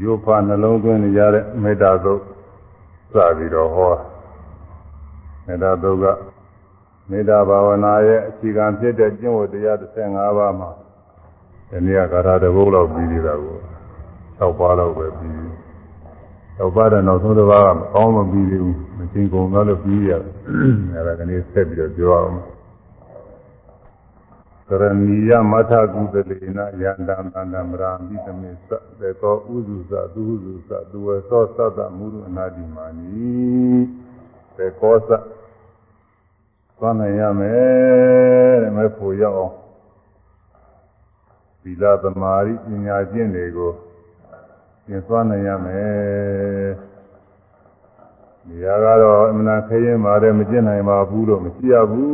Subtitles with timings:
[0.00, 2.22] ရိုးဖနှလုံးသွင်းနေကြတဲ့မေတ္တာသုတ်
[3.12, 3.94] စပြီးတော့ဟော
[5.46, 6.04] မေတ္တာသုတ်က
[7.10, 10.70] မေတ္တာဘာဝနာရဲ့အခြေခံဖြစ်တဲ့ကျင့်ဝတ်တရား15ပါးမှာ
[11.70, 13.58] ဒီနေ့ကဂါထာတစ်ပုဒ်လောက်ပြီးနေတာကို
[14.40, 15.36] 6ပါးလောက်ပဲပြီး
[16.60, 20.32] 6ပါးတဲ့နောက်ဆုံးတစ်ပါးကမကောင်းမပြီးသေးဘူးမချင်းကုန်တော့လို့ပြီးရတယ်
[20.94, 22.34] အဲဒါကနေ့ဆက်ပြီးတော့ပြောအောင်
[24.68, 33.12] ကရဏီယမထကုသလေနယန္တံတန္တမရာမိသမေသသေကောဥစုသသူဟုစုသသူဝသောသတ္တမုရုအနာတိမာနိ
[34.56, 35.10] သေကောသ
[36.78, 39.54] သွားနိုင်ရမယ်တဲ့မဲ့ဖို့ရောက်အောင်
[41.62, 43.72] သီလသမာဓိပညာကျင့်တွေကို
[44.86, 46.70] သင်သွားနိုင်ရမယ်
[48.48, 52.10] နေရာကတော့အမှန်ခရင်ပါတယ်မကျင့်နိုင်ပါဘူးလို့မရှိရဘူး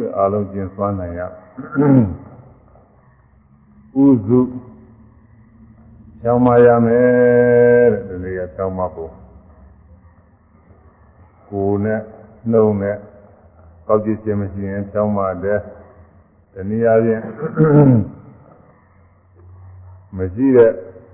[0.00, 1.22] တဲ့အားလုံးကျင့်သွားနိုင်ရ
[4.04, 4.40] ဥစု
[6.22, 9.12] ချောင်းမရမယ်တဲ့ဒီကချောင်းမဖို့
[11.48, 12.00] ကိုယ်နဲ့
[12.50, 12.96] နှုံနဲ့
[13.86, 15.58] ကောက်ကြည့်ခြင်းမရှိရင်ချောင်းမတဲ့
[16.52, 17.22] တနည်းအားဖြင့်
[20.16, 20.70] မရှိတဲ့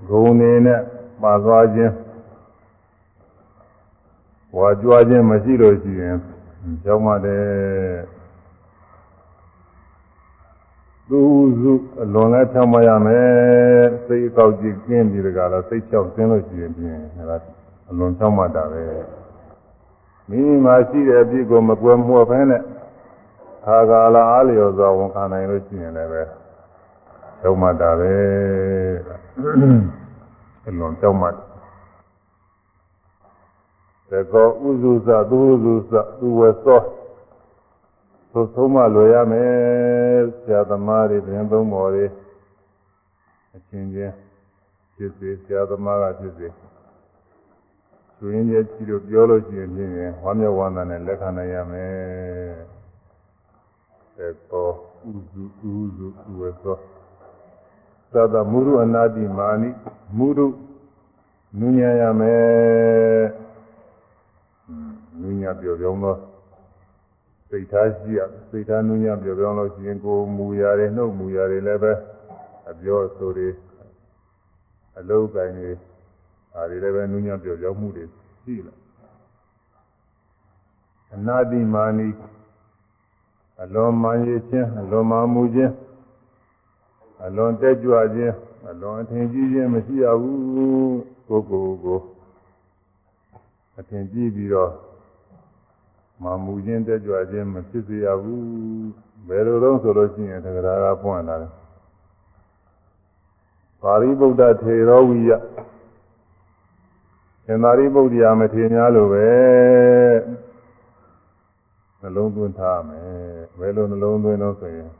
[0.08, 0.80] ဂုံနေနဲ့
[1.22, 1.94] ပါသွားခြင်း
[4.56, 6.16] ဝါကြွားခြင်းမရှိလို့ရှိရင်
[6.84, 7.42] ချောင်းမတဲ့
[11.08, 11.20] သူ
[11.60, 16.98] စုအလွန်လဲဖြောင်းမရမယ်စိတ်ကောက်ကြည့်ကျင်းပြီးတကလားစိတ်ချောက်ကျင်းလို့ရှိရင်ပြင်
[17.30, 17.36] ဒါ
[17.90, 18.84] အလွန်ဖြောင်းမတာပဲ
[20.28, 22.62] မိမိမှာရှိတဲ့အပြစ်ကိုမကွယ်မှုဖဲနဲ့
[23.64, 26.22] ခါကာလအားလျော်စွာဝန်ခံနိုင်လို့ရှိရင်လည်းပဲ
[27.40, 28.14] ဖြောင်းမတာပဲ
[30.66, 31.42] အလွန်ဖြောင်းမတာ
[34.10, 36.80] သေကောဥစုသသူဥစုသသူဝေသော
[38.32, 39.52] သို့ဆုံးမလွယ်ရမယ်
[40.42, 42.06] ဆရာသမားတွေပြင်သုံးမော်တွေ
[43.56, 44.14] အချင်းချင်း
[44.94, 46.48] ဖြစ်စေဆရာသမားကဖြစ်စေ
[48.16, 51.98] သူရင်းရဲ့ကြည့်လို့ပြောလို့ရှိရင်ဖြင့်ဝမ်းမြောက်ဝမ်းသာနဲ့လက်ခံနိုင်ရမယ်
[54.16, 54.68] သေကော
[55.08, 56.76] ဥစုဥစုသူဝေသော
[58.12, 59.70] သတ္တမုရုအနာတိမာနိ
[60.16, 60.46] မုရု
[61.58, 63.26] နုညံရမယ်
[65.20, 66.16] နုညံပြောပြောသော
[67.50, 68.20] စိတ်ထားရှိရ
[68.50, 71.92] စိတ်ထားနုညံ့ပြောပြောလို့ရှိရင်ကိုယ်မူရတယ်နှုတ်မူရတယ်လည်းပဲ
[72.70, 73.48] အပြောဆိုတွေ
[74.98, 75.70] အလုံးကိုင်းတွေ
[76.52, 78.04] ဒါတွေလည်းပဲနုညံ့ပြောပြောမှုတွေ
[78.42, 78.74] ရှိလာ
[81.14, 82.08] အနာတိမာနီ
[83.62, 85.72] အလွန်မှန်ရခြင်းအလွန်မှန်မှုခြင်း
[87.24, 88.34] အလွန်တက်ကြွခြင်း
[88.70, 90.40] အလွန်အထင်ကြီးခြင်းမရှိရဘူး
[91.28, 91.98] ကိုယ်ကိုယ်ကို
[93.78, 94.72] အထင်ကြီးပြီးတော့
[96.22, 98.42] မမူခြင်းတက်ကြွခြင်းမဖြစ်စေရဘူး
[99.28, 101.52] ဘယ်လိုတော့ဆိုလို့ရှိရင်သက္ကရာကပွင့်လာတယ်
[103.82, 105.30] ပါရိဗုဒ္ဓထေရောဝိယ
[107.44, 109.28] သင်္သာရိပုတ္တရာမထေရများလိုပဲ
[112.00, 114.90] နှလုံးသွင်းထားမယ်ဘယ်လိုနှလုံးသွင်းလို့ဆိုရင်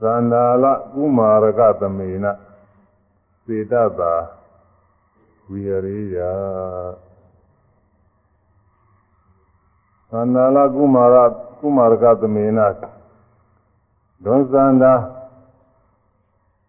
[0.00, 2.26] သန္တာလကုမာရကသမေန
[3.44, 4.14] စေတသာ
[5.48, 6.16] ဝိရိယ
[10.14, 11.16] သန္တာလကုမာရ
[11.58, 12.60] ကုမာရကသမေန
[14.24, 14.94] ဒွန်သန္တာ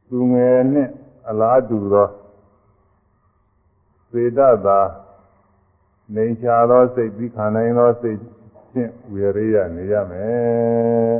[0.09, 0.91] သူငယ်နှင့်
[1.27, 2.07] အလားတူသော
[4.09, 4.79] စေတသာ
[6.15, 8.17] နေချာသောစိတ်ပြီးခံနိုင်သောစိတ်
[8.71, 11.17] ဖြင့်ဝေရိယနေရမယ်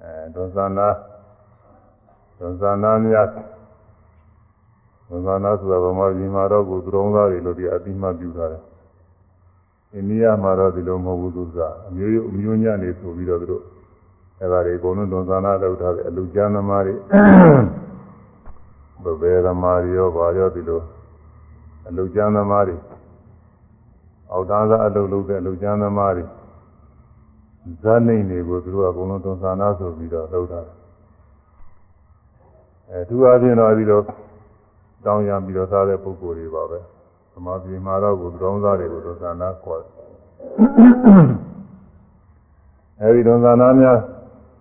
[0.00, 0.88] အဲဒွန်သန္တာ
[2.38, 3.28] ဒွန်သန္တာများ
[5.08, 8.64] ဒွန်သန္တာဆိုတာဗမာပြည်မှာတော့ကိုယ်သုံးသားတွေလို့ဒီအတိမပြုထားတယ်
[9.94, 13.62] အိန္ဒိယမှာတော့ဒီလိုမဟုတ်ဘူးသူကအမျိုးအမျိုးညနေဆိုပြီးတော့သူတို့
[14.40, 16.94] အဲဒါတွေအကုန်လုံးသွန်သနာလုပ်ထားတယ်အလူကျမ်းသမားတွေ
[19.04, 20.80] ဘယ်ဘယ်သမားတွေရောဘာရောဒီလို
[21.88, 22.76] အလူကျမ်းသမားတွေ
[24.30, 26.24] အောက်တန်းစားအလုပ်လုပ်တဲ့အလူကျမ်းသမားတွေ
[27.82, 30.76] ဇာနေတွေကိုသူတို့ကအကုန်လုံးသွန်သနာဆိုပြီးတော့လုပ်ထားတယ်
[32.90, 34.02] အဲသူအချင်းတော့ပြီးတော့
[35.04, 36.78] တောင်းရပြီးတော့သားတဲ့ပုဂ္ဂိုလ်တွေပါပဲ
[37.32, 39.93] သမာဓိမှာတော့ကိုသုံးသားတွေကိုဒုသနာခေါ်တယ်
[43.00, 43.98] အဲဒီဒုသနာများ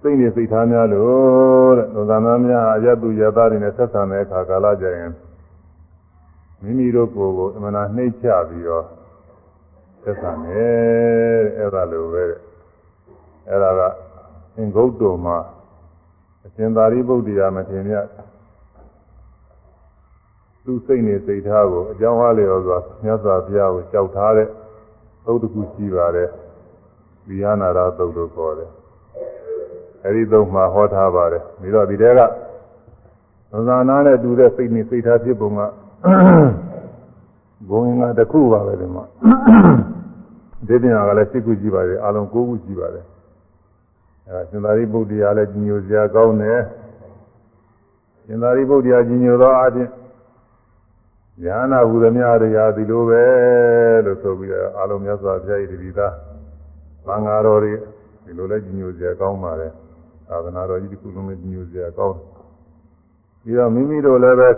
[0.01, 5.11] စိတ်နဲ့စိတ်ထားများလို့တဲ့ဒုသနာများအယတုယသားတွေနဲ့ဆက်ဆံတဲ့အခါကာလကြရင်
[6.61, 8.85] မိမိတို့ကိုယ်ကိုအမှန်တရားနှိမ့်ချပြီးတော့
[10.03, 12.39] ဆက်ဆံတယ်တဲ့အဲ့ဒါလိုပဲတဲ့
[13.49, 13.81] အဲ့ဒါက
[14.57, 15.37] အင်္ဂုတ္တမှာ
[16.45, 18.05] အရှင်သာရိပုတ္တရာမထေရမြတ်
[20.63, 24.47] သူစိတ်နဲ့စိတ်ထားကိုအကြောင်းအားလျော်စွာမြတ်စွာဘုရားကိုကြောက်ထားတဲ့
[25.25, 26.29] သုတ်တခုရှိပါတယ်။
[27.27, 28.69] ဒီဟာနာရသုတ်လို့ခေါ်တယ်။
[30.05, 32.21] အဲဒီသုတ်မှာဟောထားပါတယ်။ပြီးတော့ဒီတဲက
[33.51, 35.59] သဇာနာနဲ့တူတဲ့စိတ်နဲ့စိတ်ထားဖြစ်ပုံက
[37.69, 39.03] ဘုံငါတစ်ခုပါပဲဒီမှာ
[40.67, 43.05] ဒီပြင်ကလည်းစိတ်ကူကြည့်ပါတယ်အလုံး၉ခုကြည့်ပါတယ်
[44.27, 46.59] အဲစင်္သာရိပုတ္တရာလည်းကြီးညိုစရာကောင်းတယ်
[48.25, 49.91] စင်္သာရိပုတ္တရာကြီးညိုသောအချင်း
[51.41, 53.23] ညာနာဟုသမျှတရားဒီလိုပဲ
[54.05, 56.13] လို့ဆိုပြီးတော့အလုံးမြတ်စွာဘုရား၏တတိသား
[57.05, 57.73] သံဃာတော်တွေ
[58.25, 59.71] ဒီလိုလဲကြီးညိုစရာကောင်းပါတယ်
[60.27, 62.25] သာသနာတော်ကြီးတစ်ခုလုံးလည်းကြီးညိုစရာကောင်းတယ်
[63.43, 64.49] ပြီးတော့မိမိတို့လည်းပဲ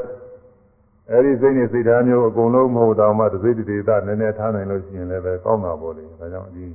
[1.12, 6.66] အဲဒီစိတ်နဲ့စိတ်ဓာတ်မျိုးအကုန်လုံးမဟုတ်တော့မှတစိတ်တဒေသနည်းနည်းထားနိုင်လို့ရှိရင်လည်းပဲကောင်းတာပေါ့လေဒါကြောင့်ဒီ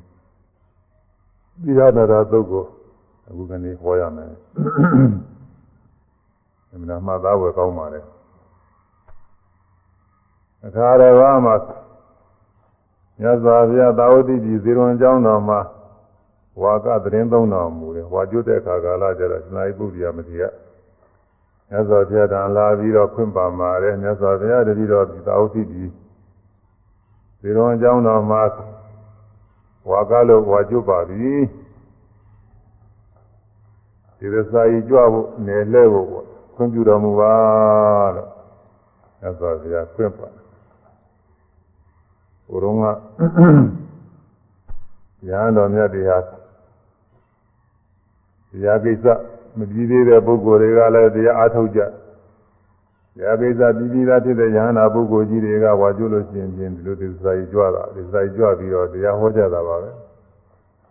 [1.62, 2.64] ဒီရနာတာသုတ်ကို
[3.28, 4.28] အခုကနေဟောရမယ်
[6.72, 8.00] အမှန်မှသားဝယ်ကောင်းပါလေ
[10.66, 11.52] အခါတော်ကမှ
[13.20, 15.60] မြတ်စွာဘုရားသာဝတိပြည်ဇေရွန်ကျောင်းတော်မှာ
[16.62, 20.42] ဝါကသတင်းသုံးတော်မူတယ်ဝါကျွတ်တဲ့အခါကာလကျတော့စနာယပုဒ္ဒရာမတိယ
[21.68, 25.90] မြတ်စွာဘုရားတန်လာပြီးတော့ခွင့်ပါမှာတယ်မြတ်စွာဘုရားတတိတော်သာဝတိပြည်
[27.40, 28.42] ဇေရွန်ကျောင်းတော်မှာ
[29.90, 31.32] ဝါကလို့ဝါကျွတ်ပါပြီ
[34.18, 37.34] ဒီရစာကြီးကြွဖို့နယ်လဲဖို့ပေါ့ခွင့်ပြုတော်မူပါ
[38.16, 38.28] လို့
[39.20, 40.28] မြတ်စွာဘုရားခွင့်ပါ
[42.50, 42.84] ဘုရုံက
[45.28, 46.24] ရဟန်းတော်မြတ်တွေဟာတ
[48.64, 49.06] ရားကိစ္စ
[49.58, 51.84] မပြီးသေးတဲ့ပုဂ္ဂိုလ်တွေကလည်းတရားအားထုတ်ကြတ
[53.22, 59.90] ရားကိစ္စပြီးပြီးသားဖြစ်တဲ့ယဟန္တာပုဂ္ဂိုလ်ကြီးတွေကဝါကျွလို့ရှိရင်ချင်းဒီလိုဒီစာကြီးကြွတာဒီစာကြီးကြွပြီးတော့တရားဟောကြတာပါပဲ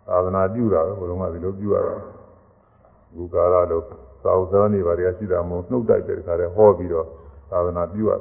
[0.06, 1.96] သာသနာပြုတာပဲဘုရုံကဒီလိုပြုရတာ
[3.16, 3.84] ဘုကာရလို့
[4.24, 7.06] သာဝဇောနေပါတွေကရှိတာမဟုတ်နှုတ်တိုက်တဲ့ခါတည်းဟောပြီးတော့
[7.50, 8.12] သာသနာပြုရ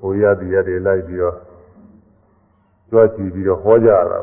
[0.00, 1.36] ဘုရားတရားတွေလိုက်ပြီးတော့
[2.90, 4.18] ကြွချီပြီးတော့ဟောကြရတာ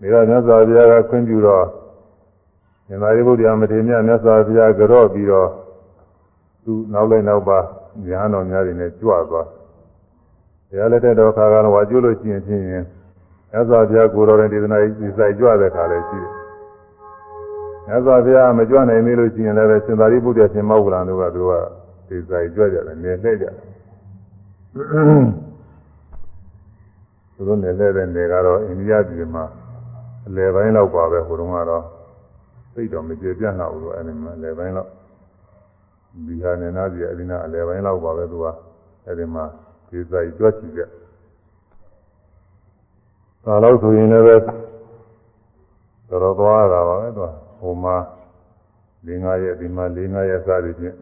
[0.00, 1.66] ဒီကမြတ်စွာဘုရားကခွင့်ပြုတော့
[2.88, 5.48] မြတ်သာရိပုတ္တရာမထေရမြတ်စွာဘုရားကြော့ပြီးတော့
[6.64, 7.58] သူနောက်လိုက်နောက်ပါ
[8.06, 9.46] ညာတော်များတွေနဲ့ကြွသွား
[10.68, 12.74] တရားလက်တဲ့တော်ခါကတော့ဝါကျွလို့ရှိရင်ဖြင့်မြ
[13.58, 16.32] တ်စွာဘုရားကိုတော်တဲ့ဒေသနာကြီးဒီဆိုင်ကြွတဲ့ခါလည်းရှိတယ်
[17.86, 21.52] မြတ်စွာဘုရားမကြွနိုင်သေးလို့ရှိရင်လည်းပဲရှင်သာရိပုတ္တရာရှင်မောဂလန်တို့ကသူက
[22.08, 23.71] ဒီဆိုင်ကြွကြတယ်နေလှည့်ကြတယ်
[24.74, 24.80] သူ
[27.46, 29.44] တို့နယ်လဲတဲ့နယ်ကတော့အိန္ဒိယပြည်မှာ
[30.26, 31.84] အလယ်ပိုင်းလောက်ပါပဲဟိုတုန်းကတော့
[32.74, 34.90] သိတော့မကျေပြန့်တော့ဘူးအဲ့ဒီမှာအလယ်ပိုင်းလောက်
[36.26, 38.46] ဘီဟာနယ်နာပြည်အဲ့ဒီနာအလယ်ပိုင်းလောက်ပါပဲသူက
[39.06, 39.44] အဲ့ဒီမှာ
[39.88, 40.82] ဒီဆိုင်ကြွချီကြ
[43.44, 47.30] ဒါလို့ဆိုရင်လည်းတော်တော်သွားတာပါပဲသူက
[47.60, 47.96] ဟိုမှာ
[49.06, 50.96] ၄၅ရက်ဒီမှာ၄၅ရက်စသည်ဖြင့်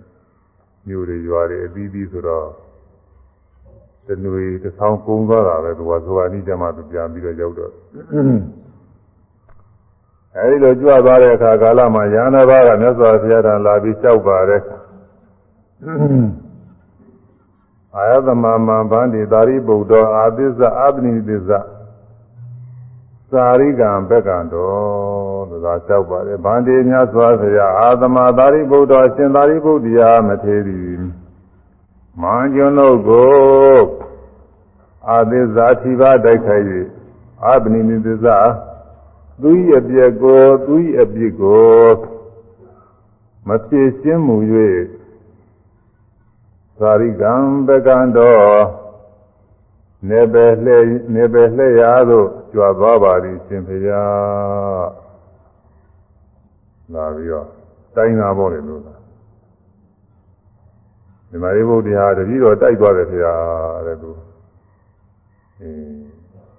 [0.87, 2.47] မြို့တွေရွာတွေအသီးသီးဆိုတော့
[4.07, 7.73] တနွေတစ်ဆောင်ကုန်းသွားတာပဲသူကဇောအနိကျမှသူပြန်ပြီးတော့ရောက်တော့
[10.37, 14.63] အဲဒီလိုကြွသွားတဲ့အခါကာလမှာယန္နာဘာကမြတ်စွာဘုရားတန်လာပြီးလျှောက်ပါတယ်
[17.97, 21.61] အာယသမမံဗန္တိသာရိပုတ္တအာသစ္စာအပနိသစ္စာ
[23.33, 30.90] သာရိကံဘက်ကံတော်သာလျှောက်ပါတယ်ဗန္တိမြတ်စွာဘုရားအာသမသာရိပုတ္တရှင်သာရိပုတ္တရာမထေရီ
[32.23, 33.31] မဟာကျွန်ုပ်ကို
[35.09, 36.65] အာသစ္စာထိပါတိုက်ခိုက်၍
[37.47, 38.39] အပနိနိသစ္စာ
[39.41, 41.85] သူ၏အပြည့်ကိုသူ၏အပြစ်ကို
[43.49, 44.37] မဖြေရှင်းမူ၍
[46.79, 47.33] သာရိကံ
[47.67, 48.65] ပကံတော်
[50.09, 53.89] နေပဲလှဲ့နေပဲလှဲ့ရာသို့ကြွားသွားပါသည်ရှင်ဖေယ
[56.93, 57.47] လာပြီးတော့
[57.97, 59.00] တိုင်းသာပေါ့လေလို့
[61.31, 63.27] ဒီမာရိဘုရားတတိတော်တိုက်သွားတယ်ဖေယ
[63.87, 64.11] တဲ့သူ
[65.61, 66.01] အင်း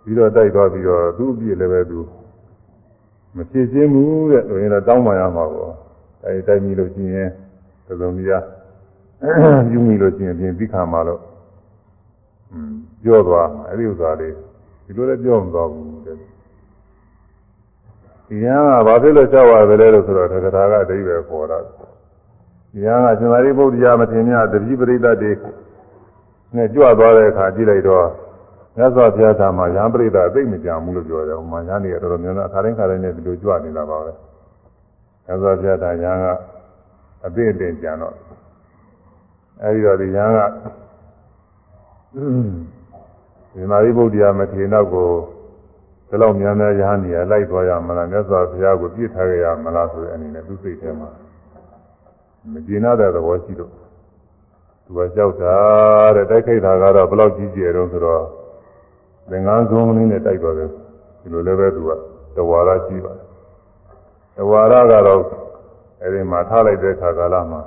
[0.04, 2.00] ပြီးတော့တိုက်သွားပြီးတော့သူ့အပြည့်လည်းပဲသူ
[3.36, 5.74] မဖြစ်ချင်းဘူးတဲ့ဆိုရင်တော့တောင်းပန်ရမှာပေါ့
[6.24, 7.30] အဲဒီတိုက်မိလို့ရှိရင်
[7.88, 8.30] သလုံးကြီး
[9.72, 11.22] ယူမိလို့ရှိရင်ပြင်ပြီးခံမှာလို့
[12.54, 12.74] อืม
[13.04, 14.34] ပြောသွားမှာအဲဒီဥစ္စာလေး
[14.86, 21.58] ဒီလိုလည်းပြောမသွားဘူးတဲ့ဒီညာကဘာဖြစ်လို့ကြောက်ရတယ်လဲလို့ဆိုတော့သက္ကထာကအတိပဲပေါ်တာ
[22.74, 25.32] ဒီညာကရှင်သာရိပုတ္တရာမထေရမြတ်တတိပရိသတ်တွေ
[26.56, 28.06] နဲ့ကြွသွားတဲ့အခါကြည့်လိုက်တော့
[28.78, 34.12] မြတ်စွာဘုရားသာမှာရဟန်းပရိသတ်အသိမကြဘူးလို့ပြောတယ်ဟိုမှာရဟန်းတွေတော်တော်များများအခါတိုင်းခါတိုင်းနဲ့ဒီလိုကြွနေတာပါပဲ
[35.26, 36.28] မြတ်စွာဘုရားသာရဟန်းက
[37.26, 38.16] အသိအတင်ကြံတော့
[39.64, 40.42] အဲဒီတော့ဒီရဟန်းက
[43.54, 45.10] ဒီမာရိပုတ္တရာမထေရနောက်ကို
[46.10, 51.10] ဒီလောက်များများရဟန်းနေရာလိုက်သွားရမလားမြတ်စွာဘုရားကိုပြစ်ထားကြရမလားဆိုတဲ့အနေနဲ့သူစိတ်ထဲမှာ
[52.54, 53.72] မကျေနပ်တဲ့သဘောရှိတော့
[54.86, 55.56] သူကကြောက်တာ
[56.16, 58.24] တဲ့တိုက်ခိုက်တာကတော့ဘယ်လောက်ကြီးကျယ်တော့ဆိုတော့
[59.30, 60.70] သင်္ကန်းဆုံးလေးနဲ့တိုက်သွားတယ်
[61.22, 61.90] ဒီလိုလည်းပဲသူက
[62.36, 63.28] တဝါရရှိပါတယ်
[64.38, 65.22] တဝါရကတော့
[66.04, 67.62] အဲဒီမှာထားလိုက်တဲ့ခါကာလမှာ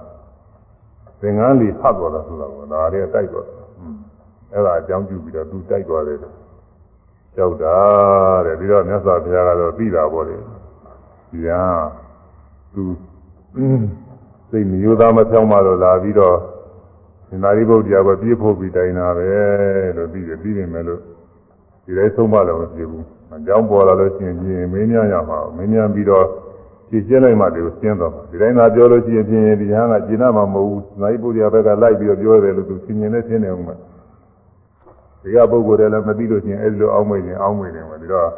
[1.21, 3.59] သင်္ကန်းလေးဖတ်သွားတာဆိုတာကဒါတွေကတိုက်သွားတယ်
[4.53, 6.19] အဲ့ဒါအကြောင်းပြုပြီးတော့သူတိုက်သွားတယ်
[7.37, 7.77] ကြောက်တာ
[8.47, 10.37] တဲ့ပြီးတော့မြတ်စွာဘုရားကတော့ပြီးတာပေါ့လေ
[11.31, 11.63] ဒီဟာ
[12.75, 12.85] သူ
[14.55, 16.37] စိတ်မျိုးသားမဖြောင်းမှတော့လာပြီးတော့
[17.29, 19.29] ဒီနာရီဘုရားကပြေးဖို့ပြီးတိုင်တာပဲ
[19.97, 21.01] လို့ပြီးတယ်ပြီးနေမယ်လို့
[21.85, 26.27] ဒီတိုင်းဆုံးမလို့မဖြစ်ဘူးအကြောင်းပေါ်လာလို့ရှိရင်ပြင်မင်းများရမှာမင်းများပြီးတော့
[26.91, 33.77] ကြည့်ကျလိုက်မှဒီကိုရှင်းသွားမှာဒီတိုင်းသာပြောလို့ရှိရင်ပြင်ဒီဟာကကျင့်မှာမဟုတ်ဘူးနာရီဘုရားဘက်ကလိုက်ပြီးတော့ပြောတယ်လို့သူရှင်းနေနဲ့ရှင်းနေအောင်မှာ
[35.23, 38.29] ဒီကပုဂ္ဂိုလ်တွေလည်းမသိလို့ရှိရင်အဲဒီလိုအောင်းမိတ်နေအောင်းမိတ်နေမှာဒီတော့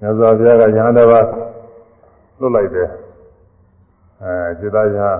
[0.00, 1.12] မြတ်စွာဘုရားကညာတော်က
[2.40, 2.88] လွတ်လိုက်တယ်
[4.22, 5.10] အဲစေတရာ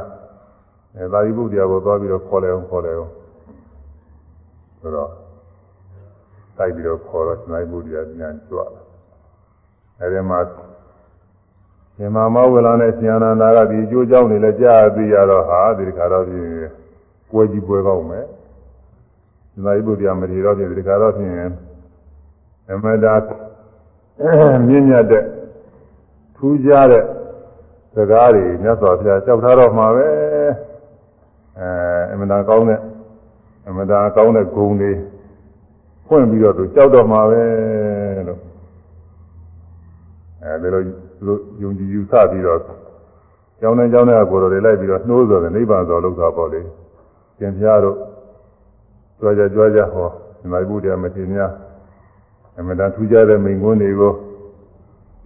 [0.96, 3.12] အဲသာရိပုတ္တရာကိုသွားပြီးတော့ခေါ်လဲအောင်ခေါ်လဲအောင်
[4.78, 5.10] ဆိုတော့
[6.56, 8.66] တိုက်ပြီးတော့ခေါ်တော့သာရိပုတ္တရာပြန်ကြွလာ
[10.00, 10.40] အဲဒီမှာ
[11.96, 16.48] ရှင်မမောဝလာနဲ့ရှင်အနန္ဒာကဒီအကျိုးကြောင့်နေလဲကြားသိရတော့ဟာဒီခါတော့ပြင်
[17.30, 18.26] ပွဲကြီးပွဲကောင်းမယ်
[19.64, 21.32] သာရိပုတ္တရာမထေရတော့ပြင်ဒီခါတော့ပြင်
[22.72, 23.14] အမတာ
[24.68, 25.24] မြင့်မြတ်တဲ့
[26.36, 27.04] ထူးခြားတဲ့
[27.96, 30.08] စကားတွေမြတ်စွာဘုရားကြောက်ထားတော့မှာပဲ
[31.58, 31.68] အဲ
[32.12, 32.80] အမတာကောင်းတဲ့
[33.68, 34.92] အမတာကောင်းတဲ့ဂုဏ်တွေ
[36.06, 37.42] ဖွင့်ပြီးတော့သူကြောက်တော့မှာပဲ
[38.28, 38.40] လို့
[40.42, 40.92] အဲဒီလိုသူ
[41.26, 42.60] တို့ယုံကြည်ယူဆပြီးတော့
[43.60, 46.60] ကျောင်းနဲ့ကျောင်းနဲ့ကိုယ်တော်တွေလိုက်ပြီးတော့နှိုးဆိုတယ်နိဗ္ဗာန်ဆိုလောက်တာပေါ့လေ
[47.38, 47.96] ကျင်ဖျားတို့
[49.20, 51.50] ကြွားကြကြွားကြဟောဒီမှာဘုရားမထေရများ
[52.58, 54.12] အမှန်တန်ထူးခြားတဲ့မိန့်ခွန်းတွေကို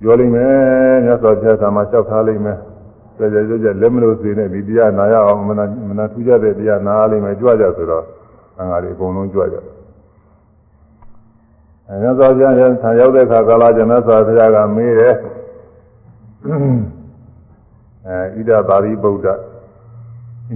[0.00, 2.58] ပြောလိမ့်မယ်မြတ်စွာဘုရားသာမလျှောက်ထားလိမ့်မယ်
[3.16, 8.04] ကြွားကြကြွားကြလက်မလို့စေနဲ့ဒီတရားနာရအောင်မနာမနာထူးခြားတဲ့တရားနာလိမ့်မယ်ကြွားကြဆိုတော့
[8.60, 9.56] အငါတွေအကုန်လုံးကြွားကြ
[11.88, 15.14] အဲမြတ်စွာဘုရားဆံရောက်တဲ့အခါကာလကျမြတ်စွာဘုရားကမေးတယ်
[18.06, 19.26] အဲဣဒပါရိဗုဒ္ဓ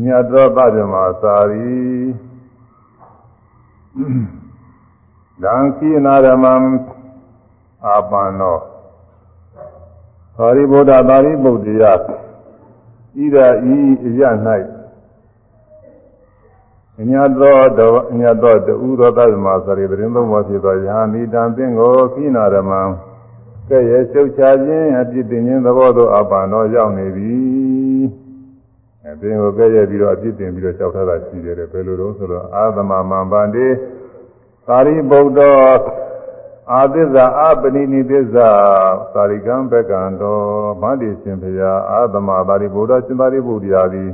[0.05, 1.75] ညတောပဇမသာရီ
[5.43, 6.55] ဒံခိနာရမံ
[7.87, 8.59] အာပန္နော
[10.39, 12.07] သာရိဗုဒ္ဓသာရိဗုဒ္ဓရာဣ
[13.35, 13.37] ဒ
[13.75, 14.23] ဤအရ၌
[17.11, 22.81] ညတောတောညတောတူသောသဗ္ဗမသာရိပရင်သုံးပါးဖြစ်သောယဟနိတံသင်္ကိုခိနာရမံ
[23.69, 27.37] ကဲ့ရဲ့ရှုပ်ချခြင်းအပြစ်တင်ခြင်းသဘောသို့အပန်တော်ရောက်နေပြီ
[29.05, 33.67] အဲသင်ကိုကဲ့ရဲ့ပြီးတော့အပြစ်တင်ပြီးတော့ကြောက်ထားတာရှိတယ်ဘယ်လိုတော့ဆိုတော့အာသမမံဗန္တိ
[34.67, 35.41] သာရိပုတ္တ
[36.73, 38.49] အာသစ္စာအပနိနိသစ္စာ
[39.15, 40.45] သာရိကံဘကံတော်
[40.81, 44.11] ဗန္တိရှင်ဖရာအာသမသာရိပုတ္တရှင်သာရိပုတ္တရာသည်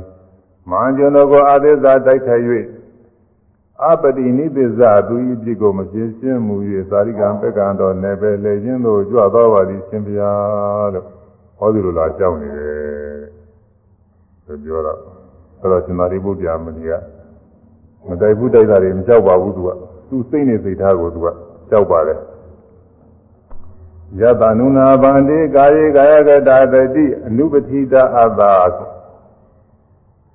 [0.69, 2.43] မဟာကျွန်တော်ကိုအာသစ္စာတိုက်ခိုက်၍
[3.83, 6.55] အပတိနိသစ္စာသူဤပြစ်ကိုမပြင်းရှင်းမူ၍
[6.91, 10.31] သာရိကံပက္ကံတော်နယ်ပဲလေခြင်းသို့ကြွသွားပါသည်ရှင်ဗျာ
[10.93, 11.05] လို့
[11.57, 13.21] ဟောဒီလိုလားကြောက်နေတယ်
[14.45, 14.99] ဆိုပြောတော့
[15.59, 16.93] အဲ့တော့ရှင်သာရိပုတ္တရာမကြီးက
[18.07, 19.69] မတိုက်ဘူးတိုက်တာတွေမကြောက်ပါဘူးသူက
[20.09, 21.27] သူစိတ်နဲ့စိတ်ထားကိုသူက
[21.71, 22.19] ကြောက်ပါတယ်
[24.19, 28.53] ယတနုနာဗန္တိကာယေကာယကတာတတိအနုပတိတအတ္တာ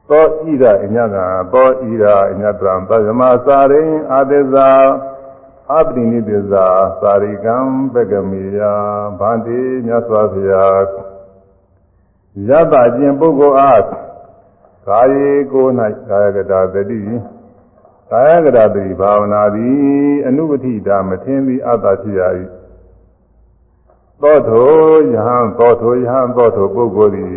[0.09, 1.17] သောဣဒအညက
[1.53, 4.69] သောဣဒအညတံသဗ္ဗမစာရိအာသစ္စာ
[5.73, 6.67] အပတိနိသစ္စာ
[7.03, 7.57] သာရိကံ
[7.93, 8.61] ပကမိယ
[9.19, 10.81] ဗန္တိမြတ်စွာဘုရား
[12.49, 13.83] ယတအကျင့်ပုဂ္ဂိုလ်အား
[14.87, 15.67] ကာယေကို၌
[16.09, 17.01] ကာယကတာတတိ
[18.11, 22.23] ကာယကတာတတိဘာဝနာသည်အနုပတိတာမထင်သည်အတ္တဖြစ်ရ၏
[24.23, 24.71] သောထို
[25.13, 27.29] ယဟံသောထိုယဟံသောထိုပုဂ္ဂိုလ်သည်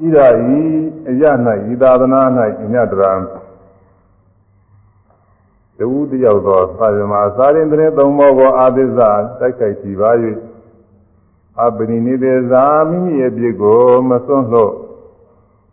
[0.00, 0.26] ဣဒာ
[0.58, 0.60] ဤ
[1.08, 1.24] အရ၌
[1.72, 2.22] ဤသာသနာ၌
[2.62, 3.12] အညတရံ
[5.76, 10.10] တဝုတယောက်သောသာယမသာရင်တည်းသုံးဘောကိုအာသစ္စာတိုက်ခိုက်ကြည်ပါ၍
[11.60, 14.72] အပနိနိသေဇာမိမိရဲ့ပြစ်ကိုမစွန့်လို့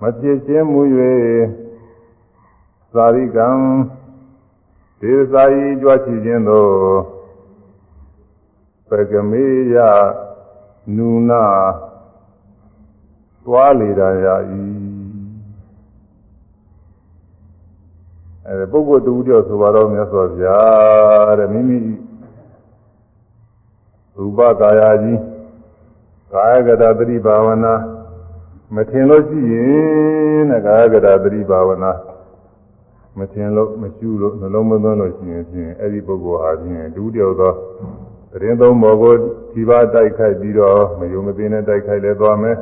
[0.01, 0.81] မပြစ်ချင်းမူ၍
[2.93, 3.47] သာရိကံ
[4.99, 7.16] ဒေသစာယီကြွချီခြင်းသို့
[8.89, 9.75] ပကမေယ
[10.95, 11.43] နုနာ
[13.45, 14.61] သွားလေတာရာဤ
[18.47, 21.77] အဲပုဂ္ဂိုလ်တူတယောက်ဆိုတော့မြတ်စွာဘုရားတဲ့မိမိ
[24.15, 25.21] ရူပကာယကြီး
[26.33, 27.73] ကာယကတာသတိဘာဝနာ
[28.75, 31.91] မထင်လို့ရှိရင်တဲ့ကာယကတာသတိဘာဝနာ
[33.17, 37.53] မထင်လို့မရှုလို့နှလုံးမသွင်းလို့ရှိရင်ဖြင့်အဲ့ဒီပုဂ္ဂိုလ်ဟာဖြင့်ဒုတိယသော
[38.31, 39.13] တရင်သုံးဘောကို
[39.53, 42.57] ဒီပါတိုက်ခိုက်ပြီးတော့မယုံမသိနဲ့တိုက်ခိုက်လဲသွားမယ်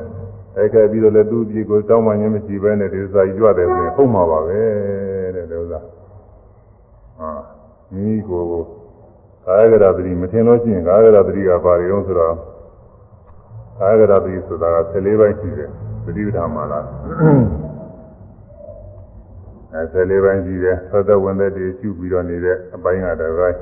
[0.57, 4.59] အဲ့ခဲ့ပြီးတော့လည်းသူ့ပြည်ကိုတောင်းပန်ခြင်းမရှိဘဲနဲ့ဒီစာကြီးကြွတယ်ဆိုရင်ဟုတ်မှာပါပဲ
[5.35, 5.79] တဲ့ဒီဥစ္စာ
[7.19, 7.31] ဟာ
[7.93, 8.43] မိကို
[9.45, 12.35] ကာယကရပတိမထင်လို့ရှိရင်ကာယကရပတိကဘာတွေအောင်ဆိုတော့
[13.79, 15.69] ကာယကရပတိဆိုတာက14ပိုင်းရှိတယ်
[16.03, 16.85] ပฏิပဒါမှာလား
[19.73, 23.57] အဲ14ပိုင်းရှိတယ်သောတဝင်သက်တွေရှုပြီးတော့နေတဲ့အပိုင်းကတစ်ပိုင်း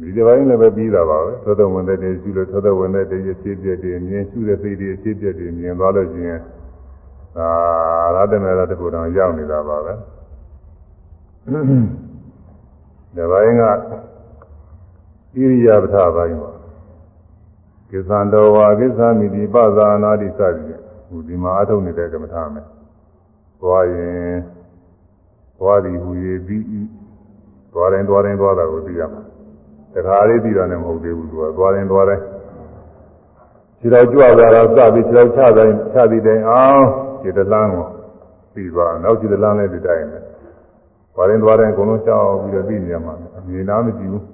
[0.00, 6.40] ဒီတစ်ပိုင်းလည်းပဲပြီးတာပါပဲသောတဝင်သက်တွေရှုလို့သောတဝင်သက်တွေအဖြစ်ပြည့်တွေမြင်ရှုတဲ့စိတ်တွေအဖြစ်ပြည့်တွေမြင်သွားလို့ရှိရင်
[7.38, 7.48] အာ
[8.16, 9.94] ရတမေရတခုတောင်ရောက်နေတာပါပဲ
[13.14, 13.68] ဒီပိုင်းကဣ
[15.36, 16.52] ရိယာပထပိုင်းပါ
[17.90, 22.66] ကိသံတော်ဝါကိသမိတိပဇာနာတိစသည်ဟူဒီမှာအထုတ်နေတဲ့ကမ္မထာမယ်
[23.60, 24.34] သွားရင်
[25.58, 26.10] သွားသည်ဟူ၍
[26.46, 26.64] ပြီး
[27.72, 29.23] သွားတိုင်းသွားတိုင်းသွားတာကိုသိရမှာ
[29.94, 32.24] တခါလေးသိတာနဲ့မဟုတ်သေးဘူးသူကသွားတိုင်းသွားတိုင်း
[33.80, 36.84] ခြေတော်ကြွသွားတော့စပြီးခြေတော်ချတိုင်းချပြီးတိုင်းအောင်
[37.22, 37.86] ခြေတလန်းကို
[38.54, 40.18] ပြီးသွားနောက်ခြေတလန်းလည်းဒီတိုင်းပဲ
[41.14, 44.24] သွားတိုင်းသွားတိုင်းအကုန်လုံးချောက်ပြီးတော့သိနေရမှာအမြင်နာမကြည့်ဘူး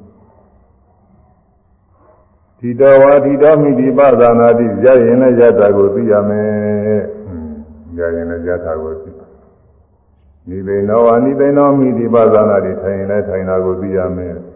[2.58, 7.00] ဒီတော်ဝါဒီတော်မိဒီပသနာတိရရင်လည်းရတာကိုသိရမယ်။
[7.98, 9.10] ရရင်လည်းရတာကိုသိ
[10.48, 14.34] နိဗ္ဗာန်ဝါနိဗ္ဗာန်တော်မိဒီပသနာတိထိုင်ရင်လည်းထိုင်တာကိုသိရမယ်။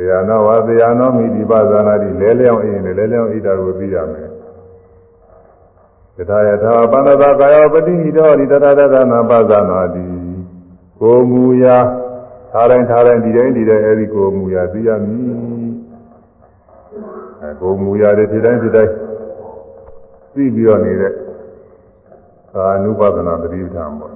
[0.00, 4.28] တရားတော်ဝါတရားတော်မိဒီပသနာတိလဲလျောင်းအရင်လဲလျောင်းဣတာကိုသိရမယ်။
[6.16, 10.04] တထာယထာပန္နတာကာယောပတိဟိတောဒီတတတနာပသနာတိ
[11.00, 11.78] ကိုမူရာ
[12.50, 15.22] ထားတိုင်းထားတိုင်းဒီတိုင်းဒီတိုင်းအဲဒီကိုမူရာသိရမည်။
[17.42, 18.92] အဲကိုမူရတယ်ဒီတိုင်းဒီတိုင်း
[20.34, 21.12] သိပြီးတော့နေတဲ့
[22.54, 24.12] ကာနုပဒနာပရိသံပေါ့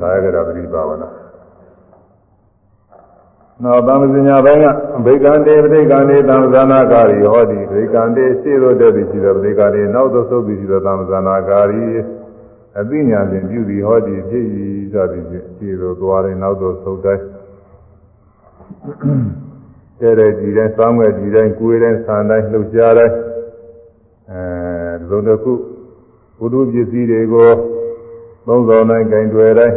[0.00, 1.08] ဒါရကရာပရိပါဝနာ
[3.64, 3.94] နောက်သံ
[4.28, 4.66] ဃာပိုင်းက
[5.04, 11.84] ဗေကံတေပရိကံတေသံဃာနာကာရီဟောဒီဗေကံတေရှေ့သို့တက်ပြီးရှိသောပရိကံတေနောက်သို့ဆုပ်ပြီးရှိသောသံဃာနာကာရီ
[12.78, 14.44] အသိဉာဏ်ဖြင့်ပြုသည်ဟောဒီဖြစ်၏
[14.92, 17.24] စသည်ဖြင့်ရှေ့သို့သွားရင်နောက်သို့ဆုပ်တိုင်း
[20.00, 23.14] တဲ့တဲ့ဒီတိုင်းစောင်းမဲ့ဒီတိုင်းကိုယ်တိုင်းဆန်တိုင်းလှုပ်ရှားတိုင်း
[24.30, 24.42] အဲ
[25.10, 25.52] သုံးတစ်ခု
[26.38, 27.50] ဘုဒ္ဓပစ္စည်းတွေကို
[28.46, 29.76] သုံးဆောင်တိုင်းဂင်တွေတိုင်း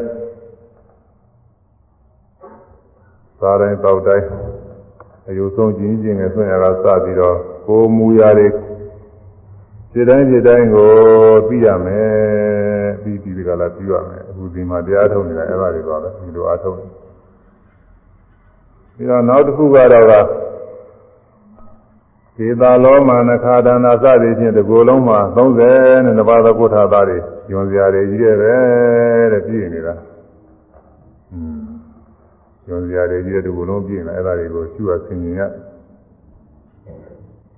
[3.43, 4.27] စားတိုင်းတောက်တိုင်း
[5.29, 8.47] အယုဆုံးကျင်းကျင်းနဲ့ဆွံ့ရတာစပြီးတော့ကိုမူရာတွေ
[9.91, 10.91] ခြေတိုင်းခြေတိုင်းကို
[11.47, 16.87] သိရမယ်ပြီးဒီကလာပြီးရမယ်အခုဒီမှာတရားထုတ်နေတာအဲ့ဒါတွေပါပဲဒီလိုအားထုတ်နေ
[18.95, 20.13] ပြီးတော့နောက်တစ်ခုကတော့က
[22.37, 27.17] ဒေတာလောမနခာဒနာစသည်ဖြင့်ဒီကိုယ်လုံးမှာ30နဲ့တပါးသောကုထာသားတွေ
[27.49, 28.53] ညွန်စရာတွေကြီးတယ်ပဲ
[29.31, 30.12] တဲ့ပြည့်နေတာอืม
[32.67, 35.41] ညွန်စရာတွေကြီးတဲ့ဒီကိုယ်လုံးပြည့်နေအဲ့ဒါတွေကိုရှုရဆင်ញင်ရ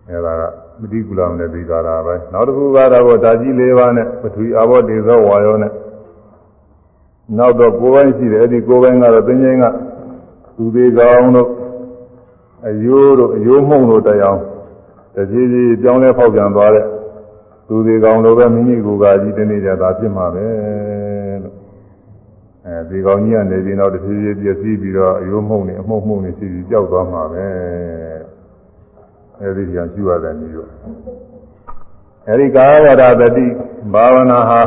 [0.10, 0.42] အဲ့ဒါက
[0.82, 5.72] မတိကုလမနဲ့ပြီးကြတာပဲနောက်တစ်ခုကတော့ဓာကြီး၄ပါးနဲ့ပထဝီအာဘောဒေဇောဝါယောနဲ့
[7.38, 9.66] နောက်တော့ကိုယ်ပိုင်းရှိတယ်အဲ့ဒီကိုယ်ပိုင်းကတော့သင်္ကြန်က
[10.58, 11.50] သူသေးကောင်းတို့
[12.68, 14.38] အယိုးတို့အယိုးမှုန့်တို့တရား
[15.16, 16.86] တကြီးကြီးပြောင်းလဲဖောက်ပြန်သွားတဲ့
[17.68, 21.05] သူသေးကောင်းတို့ပဲမိမိကိုယ်ကကြီးတနေ့ကျသာဖြစ်မှာပဲလို့
[22.68, 27.46] အဲဒီကောင်းကြီးကနေပြီးတော့တဖြည်းဖြည်းပြည့်စည်ပြီးတော့အယိုးမှုန့်နေအမှုန့်မှုန့်နေရှိပြီးကြောက်သွားမှာပဲ
[29.42, 30.70] အဲဒီကြောင့်ရှိရတယ်မျိုး
[32.28, 32.88] အဲဒီကာယရ
[33.22, 33.46] တတိ
[33.94, 34.62] ဘာဝနာဟာ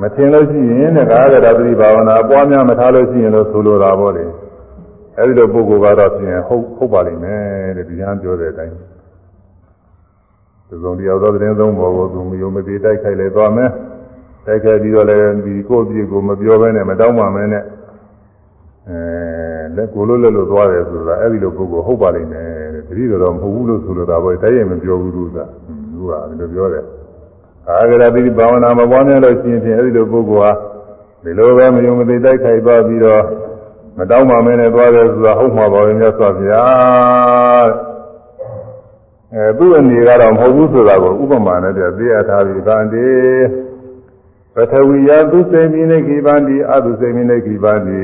[0.00, 4.24] မထင်လို့ရှိရင်တဲ့ကာယကတတိဘာဝနာပွားများမထားလို့ရှိရင်လို့ဆိုလိုတာပေါ့လေ
[5.18, 8.74] အဲဒီလိုပုဂ္ဂိုလ်ကတော့ပြင်ဟုတ်ဟုတ်ပါလိမ့်မယ်တဲ့ဒီဟန်ပြောတဲ့အတိုင်း
[10.82, 13.70] သုံးတရားသောတဲ့သုံးဘောကိုသူမယုံမသိတိုက်ခိုက်လေသွားမယ်
[14.50, 17.64] တိုက်ခိုက်ပြီးတော့လည်းဒီကိုယ့်ပြည်ကိုမပြောဘဲနဲ့မတောင်းပါမဲနဲ့
[18.88, 18.98] အဲ
[19.76, 25.38] လက်ကိုလို့လက်လို့သွားတယ်ဆိုတာအဲဒီလိုပုဂ္ဂိုလ်ဟုတ်ပါလိမ့်မယ်တဲ့တတိတော်မဟုတ်ဘူးလို့ဆိုလိုတာပေါ့တိုက်ရင်မပြောဘူးသူက
[25.92, 26.84] သူကဒီလိုပြောတယ်
[27.68, 30.52] အာဂရတိဘာဝနာမပွားများလို့ရှိရင်ဖြင့်အဲဒီလိုပုဂ္ဂိုလ်ဟာ
[31.24, 33.22] ဒီလိုပဲမယုံမသိတိုက်ခိုက်သွားပြီးတော့
[33.98, 37.68] မတောင်းပါမဲနဲ့သွားတယ်ဆိုတာဟုတ်မှာပါပဲမြတ်စွာဘုရား
[39.34, 43.06] အဲသူ့အနေကတော့မဟုတ်ဘူးဆိုတာကိုဥပမာနဲ့ပြသိရထားပြီးဗန္တိ
[44.54, 47.98] ပထဝီယသုစေမိနေခိဗန္တိအသုစေမိနေခိဗန္တိ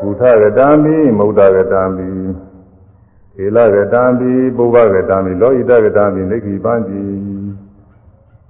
[0.00, 7.02] ဘုထကတံမိမௌဒကတံမိေလကတံမိပုဗ္ဗကတံမိလောဟိတကတံမိနေခိဗန္တိ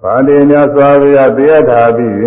[0.03, 2.19] ဗန္တိမြတ်စွာဘုရားတရားထားပြီး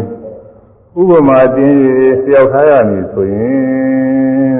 [1.00, 1.78] ဥပမာတင်း
[2.26, 4.60] လျှောက်ထားရမည်ဆိုရင်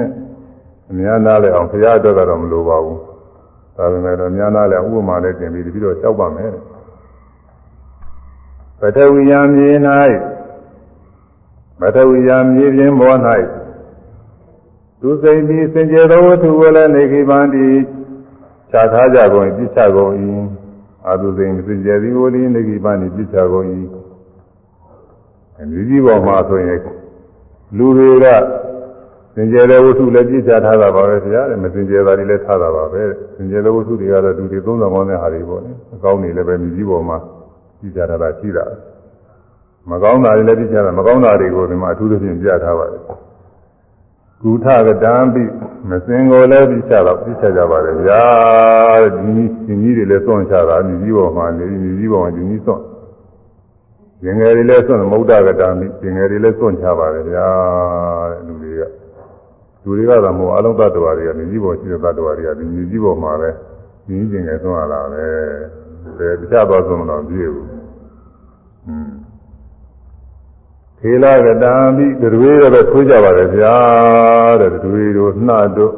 [0.90, 3.00] အများနာလဲအောင်ဘုရားအတွက်ကတော့မလိုပါဘူး
[3.76, 6.50] ဒါပေမဲ့တော့အများနာလဲဥပမာနဲ့တင်ပြီးပြီးတော့လျှောက်ပါမယ်
[8.80, 9.70] ပထဝီယမြေ၌
[11.80, 13.18] ပထဝီယမြေပြင်ပေါ်၌
[15.00, 17.66] သူစိတ်ပြီးစင်ကြယ်သောဝတ္ထုကိုလည်းနေခိပန္တိ
[18.70, 20.12] ခြားထားကြကုန်ပြစ်ချကုန်၏
[21.06, 23.66] အာသုစိန်စင်ကြယ်သည်ကိုလည်းနေခိပန္တိပြစ်ချကုန်၏
[25.72, 26.80] လူကြီးပေါ်မှာဆိုရင်
[27.76, 28.26] လူတွေက
[29.34, 33.02] စင်ကြယ်တဲ့ဝတ္ထုလည်းပြစ်ချထားတာပါပဲဗျာတဲ့မစင်ကြယ်တာတွေလည်းထားတာပါပဲ
[33.36, 37.18] စင်ကြယ်တဲ့ဝတ္ထုတွေကတော့လူတွေသုံးဆောင်ကောင်းတဲ့ဟာတွေပေါ့လေအကောင်းတွေလည်းပဲလူကြီးပေါ်မှာ
[37.80, 38.64] ပြစ်ချထားတာရှိတာ
[39.90, 43.02] မကောင်းတာတွေလည်းပြချတာမကောင်းတာတွေကိုဒီမှာအထူးသဖြင့်ပြထားပါတယ်
[44.42, 45.42] ကုထကတံပိ
[45.90, 48.22] မစင်ကိုလည်းပြချတော့ပြချကြပါတယ်ဗျာ
[49.14, 52.82] ဒီနည်းဒီနည်းတွေလည်းသွန့်ချတာမြည်ကြီးပေါ်မှာနေမြည်ကြီးပေါ်မှာဒီနည်းသွန့်
[54.24, 57.48] ရင်ငယ်တွေလည်းသွန့်မௌဒ္ဒကတံပိရင်ငယ်တွေလည်းသွန့်ချပါတယ်ဗျာ
[58.30, 58.82] တဲ့လူတွေက
[59.82, 63.50] လူတွေကတော့မဟုတ်အလုံးသတ္တဝါတွေကမြည်ကြီးပေါ်ရှိတဲ့သတ္တဝါတွေကဒီမြည်ကြီးပေါ်မှာပဲ
[64.08, 65.26] မြည်ကြီးငယ်သွန့်ရတာပဲ
[66.18, 67.68] ဒါတခြားသွားဆုံးမလို့ပြည့်ဘူး
[68.88, 69.10] อืม
[71.00, 73.74] ခေလာကတံပိတွေတော့ပဲထွေးကြပါလေဗျာ
[74.60, 75.92] တဲ့တွေတို့နှှတို့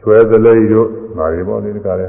[0.00, 2.08] ချွဲသလိတို့ဒါတွေပေါ့ဒီတကားလဲ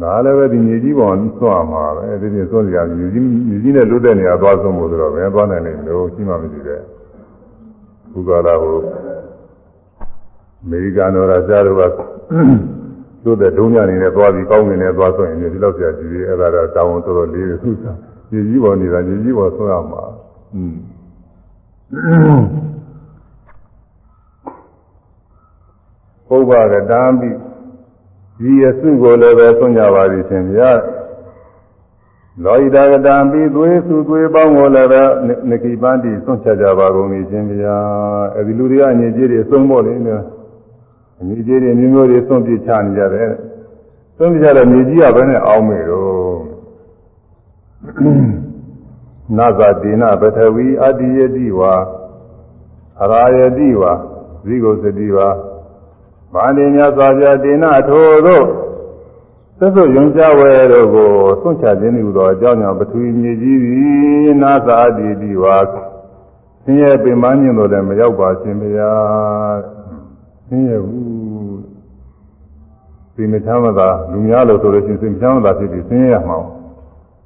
[0.00, 6.80] နားလည်းပဲဒီမြေကြီးပေါ်ဆွမ်းမှာပဲဒီပြင်ဆွမ်းကြမြေကြီးမြေကြီးနဲ့လွတ်တဲ့နေရာသွားဆုံးဖို့ဆိုတော့ဘယ်သွားနိုင်လဲလို့ရှိမှမရှိတဲ့
[8.12, 8.78] ဘုရားလာဟို
[10.62, 11.82] အမေရိကန်တော်ရာရှားတို့က
[13.24, 17.84] လွတ်တဲ့ဒုံညနေနဲ့သွားပြီးကောင်းနေနဲ့သွားဆိုရင်ဒီလောက်ဆရာကြီးအဲ့ဒါတော့တောင်းတော်တော်လေးသူက
[18.30, 20.02] မြေကြီးပေါ်နေတာမြေကြီးပေါ်ဆွမ်းရမှာ
[20.54, 20.76] อืม
[26.28, 27.30] ပုဗ္ဗကတံပိ
[28.40, 30.70] ဒီအစုကိုလည်းပဲဆွံ့ကြပါသည်ရှင်ဗျာ
[32.44, 35.02] လောဟိတကတံပိသွေးစုသွေးပေါင်းကိုလည်းပဲ
[35.50, 37.76] နကိပန္တိဆွံ့ချကြပါကုန်သည်ရှင်ဗျာ
[38.36, 40.24] အဲဒီလူတွေကအငြိကြီးတွေသုံးဖို့လေနော်
[41.20, 43.32] အငြိကြီးတွေမျိုးမျိုးတွေဆွံ့ပြချနေကြတယ်
[44.16, 46.38] ဆွံ့ပြချတဲ့မြေကြီးကဘယ်နဲ့အောင်းမေတော့
[49.36, 51.74] နာဇာတိနာပထဝီအတ္တိယတိဝါ
[53.02, 53.92] အရာယတိဝါ
[54.44, 55.28] ဇိဂုစတိဝါ
[56.32, 58.46] မာနိမြတ်စွာဘုရားတိနာထိုတို့
[59.58, 65.56] သက်သုယုံကြဝဲတို့ကိုသွန့်ချခြင်းဟူသောအကြောင်းကြောင့်ပထဝီမြေကြီးသည်နာဇာတိတိဝါ
[66.64, 68.92] ဆင်းရဲပင်ပန်းခြင်းတို့လည်းမရောက်ပါရှင်ဗျာ
[69.83, 69.83] ဆ
[70.54, 71.04] င်းရဲဘူး
[73.14, 76.38] ဒီမချမ်းသာလူများလို့ဆိုလို့ရှိရင်စိတ်ချမ်းသာဖြစ်ပြီးဆင်းရဲရမှာ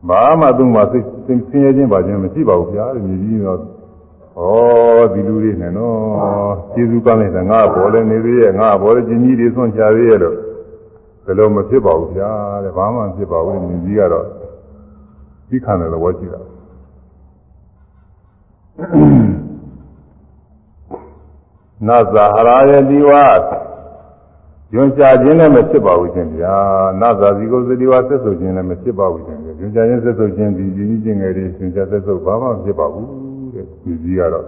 [0.09, 10.37] ဘာမှသူ့မှာစိတ်ဆင်းရဲခြင်းပါခြင်းမရှိပါဘူးဗျာဒီမြည်ကြီးတော့ဩဒီလူတွေနဲ့နော်ကျေးဇူးကောင်းလိုက်တာငါဘောလည်းနေသေးရဲ့ငါဘောလည်းကြီးကြီးတွေဆွန့်ချသေးရဲ့လို့
[11.25, 12.31] ဘယ်လိုမဖြစ်ပါဘူးဗျာ
[12.65, 14.27] တဲ့ဘာမှမဖြစ်ပါဘူးမြည်ကြီးကတော့
[15.49, 16.41] ဒီခံတယ်လို့ဝေါ်ကြည့်တာ
[21.87, 23.25] နာဇာဟရာယတိဝါ
[24.73, 26.55] ညွန်ချခြင်းလည်းမဖြစ်ပါဘူးရှင်ဗျာ
[27.01, 33.09] နာဇာဇီကိုစတိဝါဆက်ဆုပ်ခြင်းလည်းမဖြစ်ပါဘူးရှင်ဗျာညွန်ချခြင်းဆက်ဆုပ်ခြင်းဒီကြီးကြီးချင်းငယ်တွေညွန်ချဆက်ဆုပ်ဘာမှမဖြစ်ပါဘူး
[33.55, 34.47] တဲ့ဒီကြီးကတော့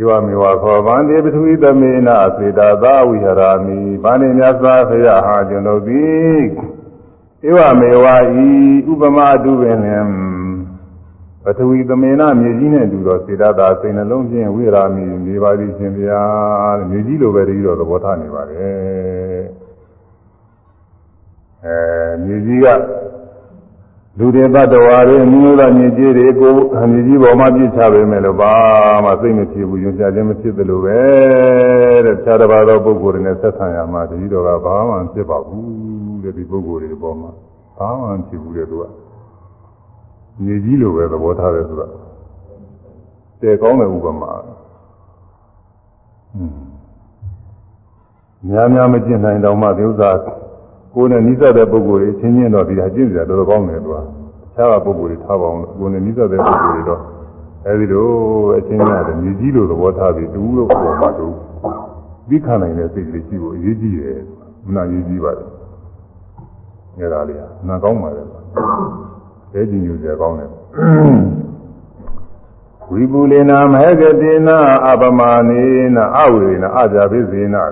[0.00, 6.44] ဧဝမေဝခောဗန္တိပထဝီသမေနစေတာသာဝိဟရာမိဗန္တိမြတ်စွာဘုရားဟာကျွန်ုပ်သည်
[7.48, 8.06] ဧဝမေဝ
[8.46, 8.50] ဤ
[8.90, 10.06] ဥပမာတုပင်လင်
[11.44, 16.22] ပထဝီသမေနမြေကြီးနဲ့တူတော့စေတသာစိတ်နှလုံးဖြင့်ဝိရာမိနေပါသည်ရှင်ဗျာ
[16.88, 19.44] မြေကြီးလိုပဲတည်းတော့သဘောထားနေပါတယ်
[21.64, 21.78] အဲ
[22.24, 22.66] မြေကြီးက
[24.18, 26.52] လူတွေတ attva တွေအမျိုးသားမြေကြီးတွေကို
[26.92, 28.52] မြေကြီးပေါ်မှာပြစ်ချပေမဲ့လို့ဘာ
[29.04, 30.98] မှစိတ်မဖြစ်ဘူးညွှန်ပြခြင်းမဖြစ်သလိုပဲ
[32.04, 37.30] တဲ့ခြားတစ်ပါးသောပုဂ္ဂိုလ်တွေနဲ့ဆက်ဆံရမှာတတိတော်ကဘာမှမဖြစ်ပါဘူးတဲ့ဒီပုဂ္ဂိုလ်တွေပေါ်မှာ
[37.78, 39.03] ဘာမှမဖြစ်ဘူးတဲ့သူက
[40.42, 41.86] မြေကြီးလိုပဲသဘောထားတယ်ဆိုတာ
[43.40, 44.32] တည်ကောင်းတဲ့ဥပမာ
[48.48, 50.10] များများမကျင့်နိုင်တော့မှဒီဥစ္စာ
[50.94, 54.02] ကိုယ်နဲ့နိစ္စတဲ့ပုဂ္ဂိုလ်တွေချင်းချင်းတော့ဒီဟာကျင့်ကြတော်တော်ကောင်းတယ်သူကတ
[54.54, 57.00] ခြားပုဂ္ဂိုလ်တွေထားပါအောင်ကိုယ်နဲ့နိစ္စတဲ့ပုဂ္ဂိုလ်တွေတော့
[57.66, 58.08] အဲဒီလို
[58.58, 61.26] အချင်းချင်းရတယ်မြေကြီးလိုသဘောထားပြီးတူလို့ပေါ်မှာတူ
[62.28, 64.20] ပြီးခံနိုင်တဲ့စိတ်ကလေးရှိဖို့အရေးကြီးတယ်
[64.66, 65.48] မနာရေးကြီးပါတယ်
[66.98, 68.22] အဲဒါလေးဟာနာကောင်းပါလေ
[69.54, 70.50] အဲကြည့်ညူကြကောင်းတယ်
[72.90, 74.58] ဝိပုလေနာမဟကတိနာ
[74.90, 75.64] အပမာနေ
[75.94, 77.62] နာအဝေနာအကြပိစေနာ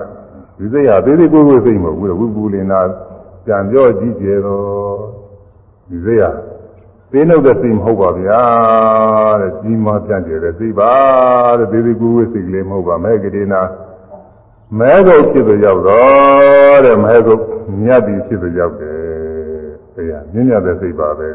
[0.57, 2.79] ဒီစိတ်ဟာသေးသေးကိုယ်ကိုယ်စိတ်မဟုတ်ဘူးဝိပုလေနာ
[3.45, 4.97] ပြန်ပြောကြည့်ကြတော့
[5.89, 6.31] ဒီစိတ်ဟာ
[7.11, 8.41] သေးနှုတ်တဲ့စိတ်မဟုတ်ပါဗျာ
[9.41, 10.91] တဲ့ကြီးမားပြန်ကြတဲ့စိတ်ပါ
[11.59, 13.61] တဲ့သေးသေးကိုယ်ကိုယ်စိတ်ကလေးမဟုတ်ပါမဟကတိနာ
[14.79, 17.41] မဲကုတ်ဖြစ်သူရောက်တော့တဲ့မဲကုတ်
[17.81, 18.99] မြတ်ပြီးဖြစ်သူရောက်တယ်
[19.95, 21.29] တရားမြင့်မြတ်တဲ့စိတ်ပါပဲ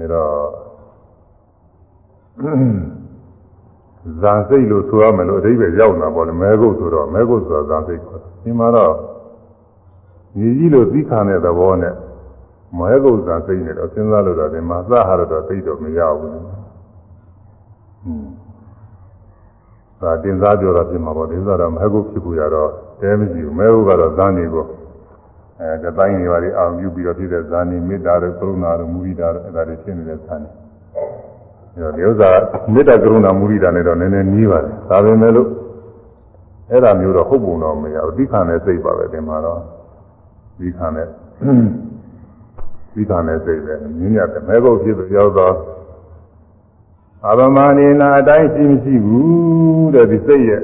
[0.00, 0.70] ဒါတော့
[4.22, 8.94] ဇာစိတ်လို့ဆိုရမယ်လို့အဓိပ္ပာယ်ရောက်တာပေါ့လေမဲကုတ်ဆိုတော့မဲကုတ်ဆိုတာဇာစိတ်ခေါ်တယ်ဒီမှာတော့
[10.38, 11.94] ညီကြီးလို့သိခံတဲ့သဘောနဲ့
[12.78, 16.46] မဲကုတ်ဇာစိတ်နဲ့တော့စဉ်းစားလို့တော့ဒီမှာသဟာရတော့သိတော့မရဘူးဟွန်း
[20.00, 24.68] ဒါတင်စားပြောတာပြင်မှာပေါ့ဒီဥစ္စာတော့မဲကုတ်ဖြစ်ဘူးရတော့တဲမရှိဘူးမဲကုတ်ကတော့ဇာနေပေါ့
[25.60, 30.48] အဲတတိုင်းတွေပါလေအောင်ပြုပြီးတော့ဖြစ်တဲ့ဇာနေမေတ္တာတို့ကရုဏာတို့မုဒိတာတို့အဲဒါတွေဖြစ်နေတဲ့ဇာနေ
[31.96, 32.30] ဒီဥစ္စာ
[32.72, 35.48] မေတ္တာကရုဏာမုဒိတာနဲ့တော့နည်းနည်းနီးပါတယ်ဒါပေမဲ့လို့
[36.70, 39.60] အဲ့ဒါမျိုးတော့ဟုတ်ပုံတော့မရဘူးသိခံတဲ့စိတ်ပါပဲဒီမှာတော့
[40.58, 41.08] သိခံတဲ့
[42.92, 45.54] ပြီးတာနဲ့စိတ်ပဲမြင်းမြတ်တဲ့မဲကုတ်ဖြစ်လို့ရောက်တော့
[47.28, 50.62] အဘမနေနာအတိုင်းရှိမရှိဘူးတဲ့ဒီစိတ်ရဲ့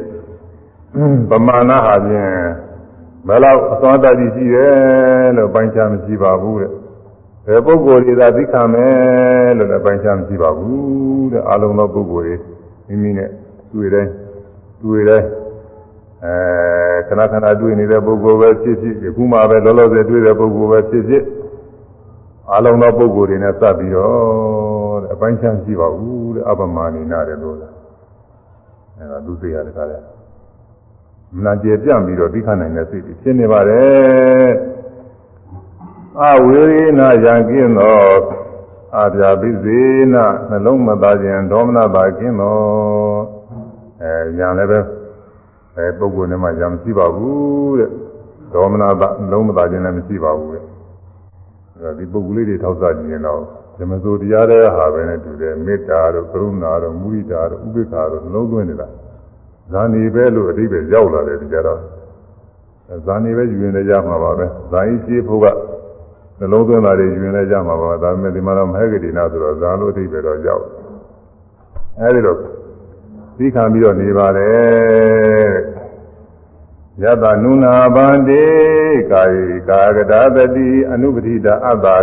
[1.31, 2.33] ပမာဏဟာဖြင့်
[3.27, 6.71] ဘယ်လောက်အစွမ်းတတ်ရှိတယ်လို့ပိုင်းခြားမရှိပါဘူးတဲ့
[7.47, 12.37] ဘယ်ပုဂ္ဂိုလ်တွေသာသိခံမယ်လို့လည်းပိုင်းခြားမရှိပါဘူးတဲ့အလုံးသောပုဂ္ဂိုလ်တွေ
[12.89, 13.31] မိမိနဲ့
[13.73, 14.11] တွေ့တိုင်း
[14.83, 15.29] တွေ့တိုင်း
[16.25, 16.35] အဲ
[17.09, 21.25] ခဏခဏတွေ့နေတဲ့ပုဂ္ဂိုလ်ပဲဖြစ်ဖြစ်ဒီခုမှပဲလောလောဆယ်တွေ့တဲ့ပုဂ္ဂိုလ်ပဲဖြစ်ဖြစ်
[22.55, 30.16] အလုံးသောပုဂ္ဂိုလ်တွေနဲ့စပ်ပြီးတော့တဲ့အပိုင်းခြားရှိပါဘူးတဲ့အပမာနိနာတဲ့လို့အဲဒါသူသိရတဲ့ခါလဲမ
[31.45, 34.51] နာကျေပြန့်ပြီးတော့သိခနိုင်တဲ့စိတ်ဖြစ်နေပါတယ်
[36.23, 38.01] အဝေရေနာယံကင်းသော
[38.97, 39.81] အာပြာပိစေ
[40.13, 40.17] န
[40.49, 42.57] နှလုံးမသားခြင်းဒေါမနတာကင်းသော
[44.03, 44.81] အဲယံလည်းပဲ
[45.77, 47.91] အဲပုဂ္ဂိုလ်နဲ့မှယံမရှိပါဘူးတဲ့
[48.55, 50.65] ဒေါမနတာနှလုံးမသားခြင်းလည်းမရှိပါဘူးတဲ့
[51.79, 53.41] အဲဒီပုဂ္ဂိုလ်လေးတွေထောက်ဆကြည့်ရင်တော့
[53.79, 58.89] ဓမ္မစိုးတရားတဲ့ဟာပဲနဲ့တူတယ်မေတ္တာတို့ကရုဏာတို့မုဒိတာတို့ဥပေက္ခာတို့နှလုံးသွင်းနေတာ
[59.73, 61.81] ဇာနေပဲလို့အတိပ္ပယ်ရောက်လာတယ်ဒီကြတော့
[63.07, 65.47] ဇာနေပဲယူရင်လည်းရမှာပါပဲဇာကြီးရှိဖို့က
[66.39, 70.65] နှလုံးသွင်းတာတွေယူရင်လည်းရမှာပါဒါပေမဲ့ဒီမှာတော့မဟေကတိနာဆိုတော့ဇာလို့အတိပ္ပယ်တော့ရောက်
[72.01, 72.39] အဲဒီတော့
[73.39, 75.51] သိခံပြီးတော့နေပါတယ်
[77.03, 78.45] ယတနုနာဗန္တိ
[79.11, 79.37] ကာယ
[79.69, 81.97] ကာကတာတတိအနုပတိတာအတ္တာ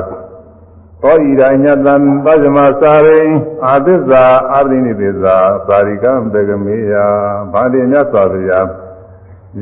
[1.03, 3.21] သောဣဒာညတံပဇမစာရိ
[3.65, 5.35] အာသစ္စာအာရိနိသစ္စာ
[5.67, 6.93] သာရိကံဘေကမေယ
[7.53, 8.67] ဗာတိမြတ်စွာဘုရား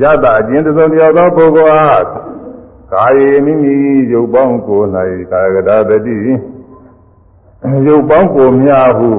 [0.00, 2.06] ယတအကျဉ်းသုံးပြောသောပုဂ္ဂိုလ်အား
[2.92, 3.74] ကာယေမိမိ
[4.12, 4.80] ရုပ်ပေါင်းကို၌
[5.30, 6.18] ကာယကတာတတိ
[7.86, 9.10] ရုပ်ပေါင်းကိုမြဟု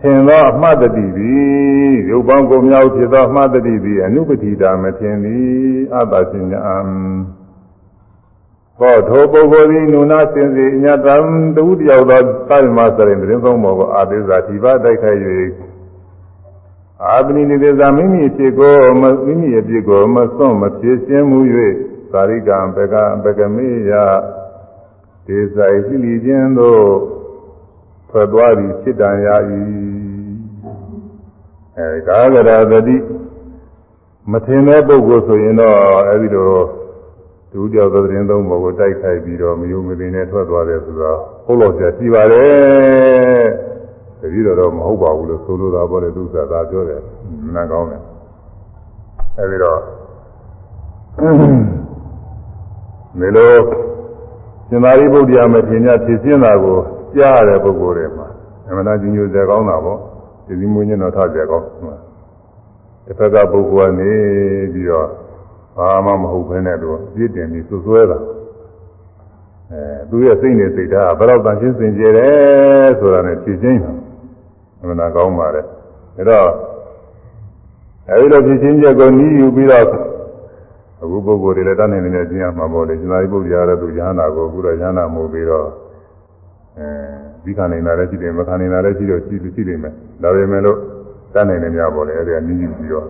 [0.00, 5.46] ထင်သောအမှတ်တတိသည်ရုပ်ပေါင်းကိုမြဟုဖြစ်သောအမှတ်တတိသည်အနုပတိတာမထင်သည်
[5.94, 6.76] အတ္တရှင်ညာ
[8.82, 11.16] ဟောထိုပုဂ္ဂိုလ်သည်နုနာစင်စီညတံ
[11.56, 15.20] တူတယောက်သောသာမစရင်တင်းသုံးပေါ်ကိုအာသေဇာဒီပါတိုက်ခိုက်၍
[17.04, 21.38] အာပနိနိသေဇာမိမိဖြစ်ကိုမိမိအဖြစ်ကိုမစွန့်မဖြစ်ရှင်းမှု၍
[22.12, 23.92] သာရိကံပကပကမေယ
[25.26, 26.82] ဒေဇာရှိလီခြင်းသို့
[28.10, 29.28] ထွက်သွားပြီးဖြစ်တန်ရ၏
[31.78, 32.96] အဲကာဂရသတိ
[34.30, 35.76] မထင်တဲ့ပုဂ္ဂိုလ်ဆိုရင်တော့
[36.08, 36.81] အဲဒီလို
[37.52, 43.44] ဒုတိယသဒရင်သုံးဘုံကိုတိုက်ခိုက်ပြီးတော့မယုံမသိနဲ့ထွက်သွားတယ်ဆိုတော့ဟုတ်လို့ဆရာရှိပါတယ်
[44.20, 47.00] တတိတော်တော့မဟုတ်ပါဘူးလို့ဆိုလိုတာပေါ့လေသူကသာပြောတယ်
[47.54, 48.02] နားကောင်းတယ်
[49.38, 49.80] အဲဒီတော့
[53.18, 53.52] မေလို
[54.68, 56.78] ရှင်သာရိပုတ္တရာမထေရဖြည့်ရှင်းတာကို
[57.14, 58.28] ကြားရတဲ့ပုဂ္ဂိုလ်တွေမှာ
[58.68, 59.98] အမှန်တရားညိုစေကောင်းတာပေါ့
[60.46, 61.66] ဒီဒီမွေးညတော့ထားကြကောင်း
[63.06, 64.12] တစ်ဖက်ကပုဂ္ဂိုလ်ကနေ
[64.72, 65.08] ပြီးတော့
[65.76, 68.18] ဘာမှမဟုတ်ဘဲနဲ့တော့ပြည့်တင်ပြီးဆွဆွဲတာ
[69.72, 73.80] အဲသူရဲ့စိတ်နဲ့စိတ်ဓာတ်ကဘယ်တော့တန်ရှင်းစင်ကြယ်တယ်ဆိုတာနဲ့ဖြည့်ချင်း
[74.80, 76.50] အမှန်တရားကောင်းပါတယ်ဒါတော့
[78.08, 79.86] အဲဒီလိုဖြည့်ချင်းချက်ကိုနီးယူပြီးတော့
[81.02, 85.68] အခုပုဂ္ဂိုလ်တွေလည်းတတ်နိုင်နေကျင်းရမှာပေါ့လေရှင်သာရိပုတ္တရာလည်းသူရဟန္တာကိုအခုတော့ရဟန္တာမို့ပြီးတော့
[86.78, 86.88] အဲ
[87.44, 90.78] ဒီခံနေတာလည်းရှိတယ်မခံနေတာလည်းရှိတော့ရှိလို့ရှိနေမယ်ဒါပေမဲ့လို့
[91.34, 93.06] တတ်နိုင်နေကြပါလေအဲဒီအနည်းကြီးပြီးတော့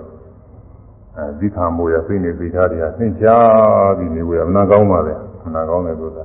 [1.16, 3.26] အဲဒီခံမို့ရစိတ်နေသိထားတယ်ဆင့်ချ
[3.98, 6.24] ပြီးနေဝရမနာကောင်းပါလေမနာကောင်းတယ်ဆိုတာ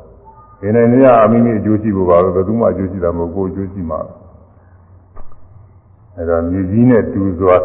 [0.59, 3.99] ဒီနေ့နေရအမိမိအကျိုးရှိဖို့ပါပဲဘယ်သူမှအကျိုးရှိတာမဟုတ်ကိုယ်အကျိုးရှိမှာ
[6.17, 7.57] အဲဒါမြေကြီးနဲ့တူစွာ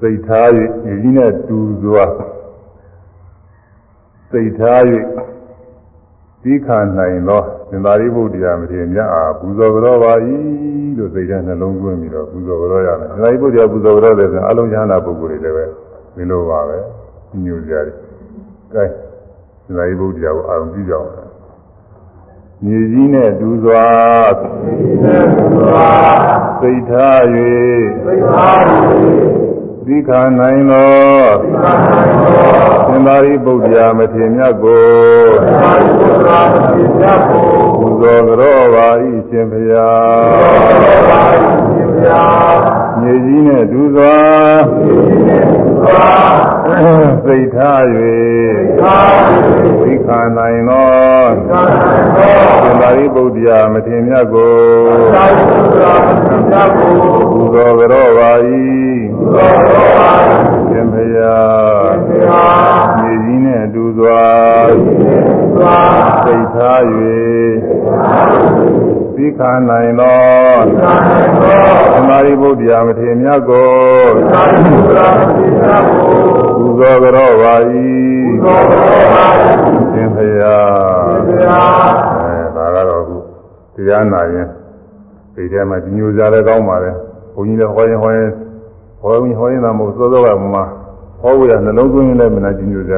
[0.00, 0.48] စိတ်ထား၍
[0.84, 2.04] မြေကြီးနဲ့တူစွာ
[4.30, 4.80] စိတ်ထား၍
[6.44, 10.12] သိခါနိုင်သောသင်္သာရိပုတ္တရာမထေရမြတ်အားပူဇော်ကြောပါ၏
[10.98, 15.64] လို့စိတ်ထဲနှလုံးသွင်းပြီးတော့ပူဇော်ကြောရမယ်သင်္သာရိပုတ္တရာပူဇော်ကြောတယ်ဆိုရင်အလုံးရဟနာပုဂ္ဂိုလ်တွေလည်းပဲ
[16.16, 16.78] ဒီလိုပါပဲ
[17.44, 17.96] ညွှန်ကြတယ်
[18.74, 18.84] ကဲ
[19.64, 21.08] သင်္သာရိပုတ္တရာကိုအာရုံပြုကြအောင်
[22.64, 23.84] မြေကြီးနဲ့တူစွာ
[26.60, 27.20] စိတ်ထား၍
[29.86, 30.90] သိခါနိုင်သော
[32.88, 34.84] သင်္သာရိပုတ္တရာမထေရမြတ်ကို
[37.78, 38.88] ပူဇော်ကြောပါ၏
[39.28, 41.32] ရှင်ဖျား
[43.00, 44.16] မြေကြီးနဲ့တူစွာ
[47.24, 47.82] စိတ်ထား၍
[49.82, 50.90] သိခါနိုင်သော
[52.62, 54.54] သင်္သာရိပုတ္တရာမထေရမြတ်ကို
[57.32, 58.32] ပူဇော်ကြောပါ၏
[60.68, 61.36] ရှင်ဖရာ
[62.98, 64.22] မြေကြီးနဲ့တူစွာ
[66.24, 66.80] စိတ်ထား၍
[69.14, 70.18] သိခါနိုင်သော
[71.94, 73.70] သမာဓိဗုဒ္ဓရာမထေရမြတ်ကို
[76.56, 77.54] ပူဇော်ကြောပါ၏
[79.92, 80.56] ရှင်ဖရာ
[81.26, 83.16] အဲဒါကတော့အခု
[83.74, 84.46] တရားနာရင်
[85.34, 86.90] ဒီထဲမှာညိုကြလည်းကောင်းပါလေ
[87.34, 88.28] ဘုန်းကြီးလည်းဟောရင်ဟောရင်
[89.02, 90.60] ဟောရင်ဟောရင်တော့မဟုတ်သောသောကမှ
[91.20, 92.94] ဟောဝရနှလုံးသွင်းလည်းမနာညိုကြ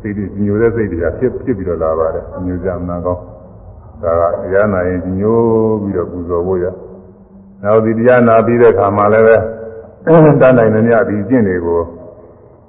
[0.00, 3.22] စိတ်ညိုတဲ့စိတ်တွေကဖြစ်ဖြစ်ပြီးတော့လာပါတယ်ညိုကြမနာကောင်း
[4.02, 5.38] ဒါကတရားနာရင်ညို
[5.82, 6.64] ပြီးတော့ပူဇော်ဖို့ရ
[7.62, 9.36] နောက်ဒီတရားနာပြီးတဲ့အခါမှာလည်းပဲ
[10.40, 11.80] တန်းနိုင်နေမြဒီကျင့်တွေကို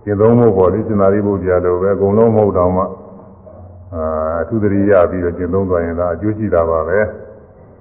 [0.04, 2.84] ကျင့်သုံးဖို့ပေါ့လေစင်္သာရိပုတ္တရာလိုပဲအကုန်လုံးမဟုတ်တော့မှ
[3.96, 4.06] အာ
[4.42, 7.00] အထုတရိရပြီးတော့ကျင့်သုံးသွားရင်ဒါအကျိုးရှိတာပါပဲ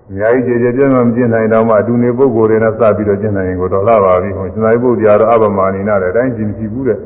[0.08, 6.98] အများကြီးကြည်ကြည်ပြည့်စုံမကျင့်နိုင်တော့မှအတူနေပုဂ္ဂိုလ်တွေနဲ့စပြီးတော့ကျင့်နိုင်ရင်ကိုတော့လာပါပြီဟိုစင်္သာရိပုတ္တရာတော့အပမာနိနာတဲ့အတိုင်းကျင့်ရှိဘူးတဲ့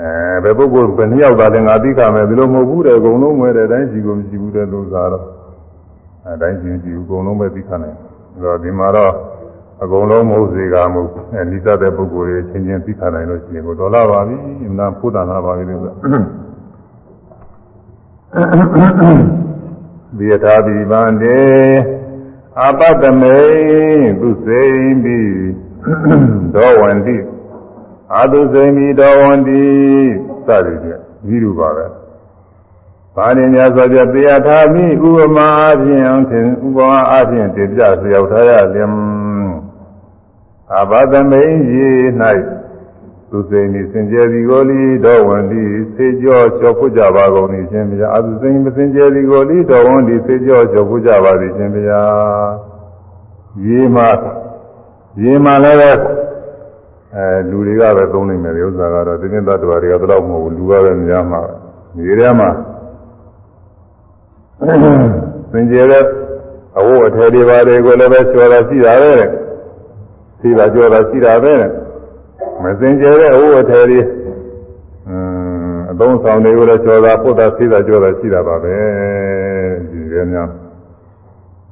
[0.00, 5.24] အဲဘယ်ပုဂ္ဂိုလ်ဘယ်နှယောက်သာလဲငါသိခမယ်ဒီလိုမဟုတ်ဘူးတဲ့အကုန်လုံးမဲတဲ့အတိုင်းရှိကိုမရှိဘူးတဲ့လို့သာတော့
[6.26, 7.96] အဲတိုင်းကျင့်ကြည့်ဘူးအကုန်လုံးပဲသိခနိုင်
[8.34, 9.12] အဲတော့ဒီမှာတော့
[9.82, 14.36] အကုန်လုံးမဟုတ်စေကမဟုတ်အဲနိစ္စတဲ့ပုဂ္ဂိုလ်တွေချင်းချင်းသိခနိုင်လို့ရှိရင်ကိုတော်လာပါပြီ
[14.68, 15.82] အမှန်ဖုဒ္ဒနာပါပြီလို့
[20.18, 21.40] ဒီယထာပိဗန္တေ
[22.62, 23.38] အပတ္တမေ
[24.20, 25.32] သူစိမ့်ပြီး
[26.54, 27.16] ဒောဝန္တိ
[28.14, 29.64] အာသူစိမ့်ပြီးဒောဝန္တိ
[30.46, 31.00] စသည်ဖြင့်
[31.34, 31.86] ဤလိုပါပဲ
[33.16, 38.90] ဘာနေများဆိုပြသေယထာမိဥပမာအပြင်သင်ဥပမာအပြင်တည်ပြလျောက်ထားရလျင်
[40.78, 41.90] အဘသမိန်ရေ၌
[43.36, 45.62] သူစိန်ဤစင်ကြယ်ဒီကိုလီတော်ဝန်ဒီ
[45.94, 52.02] စေကြောလျှော်ဖို့ကြပါကုန်၏ရှင်ဗျာအသူစိန်မစင်ကြယ်ဒီကိုလီတော်ဝန်ဒီစေကြောလျှော်ဖို့ကြပါသည်ရှင်ဗျာ
[53.66, 54.08] ရေမှာ
[55.22, 55.90] ရေမှာလည်းပဲ
[57.16, 61.40] အဲလူတွေကပဲသုံးနိုင်မယ်ဥစ္စာကတော့ဒီနေ့သတ္တဝါတွေကဘယ်တော့မဟုတ်ဘူးလူကပဲများမှာ
[62.06, 62.50] ရေထဲမှာ
[65.52, 66.04] စင်ကြယ်တဲ့
[66.78, 69.28] အဝတ်အထည်တွေပါတယ်ကိုလည်းပဲချော်တာရှိတာပဲတဲ့
[70.40, 71.83] ရှိတာကြောတာရှိတာပဲတဲ့
[72.62, 78.76] မစင်ကြယ်တဲ့အဝတ်အထည်တွေအင်းအသုံးဆောင်တွေကိုလည်းချော်တာပုတ်တာရှိတာကြောတာရှိတာပါပဲ
[79.90, 80.48] ဒီရဲများ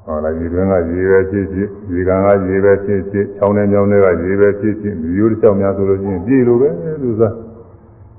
[0.05, 6.68] ဟောလားဒီတွင်ကရေပဲဖြစ်ဖြစ်ဒီကံကရေပဲဖြစ်ဖြစ်ချောင်းနဲ့ညောင်းတွေကရေပဲဖြစ်ဖြစ်မျိုးတစ်ချောင်းများဆိုလို့ရှိရင်ပြည်လိုပဲ
[7.03, 7.35] သူစား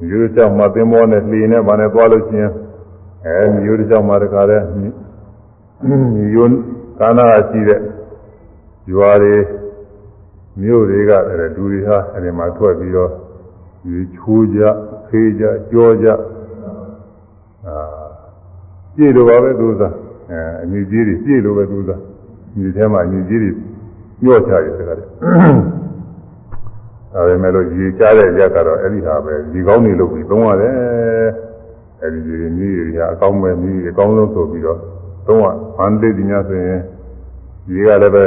[0.07, 2.51] မျိုးတစ်ချောင်းမှာသင်္ဘောနဲ့လှေနဲ့ဗာနဲ့သွားလို့ရှိရင်
[3.25, 6.55] အဲမျိုးတစ်ချောင်းမှာတခါတည်းမျိုး
[6.99, 7.79] ကာနာကရှိတဲ့
[8.91, 9.35] ရွာတွေ
[10.61, 13.09] မြို့တွေကအဲဒူတွေဟာအဲဒီမှာထွက်ပြီးတော့
[13.83, 14.61] ဒီချိုးကြ
[15.07, 16.07] ဖေးကြကြောကြ
[17.65, 17.75] အာ
[18.95, 19.93] ပြည့်လိုပါပဲသူစား
[20.29, 21.99] အဲအမြင့်ကြီးတွေပြည့်လိုပဲသူစား
[22.55, 23.51] ဒီထဲမှာအမြင့်ကြီးတွေ
[24.23, 30.75] ညော့ချရတယ်တကယ်ဒါပေမဲ့လို့ရေချတဲ့ရက်ကတော့အဲ့ဒီဟာပဲဒီကောင်းနေလို့ပြီးသုံးရတယ်
[32.01, 34.79] အဲ့ဒီရေမြည်တွေကအကောင်းပဲမြည်အကောင်းဆုံးဆိုပြီးတော့
[35.27, 35.45] သုံးရ
[35.77, 36.79] အန်တိဒီညာဆိုရင်
[37.71, 38.25] ရေကလည်းပဲ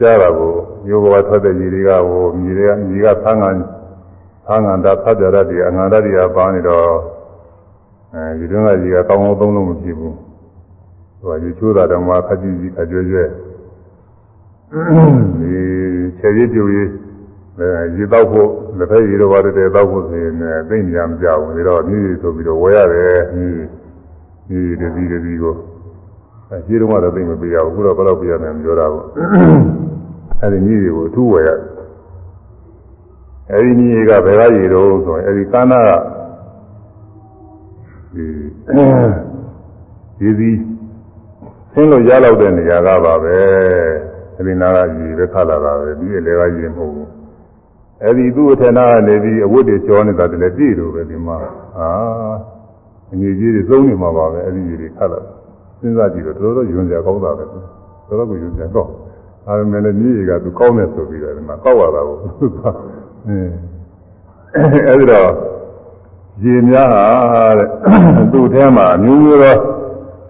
[0.00, 0.52] ကြားတာကို
[0.88, 3.50] ယောဘဝထွက်တဲ့ရေတွေကဟိုမြေတွေကမြေကသံဃာ
[4.46, 6.88] သံဃာတာဖတ်ကြရတဲ့အငန္တတွေကပါနေတော့
[8.14, 10.16] အဲဒီတုန်းကရေကကောင်းအောင်သုံးလို့မဖြစ်ဘူး
[11.20, 13.28] ဟိုရေချိုးတာတော့မှခက်ကြည့်ကြည့်အကျွဲ့ကျွဲ့
[15.40, 15.56] ဒီ
[16.18, 16.90] ခြေရည်ပြူရေး
[17.96, 20.34] ရေတောက်ဖို့လက်ဖက်ရေတော့ပါတယ်တောက်ဖို့ဆိုရင်
[20.68, 23.56] သိဉာဏ်မကြဘူးဒါတော့မြည်ဆိုပြီးတော့ဝယ်ရတယ်မြည်
[24.48, 25.54] မြည်တတိတတိကို
[26.50, 29.04] အဲရှိတော့မှတော့သိမပေးရဘူးအခုတော့ဘယ်တော့ပြရတယ်မပြောတာဘူး
[30.40, 31.60] အဲဒီမြည်တွေကိုအထူးဝယ်ရတယ်
[33.52, 35.90] အဲဒီမြည်ကဘယ်ကရေတော့ဆိုရင်အဲဒီကာနာက
[38.14, 38.26] ဒီ
[40.18, 40.50] ဒီစီ
[41.72, 43.36] ဆင်းလို့ရလောက်တဲ့နေရာကပါပဲ
[44.36, 47.08] အဲဒီနာကရေပဲခလာတာပဲဒီလေကရေမဟုတ်ဘူး
[48.04, 51.36] အဲဒီသူ့အထနာကနေပြီးအဝတ်တွေကျော်နေတာတည်းပြည့်လို့ပဲဒီမှာ
[51.78, 51.88] အာ
[53.12, 55.20] အငြိကြီးတွေသုံးနေမှာပါပဲအဲဒီရေတွေခလာ
[55.84, 57.62] စဉ်းစားကြည့်တော့တော်တော်ယွန်းကြကောင်းတာပဲတော်
[58.18, 58.88] တော်ကိုယွန်းကြတော့
[59.46, 62.16] ဒါပေမဲ့လည်းမြေကြီးကသူကောင်းတယ်ဆိုပြီးတော့ဒီမှာကောက်ရတာကို
[63.26, 63.52] အင်း
[64.88, 65.28] အဲဒီတော့
[66.42, 67.06] ရေများဟာ
[67.58, 67.68] တဲ့
[68.32, 69.56] သူ့ထဲမှာအမျိုးမျိုးသော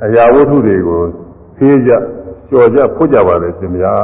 [0.04, 1.02] အရာဝတ္ထုတွေကို
[1.56, 1.90] ဖေးကြ
[2.48, 3.94] ကြော်ကြဖွတ်ကြပါလေရှင်ဗျာ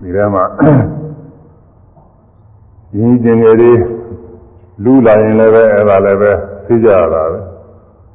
[0.00, 0.44] ဒီထဲမှာ
[2.96, 3.80] ရင်းတင်ငယ်လေး
[4.84, 6.30] လူလာရင်လည်းပဲအဲ့ဒါလည်းပဲ
[6.64, 7.40] ဖေးကြရတာပဲ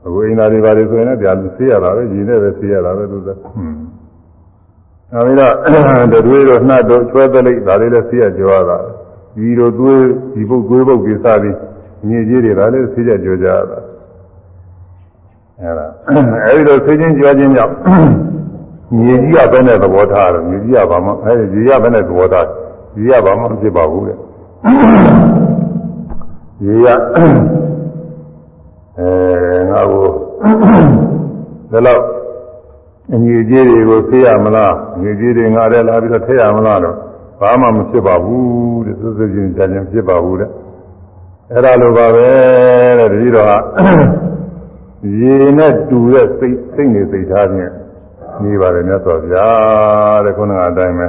[0.05, 3.89] အခုအိမ်သားတွေပါလေဆိုရင်လည်းဗျာဖေးရတာပဲရင်းနဲ့ပဲဖေးရတာပဲသူကဟွန်း
[5.13, 8.77] အဲဒီတော့တွေတို့နှတ်တို့ချွဲသလိပ်ဒါလေးလည်းဖေးရကြောရတာ
[9.35, 11.55] ဒီလိုသွေးဒီပုတ်သွေးပုတ်ကိစ္စပြီး
[12.09, 13.79] ညစ်ကြီးတွေဒါလည်းဖေးကြကြောကြရတာ
[15.61, 15.85] အဲဒါ
[16.45, 17.73] အဲဒီလိုဆွေးချင်းကြွားခြင်းကြောင့်
[18.97, 22.47] မြေကြီးကဘယ်နဲ့သဘောထားတယ်မြေကြီးကဘာမှအဲဒီရေကဘယ်နဲ့သဘောထား
[22.97, 24.17] ရေကဘာမှမဖြစ်ပါဘူးတဲ့
[26.65, 26.87] ရေက
[28.99, 30.05] အဲငါကို
[31.71, 32.01] ဒါတော့
[33.13, 36.95] အငြိကြီးတွေကိုဆေးရမလားငြိကြီးတွေငါလည်းလာပြီးတော့ထည့်ရမလားတော့
[37.39, 40.49] ဘာမှမဖြစ်ပါဘူးတဲ့သုသုချင်းကြခြင်းဖြစ်ပါဘူးတဲ့
[41.51, 42.27] အဲ့ဒါလိုပါပဲ
[42.99, 43.51] တဲ့တတိတော်က
[45.21, 47.73] ရေနဲ့တူတဲ့စိတ်စိတ်နေစိတ်ထားဖြင့်
[48.43, 51.07] နေပါတယ်မြတ်စွာဘုရားတဲ့ခုနကအတိုင်းပဲ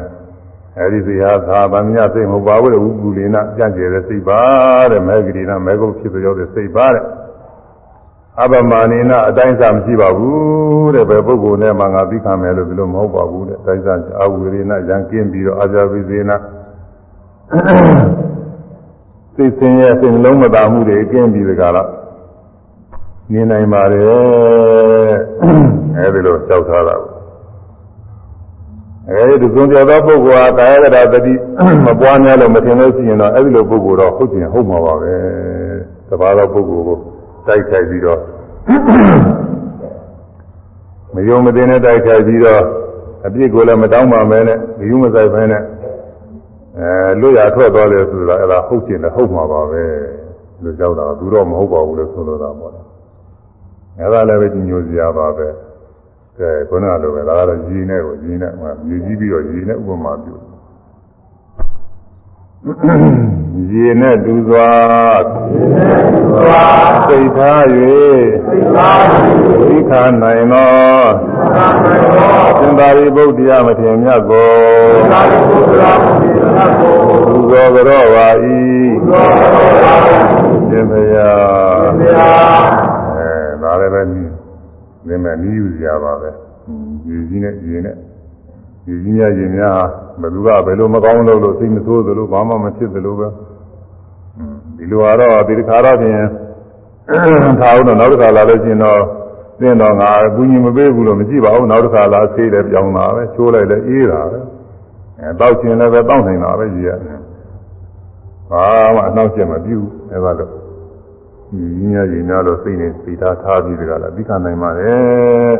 [0.79, 4.41] အဲဒီစိတ်ဟာသာဗမြစိတ်မဟုတ်ပါဘူးဥပ္ပူလိနကြံ့ကျဲတဲ့စိတ်ပါ
[4.93, 7.05] တဲ့မေဂရိနာမေဂုတ်ဖြစ်ပြောတဲ့စိတ်ပါတဲ့
[8.43, 16.31] အပမနိနအတိုင်းစားမရှိပါဘူးတဲ့ဘယ်ပုဂ္ဂိုလ်နဲ့မှငါသိခံမယ်လို့ဒီလိုမဟုတ်ပါဘူးတဲ့အတိုင်းစားအာဝိရိနရံကင်းပြီးတော့အာဇာဝိဇေန
[19.35, 21.89] စိတ်ဆင်းရဲစိတ်လုံးမသာမှုတွေကင်းပြီးတကားတော့
[23.33, 25.13] နေနိုင်ပါတယ်
[25.97, 26.97] အဲဒီလိုလျှောက်ထားတာ
[29.09, 31.33] အဲဒီသုံးပြသောပုဂ္ဂိုလ်ဟာကာယကတာတတိ
[31.85, 35.15] မပွားများလို့မထင်လို့ရှိရင်တော့အဲဒီလိုပုဂ္ဂိုလ်တော့ဟုတ်ကျင်ဟုတ်မှာပါပဲ
[36.09, 36.99] တပါးသောပုဂ္ဂိုလ်ကို
[37.51, 38.21] တိုက်ခိုက်ပြီးတော့
[41.15, 42.63] မယုံမသိနဲ့တိုက်ခိုက်ပြီးတော့
[43.27, 45.63] အပြစ်ကိုလည်းမတောင်းပါမဲနဲ့ဒီယူမဆိုင်ဖဲနဲ့
[46.79, 49.83] အဲလွတ်ရထွက်သွားတယ်ဆိုတာအဲ့ဒါဟုတ်ကျင်တယ်ဟုတ်မှာပါပဲ
[50.63, 52.81] လို့ကြောက်တာသူတော့မဟုတ်ပါဘူးလို့ဆိုလိုတာပေါ့လေ
[53.99, 55.49] အဲ့ဒါလည်းပဲကြီးညိုစရာပါပဲ
[56.39, 60.35] ကဲခုနကလိုပဲဒါကတော့ရည်နဲ့ကိုရည်နဲ့ဟိုမြည်ကြီးပြီးတော့ရည်နဲ့ဥပမာပြု
[62.63, 64.71] ရေနဲ့တူစွာ
[67.07, 67.65] စိတ်ထား၍
[69.69, 70.71] သိခာနိုင်သော
[72.59, 74.51] သင်္သာရိပုတ္တရာမထေရမြတ်ကို
[77.27, 78.29] သူသောကြောပါ၏
[80.71, 81.31] သင်္ဖယာ
[83.17, 83.29] အဲ
[83.63, 84.15] ဒါလည်းပဲန
[85.13, 86.31] င်းမဲ့နီးယူစရာပါပဲ
[87.09, 87.97] ရေကြီးနဲ့ရေနဲ့
[88.87, 89.83] ဒီကြီးများရင်များ
[90.21, 93.29] ဘယ်သူကဘယ်လိုမကောင်းလို့လို့သိမဆိုးသလိုဘာမှမဖြစ်သလိုပဲ
[94.77, 96.21] ဒီလိုကတော့ဒီတစ်ခါတော့ပြင်
[97.61, 99.01] ထားအောင်တော့နောက်တစ်ခါလာလို့ရှိရင်တော့
[99.61, 104.39] သင်တော့ငါအကူကြီးမပေးဘူးလို့မကြည့်ပါဘူးနောက်တစ်ခါလာဆေးတယ်ပြောင်းတာပဲချိုးလိုက်လည်းအေးတာပဲ
[105.21, 107.19] အဲတောက်ချင်လည်းပဲတောက်နိုင်တာပဲကြီးရတယ်
[108.51, 108.65] ဘာ
[108.95, 115.55] မှအနှောက်အယှက်မပြုဘူးအဲဒါတော့ဒီကြီးများရင်များလို့စိတ်နဲ့စိတ်ထားထားပြီးတကလားသိခံနိုင်ပါတယ်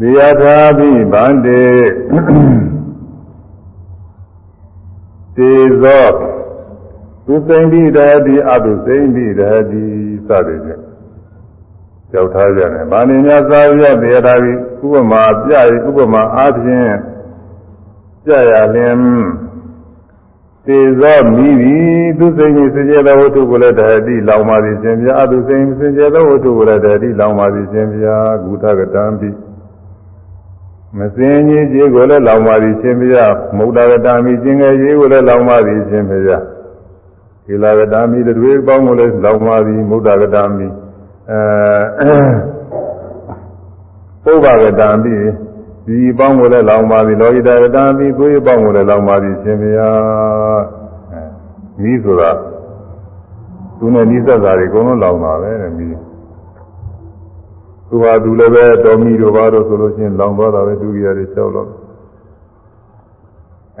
[0.00, 1.62] ဒီယထာဘိဗန္တေ
[5.36, 6.06] တေဇော
[7.26, 9.84] သူသိမ့်ပြီးတည်းဒီအတုသိမ့်ပြီးတည်းဒီ
[10.28, 10.82] စသည်ဖြင့်
[12.10, 16.92] ကြောက်ထားကြတယ်။ဗာဏိညာသာရတေယထာဘိဥပမာပြရဥပမာအားဖြင့်
[18.24, 18.96] ပြရလင်
[20.66, 29.28] တေဇောမိသည်သူသိမ့်ပြီးစကြသောဝတ္ထုကိုလည်းတည်းဒီလောင်ပါသည်ရှင်ဗျာအတုသိမ့်စကြသောဝတ္ထုကိုလည်းတည်းဒီလောင်ပါသည်ရှင်ဗျာဂုထကတံပိ
[30.96, 36.42] မစင်ကြီးကြီးကိုလည်းလောင်ပါသည်ရှင်ဘုရားမုဒ္ဒဂတာမိကျင်ငယ်ကြီးကိုလည်းလောင်ပါသည်ရှင်ဘုရား
[37.46, 40.66] သီလဂတာမိတွေပေါင်းကိုလည်းလောင်ပါသည်မုဒ္ဒဂတာမိ
[41.30, 42.14] အဲ
[44.24, 45.14] ပုဗ္ဗဂတာမိ
[45.86, 50.60] ဒီပေါင်းကိုလည်းလောင်ပါသည်လောဟိတဂတာမိကိုယ်ပေါင်းကိုလည်းလောင်ပါသည်ရှင်ဘုရား
[51.82, 52.30] မိဆိုတာ
[53.78, 55.86] သူနဲ့နိစ္စတာတွေအကုန်လုံးလောင်တာပဲတဲ့မိ
[57.90, 61.68] သူဟာသူလည်းပဲတော်မီတို့ဘာလို့ဆိုလို့ရှိရင်လောင်သွားတာပဲဒုက္ခရတွေလျှောက်တော့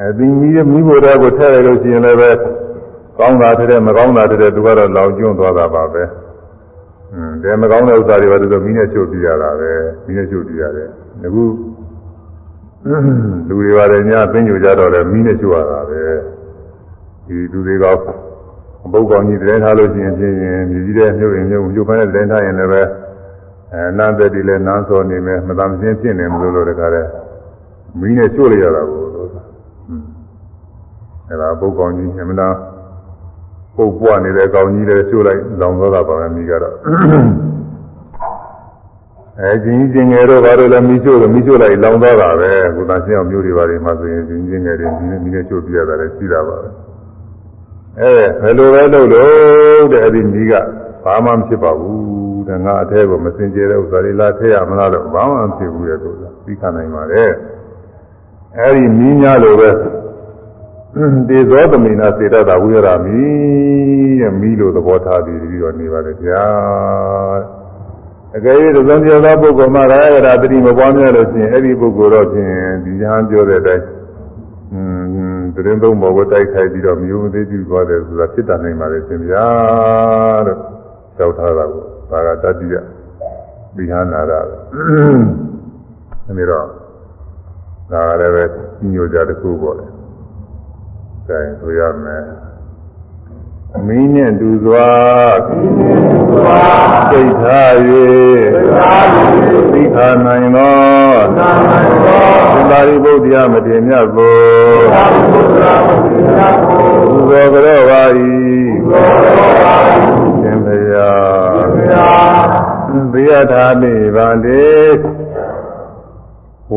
[0.00, 2.30] အဲဒီမီးမီးဘိုတဲ့ကိုထည့်ရလို့ရှိရင်လည်းပဲ
[3.18, 6.02] ကောင်းတာတဲ့မကောင်းတာတဲ့သူကတော့လောင်ကျွန်းသွားတာပါပဲ
[7.12, 9.70] အင်းဒါမကောင်းတဲ့ဥစ္စာတွေပါဆိုမီးနဲ့ချုပ်ပြရတာပဲ
[10.06, 10.88] မီးနဲ့ချုပ်ပြရတယ်
[11.24, 11.44] အခု
[13.48, 16.02] လူတွေပါတယ်ညာသိညိုကြတော့လည်းမီးနဲ့ချုပ်ရတာပဲ
[17.26, 17.84] ဒီလူတွေက
[18.92, 20.32] ပုဂ္ဂိုလ်ကြီးတည်းထားလို့ရှိရင်ပြင်
[20.70, 22.82] မြည်ကြီးတဲ့မြို့ရင်မြို့မြို့ဖမ်းတဲ့တည်းထားရင်လည်းပဲ
[23.72, 27.08] အဲနန်းသက်ဒီလဲနန်းစောနေမယ်မသာမစင်းဖြစ်နေမလို့လို့တခါတည်း
[28.00, 29.28] မီးနဲ့ချို့လိုက်ရတာကိုလို့
[31.28, 32.56] အဲဒါပုတ်ကောင်ကြီးအမှန်တော့
[33.76, 36.74] ပုတ်ပွားနေတဲ့ကောင်ကြီးလည်းချို့လိုက်လောင်သွားတာပါပဲမိကတော့
[39.40, 46.68] အဲကျင်းကျင်ငယ်တော့ဘာလို့လဲမီးချို့လို့မီးချို့လိုက်လောင်သွားတာပဲကုသရှင်းအောင်မျိုးတွေပါတွေမှဆိုရင်ကျင်းကျင်ငယ်တွေမီးနဲ့ချို့ပြရတာလည်းရှိတာပါပဲ
[48.00, 48.10] အဲ
[48.42, 50.52] ဘယ်လိုပဲလုပ်လို့တဲ့အဲ့ဒီမီးက
[51.04, 52.17] ဘာမှမဖြစ်ပါဘူး
[52.48, 57.30] သင်္ဃာအထဲကိုမစင်ကြဲတဲ့ဥစ္စာတွေလာထည့်ရမလားလို့ဘာမှမဖြစ်ဘူးလေသူကသိခံနိုင်ပါတယ်
[58.58, 59.70] အဲဒီမိညာလိုပဲ
[61.28, 63.22] တေဇောသမိနာစေတတာဝိရမိ
[64.20, 66.44] တဲ့မိလိုသဘောထားပြီးပြီးတော့နေပါလေဗျာ
[68.36, 72.52] အကယ်၍သုံးပြောသောပုဂ္ဂိုလ်မှာရာရတာတတိမပွားများလို့ရှင်အဲ့ဒီပုဂ္ဂိုလ်တော့ဖြင့်
[72.84, 73.84] ဒီညာပြောတဲ့အတိုင်း
[74.72, 74.80] อื
[75.38, 79.46] มတရင်သုံးပေါ်ကိုတိုက်ခိုက်ပြီးတော့မြို့မသေးပြုသွားတယ်ဆိုတာဖြစ်တာနိုင်ပါလေရှင်ဗျာ
[80.46, 80.58] လို့
[81.16, 82.74] ကြောက်ထားတာကို ဒါကတတိယ
[83.76, 84.56] ဒီဟာနာရပဲ
[86.26, 86.66] အဲဒီတော့
[87.90, 88.44] ဒါလည်းပဲ
[88.92, 89.86] ညိုကြတစ်ခုပေါ့လေ
[91.26, 92.24] အဲဆိုရမယ်
[93.86, 94.88] မင်းနဲ့တူစွာ
[97.10, 97.74] စိတ်ထား၍
[99.72, 100.76] သိခာနိုင်သော
[102.52, 104.36] သင်္သာရိပုတ္တရာမထေရမြတ်ကို
[107.28, 108.02] ဘုရားကြောပါ၏
[113.12, 114.66] သေယထာမိဗန္တိ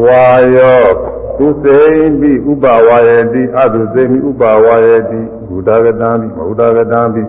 [0.04, 0.86] ဝါယော
[1.38, 1.80] သူစိ
[2.20, 7.24] မိဥပဝါယတိအတုစိမိဥပဝါယတိဘုဒ္ဓဂတံမိမဟုဒ္ဓဂတံမိ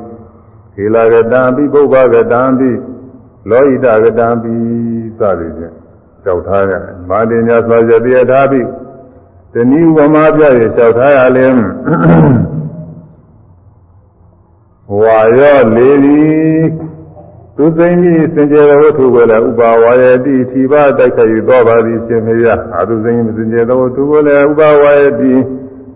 [0.74, 2.70] ခေလဂတံမိပုဗ္ဗဂတံမိ
[3.50, 4.54] လောဟိတဂတံမိ
[5.18, 5.74] စသည်ဖြင့်
[6.24, 11.56] ကြောက်ထားရတယ်မာတိညာစွာရတိယထာမိတဏှိဝမပြရလျှောက်ထားရလင်
[15.00, 16.91] ဝါရောလေသည်
[17.56, 25.32] သူသိမ့်ပြီးစင်ကြယ်သောဝတ္ထုကိုလည်းဥပါဝါယတိထိပါတိုက်ခိုက်သောပါသည်ရှင်မေယအာသူသိမ့်ပြီးစင်ကြယ်သောဝတ္ထုကိုလည်းဥပါဝါယတိ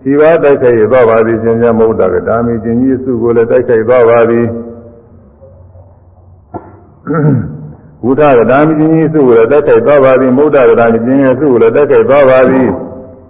[0.01, 4.45] ထိပါတိုက်ခိုက်သောပါသည်ရှင်မြတ်မௌဒကဒါမီကျင်ကြီးစုကိုလည်းတိုက်ခိုက်သောပါသည်
[8.03, 12.67] ဘုဒ္ဓကဒါမီကျင်ကြီးစုကိုလည်းတိုက်ခိုက်သောပါသည်မௌဒကဒါမီကျင်ကြီးစုကိုလည်းတိုက်ခိုက်သောပါသည်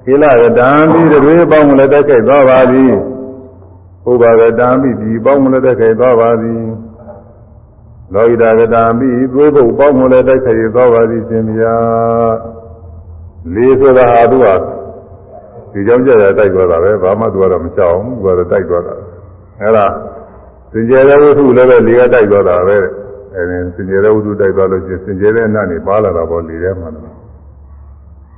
[0.03, 2.93] ခေလကဒါမီတွေပေါင်းကိုလည်းတိုက်ခိုက်သောပါသည်
[4.11, 6.63] ဥပါကတာမိဒီပေါင်းမလည်းတိုက်ခိုက်သွားပါသည်
[8.13, 11.81] လောဟိတကတာမိသွေးပုတ်ပေါင်းမလည်းတိုက်ခိုက်သွားပါသည်ရှင်မြတ်
[13.53, 14.47] လေးဆိုတာဟာသူက
[15.71, 18.95] ဒီကြောင့်ကြရတိုက်သွားတာပဲဘာမှသူကတော့မချောင်းဘူးသူကတော့တိုက်သွားတာ
[19.61, 19.85] အဲ့ဒါ
[20.71, 22.77] စင်ကြယ်တဲ့ဝတ္ထုလည်းပဲလေးကတိုက်သွားတာပဲ
[23.35, 26.89] အဲဒီစင်ကြယ်တဲ့ဝတ္ထုတိုက်သွားလို့ရှိရင်စင်ကြယ်တဲ့အနတ်နေပါလာတာပေါ့လေးထဲမှာ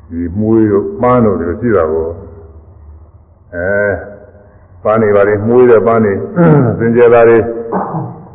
[0.09, 2.07] ဒီမွေးတို့ပန်းတို့တွေရှိတာကို
[3.55, 3.71] အဲ
[4.83, 6.13] ပန်းနေပါလေမှုတဲ့ပန်းနေ
[6.79, 7.37] စင်ကြယ်သားတွေ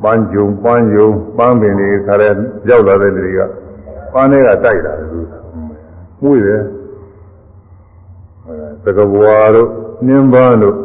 [0.02, 2.30] ပန်းကြုံပန်းယုံပန်းပင်တွေခါရဲ
[2.68, 3.40] ရောက်လာတဲ့လူတွေက
[4.12, 5.20] ပန်းတွေကတိုက်တာလူ
[6.22, 6.62] မှုတယ်
[8.46, 9.68] အဲသကဘွားတို့
[10.06, 10.76] နှင်းပန်းတို့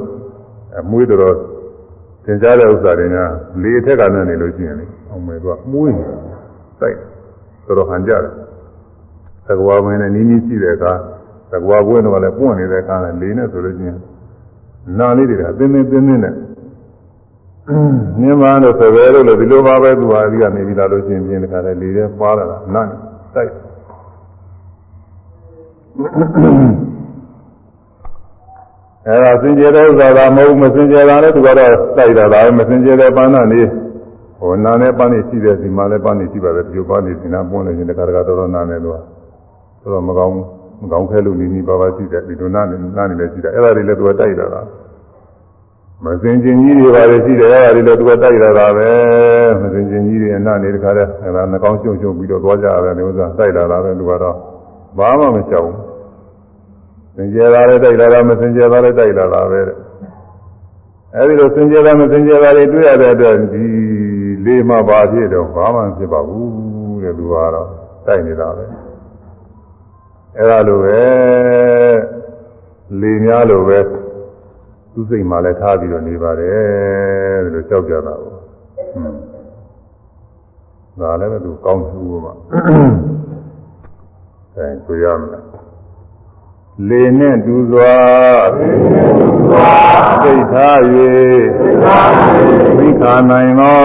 [0.77, 1.37] အမွေးတော်
[2.23, 3.17] သင်ကြားတဲ့ဥစ္စာတွေက
[3.61, 6.03] လေအထက်ကနဲ့နေလို့ရှိရင်လေအောင်မယ်သူကမှုနေ
[6.81, 6.97] တိုက်
[7.65, 8.33] တော်တော်ဟန်ကြတယ်
[9.47, 10.93] သကဘွားမင်းနဲ့နီးနီးရှိတဲ့အခါ
[11.51, 13.99] သကဘွားဘွဲ့တော့လည်းပွင့်နေတဲ့အခါနဲ့လေနဲ့ဆိုလို့ရှိရင်
[14.99, 16.33] နာလေးတွေကအင်းင်းတင်းတင်းနဲ့
[18.21, 22.83] နင်းမန်းတို့ဆိုပဲလို့လည်းဒီလိုပါပဲသူဟာဒီကနေပြီးလာလို့ရှိရင်ပြင်းတခါလဲလေထဲပါလာတာနာ
[23.35, 23.51] တိုက်
[29.07, 33.61] အဲဒါစင်ကြယ်တဲ့ဥစ္စာကမဟုတ်မစင်ကြယ်တာလည်းသူကတော့တိုက်တာဒါပဲမစင်ကြယ်တဲ့ပန်းနာနေ
[34.39, 38.95] ဟိုနာနဲ့ပန်းနေရှိတဲ့ဒီမှာလည်းပန်းနေရှိပါတယ်ဒီလိုပန်းနေဒီနာပွန်းနေရင်တခါတခါတော်တော်နာနေလို့
[39.81, 40.45] ဆိုတော့မကောင်းဘူး
[40.81, 44.65] မကောင်းခဲလို့နေနေပါပါရှိတယ်ဒီလိုနာနေနာနေလည်းရှိတယ်အဲ့ဒါတွေလည်းသူကတိုက်တာလား
[46.05, 48.89] မစင်ကျင်ကြီးတွေပါလေရှိတယ်အဲ့ဒါတွေလည်းသူကတိုက်တာလားပဲ
[49.61, 54.35] မစင်ကျင်ကြီးတွေနာနေတခါတည်းအဲ့ဒါနှကောင်းရှုံရှုံပြီးတော့သွားကြရတယ်ဒီဥစ္စာတိုက်တာလားပဲသူကတော့
[54.97, 55.73] ဘာမှမချောင်း
[57.15, 59.59] စင်ကြယ်တာလည်းတိုက်တာလားမစင်ကြယ်တာလည်းတိုက်တာလားပဲ
[61.15, 63.63] အဲ့ဒီလိုစင်ကြယ်တာမစင်ကြယ်တာတွေတွေ့ရတဲ့အတွက်ဒီ
[64.45, 67.69] လေးမှပါဖြစ်တော့ဘာမှမဖြစ်ပါဘူးတဲ့သူကတော့
[68.05, 68.65] တိုက်နေတာပဲ
[70.37, 71.01] အဲ့ဒါလိုပဲ
[73.01, 73.79] လေများလိုပဲ
[74.93, 78.37] သူစိတ်မှလည်းထားပြီးတော့နေပါတယ်ဒီလိုကြောက်ကြတာပေါ့
[78.91, 79.17] ဟွန်း
[80.99, 82.33] ဒါလည်းပဲသူကောင်းသူ့မှာ
[84.55, 85.43] အဲဆိုရမယ်
[86.87, 87.95] လေနဲ့တူစွာ
[90.21, 90.79] သိထား၍
[92.77, 93.79] သိခာနိုင်သော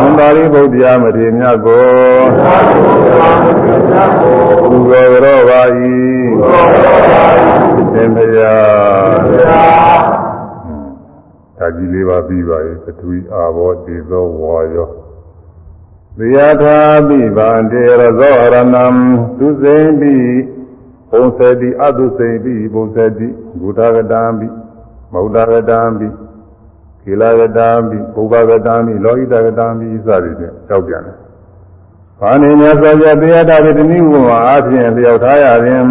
[0.00, 1.86] သံသာရိပုတ္တရာမထေရမြတ်ကို
[4.88, 5.62] ဘုရားရောပါ၏
[7.94, 8.54] သင်္ဗျာ
[11.58, 14.88] သာကြီးလေးပါပြီးပါ၏ပထဝီအာဘောတေသောဝါယော
[16.18, 16.78] သယထာ
[17.08, 18.84] ပိဗန္တေရဇောရဏံ
[19.38, 20.14] သူစိမ့်ပိ
[21.10, 23.28] ပုံစတိအတုစိမ့်ပိပုံစတိ
[23.60, 24.46] ဘုဒ္ဓဂတံပိ
[25.12, 26.08] မௌဒဂတံပိ
[27.02, 31.16] ကိလဂတံပိဘုဗ္ဗဂတံပိလောဟိတဂတံပိစသည်ဖြင့်ကြောက်ပြန်တယ်။
[32.20, 35.84] ဘာနေမြတ်စွာဘုရားတရားတာတွေတနည်းဥပမာအားဖြင့်လျှောက်ထားရရင်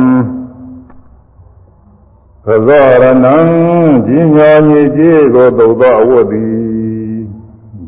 [2.47, 3.35] သဇောရဏံ
[4.07, 6.51] ကြီးညောမြေကြီးကိုသုသောအဝတ်သည်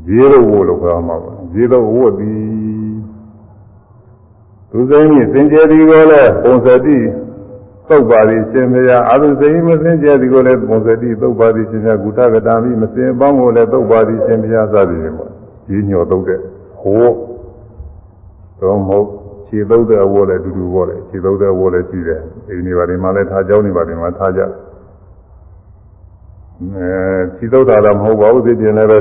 [0.05, 2.49] ဇေရဝလို့ခေါ်မှာပါဇေရဝတ်သည်
[4.71, 6.97] သူစိမ့်ကြီးစင်ကြယ်ဒီကိုလည်းပုံစတိ
[7.87, 15.31] သုတ်ပါသည်ရှင်မယားအာသုစိမ့်မစင်ကြယ်ဒီကိုလည်းပုံစတိသုတ်ပါသည်ရှင်မယားကုသကတာမိမစင်ပေါင်းကိုလည်းသုတ်ပါသည်ရှင်မယားစသည်ဖြင့်ပေါ့
[15.67, 16.39] ကြီးညောသုတ်တဲ့
[16.81, 17.07] ဟော
[18.59, 19.07] တော့မဟုတ်
[19.49, 24.47] ခြေသုံးတဲ့အဝတ်လည်းအတူတူပေါ့လေခြေသုံးတဲ့အဝတ်လည်းရှိတယ်ဒီနေပါဒီမှာလည်းထားကြောင်းနေပါဒီမှာထားကြအဲ
[27.37, 28.99] ခြေသုံးတာတော့မဟုတ်ပါဘူးသိပြင်လည်းပဲ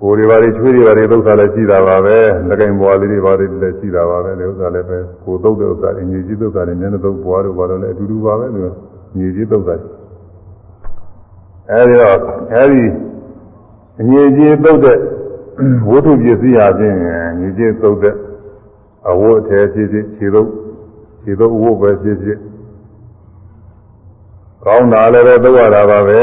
[0.00, 2.16] ကိုယ်တွေပါတွေချွေးတွေပါတွေသုံးတာလည်းရှိတာပါပဲ
[2.48, 8.60] လက်ကင်ဘွားလေးတွေပါတွေလည်းရှိတာပါပဲဒီဥစ္စာလည်းပဲကိုယ်သုံးတဲ့ဥစ္စာအင်ကြီးကြီးသုံးတာလည်းနည်းနည်းသုံးဘွားတို့ဘာလို့လဲအတူတူပါပဲသူ
[9.14, 9.74] အင်ကြီးသုံးတာ
[11.70, 12.18] အဲဒီတော့
[12.54, 12.82] အဲဒီ
[13.98, 14.96] အင်ကြီးသုံးတဲ့
[15.90, 16.94] ဝတ္ထုပစ္စည်းအပြင်
[17.40, 18.14] အင်ကြီးသုံးတဲ့
[19.10, 20.50] အဝတ်အထည်ဖြစ်ဖြစ်ခြေသုတ်
[21.22, 22.38] ခြေသုတ်အဝတ်ပဲဖြစ်ဖြစ်
[24.64, 26.20] ကောင်းတာလည်းပဲသုတ်ရတာပါပဲ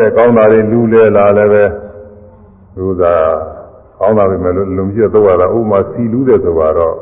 [0.00, 1.64] တဲ့ကောင်းတာတွေလူလဲလာလည်းပဲ
[2.76, 3.14] သူသာ
[3.98, 6.96] ကောင်းတာပဲလို့လုံပြည့်တော့ရတာဥမာစီလူးတယ်ဆိုတော့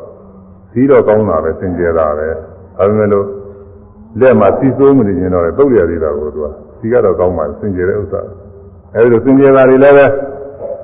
[0.71, 2.27] စီတော့ကောင်းတာပဲစင်ကြယ်တာပဲ
[2.77, 3.25] ဒါပေမဲ့လို့
[4.19, 6.47] လက်မှာစီစိုးမနေရင်တော့တုတ်ရသေးတာကိုသူက
[6.79, 8.21] စီကတော့ကောင်းပါစင်ကြယ်တဲ့ဥစ္စာ
[8.95, 10.05] အဲဒီလိုစင်ကြယ်တာတွေလည်းပဲ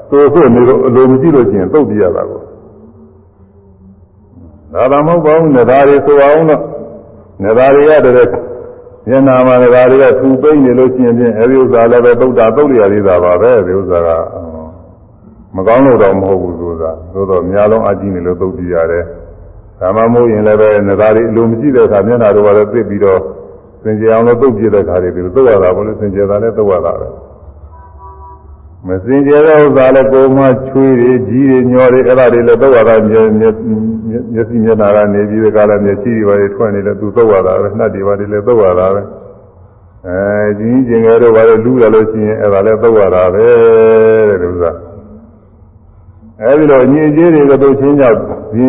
[0.10, 2.42] သို့ဖို့နေတော့အလိုမရှိလို့ရှိရင်တုတ်ပြရတာကို
[4.74, 6.62] ဒါသာမဟုတ်ပါဘူးနေသားတွေဆိုအောင်တော့
[7.44, 8.34] နေသားတွေကတည်းက
[9.08, 14.10] မျက်နာမှာနေသားတွေကထူပိနေလို့ရှိရင်ဖြင့်အဲဒီဥစ္စာလည်းပဲတုတ်တာတုတ်ရသေးတာပါပဲဒီဥစ္စာက
[15.56, 19.04] မကောင်းလို့တော့မဟုတ်ဘူးဆိုတာသို့တော့များလုံးအကြည့်နေလို့သုတ်ပြရတယ်။
[19.80, 23.20] ဒါမှမဟုတ်ရင်လည်းပဲနေသားတွေအလိုမရှိတဲ့အခါမျက်နှာတော့လည်းသိပြီးတော့
[23.84, 27.10] စင်ကြယ်အောင်လို့သုတ်ပြတဲ့အခါတွေဒီလိုသုတ်ရတာဘလို့စင်ကြယ်တာလည်းသုတ်ရတာပဲ။
[28.88, 33.56] မစင်ကြယ်တဲ့ဥစ္စာလည်းကိုယ်မှချွေးတွေကြီးတွေညောတွေအဲ့ဒါတွေလည်းသုတ်ရတာမျက်မျက်
[34.34, 39.02] မျက်စိမျက်နှာကနေပြီးတဲ့ကာလမျက်စိတွေပါထွက်နေတယ်သူသုတ်ရတာပဲနှက်တွေပါတွေလည်းသုတ်ရတာပဲ။
[40.08, 43.48] အဲကြီးကြီးကျင်ငယ်တော့ပါလေလူရလို့ရှိရင်အဲ့ဒါလည်းသုတ်ရတာပဲ
[44.30, 44.72] တဲ့ဥစ္စာ။
[46.42, 48.18] အဲဒီတော့ညင်ကြီးတွေကတို့ချင်းကြောက်
[48.54, 48.68] ဒီ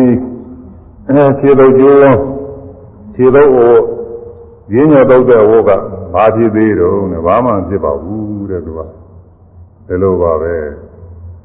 [1.39, 1.97] ခြေတော့ကျိုး
[3.15, 3.75] ခြေတော့အို
[4.73, 5.69] ရင်းညောတော့တဲ့ဝက
[6.13, 8.79] ဘာဖြစ်သေးတော့နဲ့ဘာမှဖြစ်ပါဘူးတဲ့သူက
[9.91, 10.53] ဒီလိုပါပဲ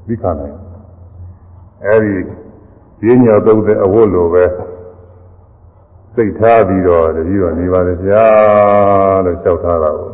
[0.07, 0.57] ပြီးခါနိုင်
[1.85, 4.45] အဲဒီရင်းညောတော့တဲ့အဝတ်လိုပဲ
[6.15, 8.27] စိတ်ထားပြီးတော့တတိတော့နေပါလေဗျာ
[9.25, 10.11] လို့လျှောက်ထားတာကို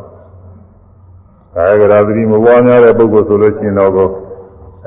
[1.55, 4.11] ကာယကရာသတိမပွားများတဲ့ပုဂ္ဂိုလ်ဆိုလို့ရှိရင်တော့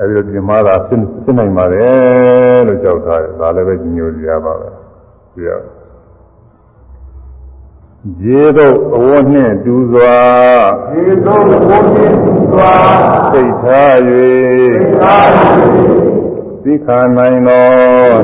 [0.00, 4.68] အဲဒီလိုပြင်မာတာဖြစ်ဖြစ်နိုင်ပါတယ်လို့ကြောက်ထားတယ်ဒါလည်းပဲညညိုကြပါပဲ
[5.34, 5.42] ဒီ
[8.06, 10.16] ရရေတော့အဝတ်နှင့်တူစွာ
[10.94, 12.72] ရေတော့အဝတ်နှင့်တူစွာ
[13.30, 15.28] စိတ်ထား၍စိတ်ထား၍
[16.62, 17.66] သိခာနိုင်သော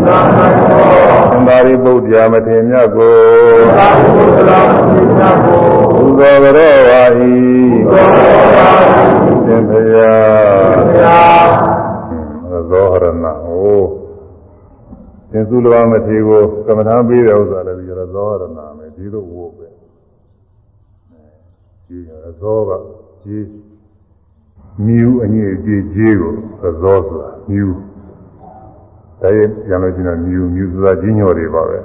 [0.07, 0.85] သိခာနိုင်သော
[1.31, 3.17] သံဃာရိပုတ္တရာမထေမြတ်ကို
[3.61, 5.63] သံဃာရိပုတ္တရာမထေမြတ်ကို
[5.95, 7.03] ဘုသောကြရောပါ၏
[7.87, 8.93] ဘုသောကြရောပါ၏
[9.47, 10.15] သင်ဖရာ
[12.09, 13.83] သင်ဖရာဇောဟရဏဟို
[15.31, 18.45] သင်္စုလဝမထေကိုကမ္မထာပေးတဲ့ဥစ္စာလည်းဒီရဇောဟရဏ
[18.79, 19.72] မယ်ဒီလိုဝို့ပဲ
[21.93, 22.71] ဒီရဇောက
[23.23, 23.49] ကြီး
[24.87, 26.33] မြူအငြိအကျေးကြီးကို
[26.81, 27.67] ဇောဆိုတာမြူ
[29.21, 31.79] ဒါရင်ပြန်လို့ရှိရင်မြူမြူဆိုတာကြီးညော်တွေပါပဲ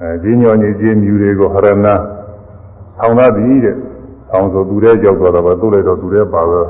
[0.00, 1.86] အဲကြီးညော်ကြီးကြီးမြူတွေကိုဟရဏ
[2.96, 3.76] ဆောင်းသားသည်တဲ့
[4.28, 6.68] ဆောင်းဆိုသူတဲ့ကြောက်တော့တော့သူ့လိုက်တော့သူတဲ့ပါတော့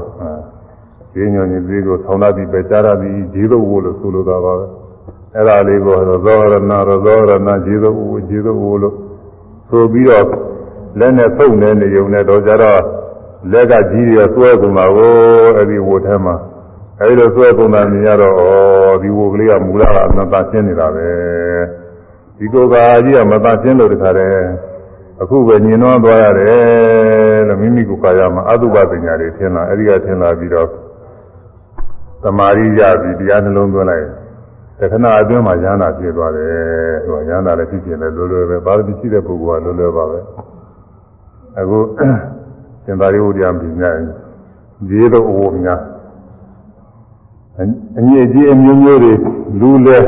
[1.13, 4.67] ဈေးညွန်ကြီးသေးကိုဆောင်းလာပြီးပဲကြားရပြီးဈေးတော့ဝလို့ဆိုလိုတာပါပဲ
[5.35, 8.95] အဲ့ဒါလေးကိုရောဇောရဏရောဇောရဏဈေးတော့ဝဈေးတော့ဝလို့
[9.69, 10.52] ဆိုပြီးတော့
[10.99, 12.81] လက်နဲ့ဖုတ်နေနေုံနဲ့တော့ကြတော့
[13.53, 15.13] လက်ကကြီးတွေဆွဲကုန်တာကို
[15.57, 16.35] အဲ့ဒီဝထဲမှာ
[17.01, 18.43] အဲ့ဒီလိုဆွဲကုန်တာမြင်ရတော့ဩ
[19.03, 21.09] ဒီဝကလေးကမူလကအနတ္တရှင်းနေတာပဲ
[22.39, 22.75] ဒီကိုယ်က
[23.05, 24.47] ကြီးကမတရှင်းလို့တခါတည်း
[25.23, 30.69] အခုပဲညင်တော့သွားရတယ်လို့မိမိကိုယ်ကာယမှာအတုပပညာတွေထင်လာအဲဒီကထင်လာပြီးတော့
[32.23, 34.07] သမာဓိရပြီးတရားနှလုံးသွင်းလိုက်
[34.79, 36.53] တခဏအတွင်းမှာဉာဏ်သာပြည့်သွားတယ်
[37.07, 40.19] ဟိုဉာဏ်သာလည်းဖြစ်ပြနေလွယ်လွယ်ပဲပါရမီရှိတဲ့ပုဂ္ဂိုလ်ကလွယ်လွယ်ပါပဲ
[41.59, 41.79] အခု
[42.85, 43.95] စင်သာရိဥဒ္ဓယံပြည်များ
[44.89, 45.81] ဒီလိုအဝများ
[47.99, 49.15] အညစ်အကြေးအမျိုးမျိုးတွေ
[49.61, 49.99] လူလဲ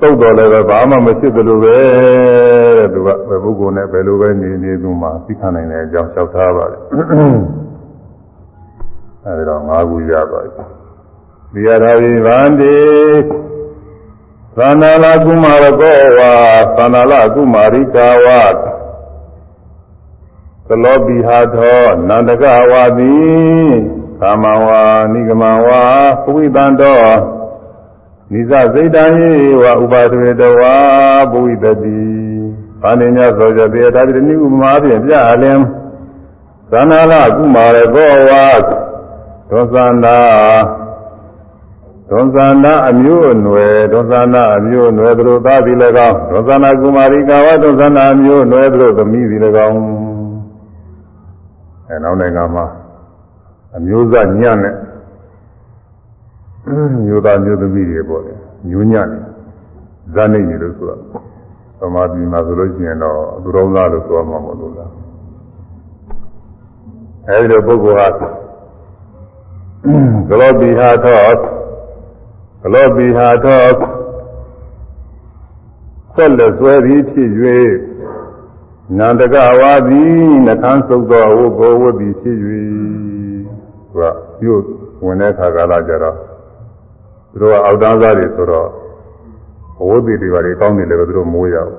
[0.00, 1.76] တုတ်တော်လည်းပဲဘာမှမဖြစ်သလိုပဲ
[2.76, 6.80] တဲ့သူကဘယ်ပုဂ္ဂိုလ်နဲ့ဘယ်လိုပဲနေနေသူမှသိခံနိုင်တဲ့အကြောင်းလျှောက်ထားပါတယ်
[9.24, 10.62] အဲဒီတော့၅ခုရသွားပြီ
[11.52, 12.76] ဒီရတာဝိဗန္တိ
[14.56, 16.32] သန္နာလကုမာရကောဝါ
[16.76, 18.42] သန္နာလကုမာရိကာဝါ
[20.68, 23.14] သလောပိဟာသောနန္တကဝါတိ
[24.20, 24.82] ကာမဝါ
[25.12, 25.82] နိဂမဝါ
[26.22, 27.02] ပဝိတံတော
[28.32, 30.74] နိစ္စစိတ်တံဟိဝဥပါဒဝေတဝါ
[31.30, 32.00] ပဝိတတိ
[32.80, 35.58] ဘာနေညသောကြတေတာတိနိဥပမာဖြင့်ပြအလင်
[36.70, 38.46] သန္နာလကုမာရကောဝါ
[39.50, 40.18] သောသန္တာ
[42.14, 49.76] ဒွန်ဇာနာအမျိုးအနွယ်ဒွန်ဇာနာအမျိုးအနွယ်တို့သားသည်လည်းကောင်းဒွန်ဇာနာကုမာရိကာဝဒွန်ဇာနာအမျိုးအနွယ်တို့သမီးသည်လည်းကောင်း
[51.92, 52.64] အဲနောက်နိုင်ငံမှာ
[53.76, 54.76] အမျိုးသားညံ့နဲ့
[57.06, 58.34] မျိုးသားမျိုးသမီးတွေပေါ့လေ
[58.68, 59.18] မျိုးညံ့နေ
[60.14, 61.00] ဇာနေနေလို့ဆိုတော့
[61.78, 64.90] သမာဓိမှာဆိုလို့ရှိရင်တော့သူတော်သားလို့ဆိုမှာမဟုတ်လို့လား
[67.28, 68.08] အဲဒီလိုပုဂ္ဂိုလ်ဟာ
[70.28, 71.26] ဂလောပိဟာသော
[72.62, 73.64] ဘလောပိဟာသော
[76.14, 77.30] ဆက်လက်ဆွဲသည်ဖြစ်၍
[78.98, 80.14] နန္တကဝါသည်
[80.46, 82.36] နှခမ်းစုပ်သောဝုဘောဝတ်သည်ဖြစ်၍
[83.90, 83.98] သူက
[84.40, 84.64] ပြုတ်
[85.04, 86.16] ဝင်တဲ့ခါကာလကြတော့
[87.30, 88.68] သူတို့ကအောက်တန်းစားတွေဆိုတော့
[89.86, 91.72] ဝုတ်တွေတွေပါတွေကောင်းနေတယ်ပဲသူတို့မိုးရအောင်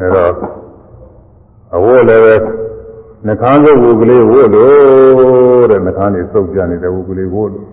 [0.00, 0.32] အဲတော့
[1.76, 2.34] အဝတ်လည်းပဲ
[3.26, 7.66] နှခမ်းစုပ်ဝုကလေးဝတ်လို့တဲ့နှခမ်းတွေစုပ်ကြနေတဲ့ဝုကလေးဝတ်လို့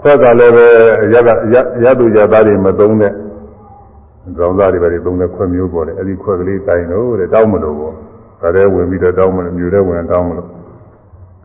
[0.00, 0.66] ခွက်ကလည်းပဲ
[1.12, 3.12] ရကရရတုရသားတွေမသုံးတဲ့
[4.38, 7.94] ကောင်းသားတွေပဲသုံးတဲ့ခွက်မျိုးပေါ်တယ်အဲ့ဒီခွက်ကလေးတိုင်တော့တဲ့တောင်းမလို့ပေါ့
[8.40, 10.48] ဒါလည်းဝင်ပြီးတော့တောင်းမလို့မြူတဲ့ဝင်တောင်းမလို့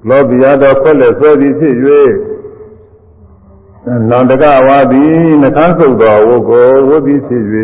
[0.07, 1.75] လောဘီယာတော်ခွက်လက်ဆွဲသည်ဖြစ်၍
[4.09, 7.43] နန္တကဝါသည်နှခမ်းဆုပ်တော်ဝုကိုဝုသည်ဖြစ်၍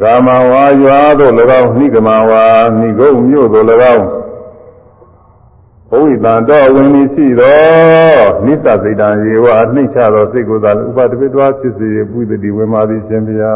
[0.00, 2.44] ဂာမဝါရွာသို့၎င်းနှိကမဝါ
[2.78, 4.06] နှိဂုံမြို့သို့၎င်း
[5.94, 13.54] ဘုဝိတံတော်ဝင်ပြီးရှိတော်နိစ္စစိတ်တံရေဝအနှိမ့်ချသောစိတ်ကိုသာဥပတပိတွားဖြစ်စေပုသတိဝေမာသည်ရှင်ဗျာ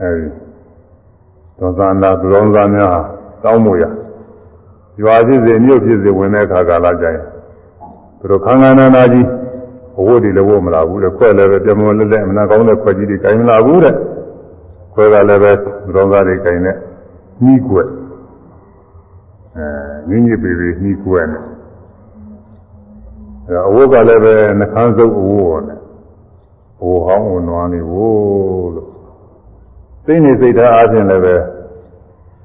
[0.00, 0.28] အဲဒီ
[1.58, 2.96] သောဇာနာသူတော်သားများ
[3.42, 3.84] တောင်းမှုရ
[5.02, 7.24] ရွာဖြစ်စေမြို့ဖြစ်စေဝင်တဲ့အခါကာလကြရင်
[8.18, 9.26] သူတို့ခန္ဓာနာနာကြီး
[9.96, 13.94] ဘဝတည်လည်းဝမလာဘူးတဲ့ခွဲလည်းပဲပြမွန်လက်လက်အမနာကောင်းတဲ့ခွဲကြီးတွေကင်မလာဘူးတဲ့
[14.94, 16.76] ခွဲကလည်းပဲသူတော်သားတွေကင်တဲ့
[17.42, 17.78] နှီးကွ
[19.64, 19.74] က်
[20.08, 21.44] အဲညညပေပေနှီးကွက်နဲ့
[23.48, 25.80] အဲအဝတ်ကလည်းပဲနှခမ်းစုပ်အဝတ်နဲ့
[26.78, 28.88] ဟိုဟောင်းဝင်နွားနေဝို့လို့
[30.04, 31.36] သိနေစိတ်ထားအားဖြင့်လည်းပဲ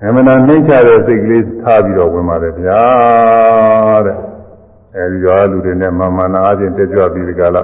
[0.04, 2.84] အမှန်တန်နှိမ့်ချတဲ့စိတ်ကလေးထားပြီးတော့ဝင်ပါတယ်ဗျာ
[4.06, 4.18] တဲ့
[4.96, 7.64] အဲဒီရွာလူတွေနဲ့မာမနာအားဖြင့်တက်ကြွပြီးဒီကလာ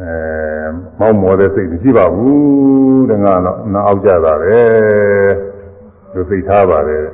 [0.00, 0.12] အဲ
[0.98, 4.60] မောက်မော်တဲ့စိတ်မရှိပါဘူးတဲ့ငါတော့နားအောက်ကြတာပဲ
[6.12, 7.04] သူစိတ်ထားပါတယ်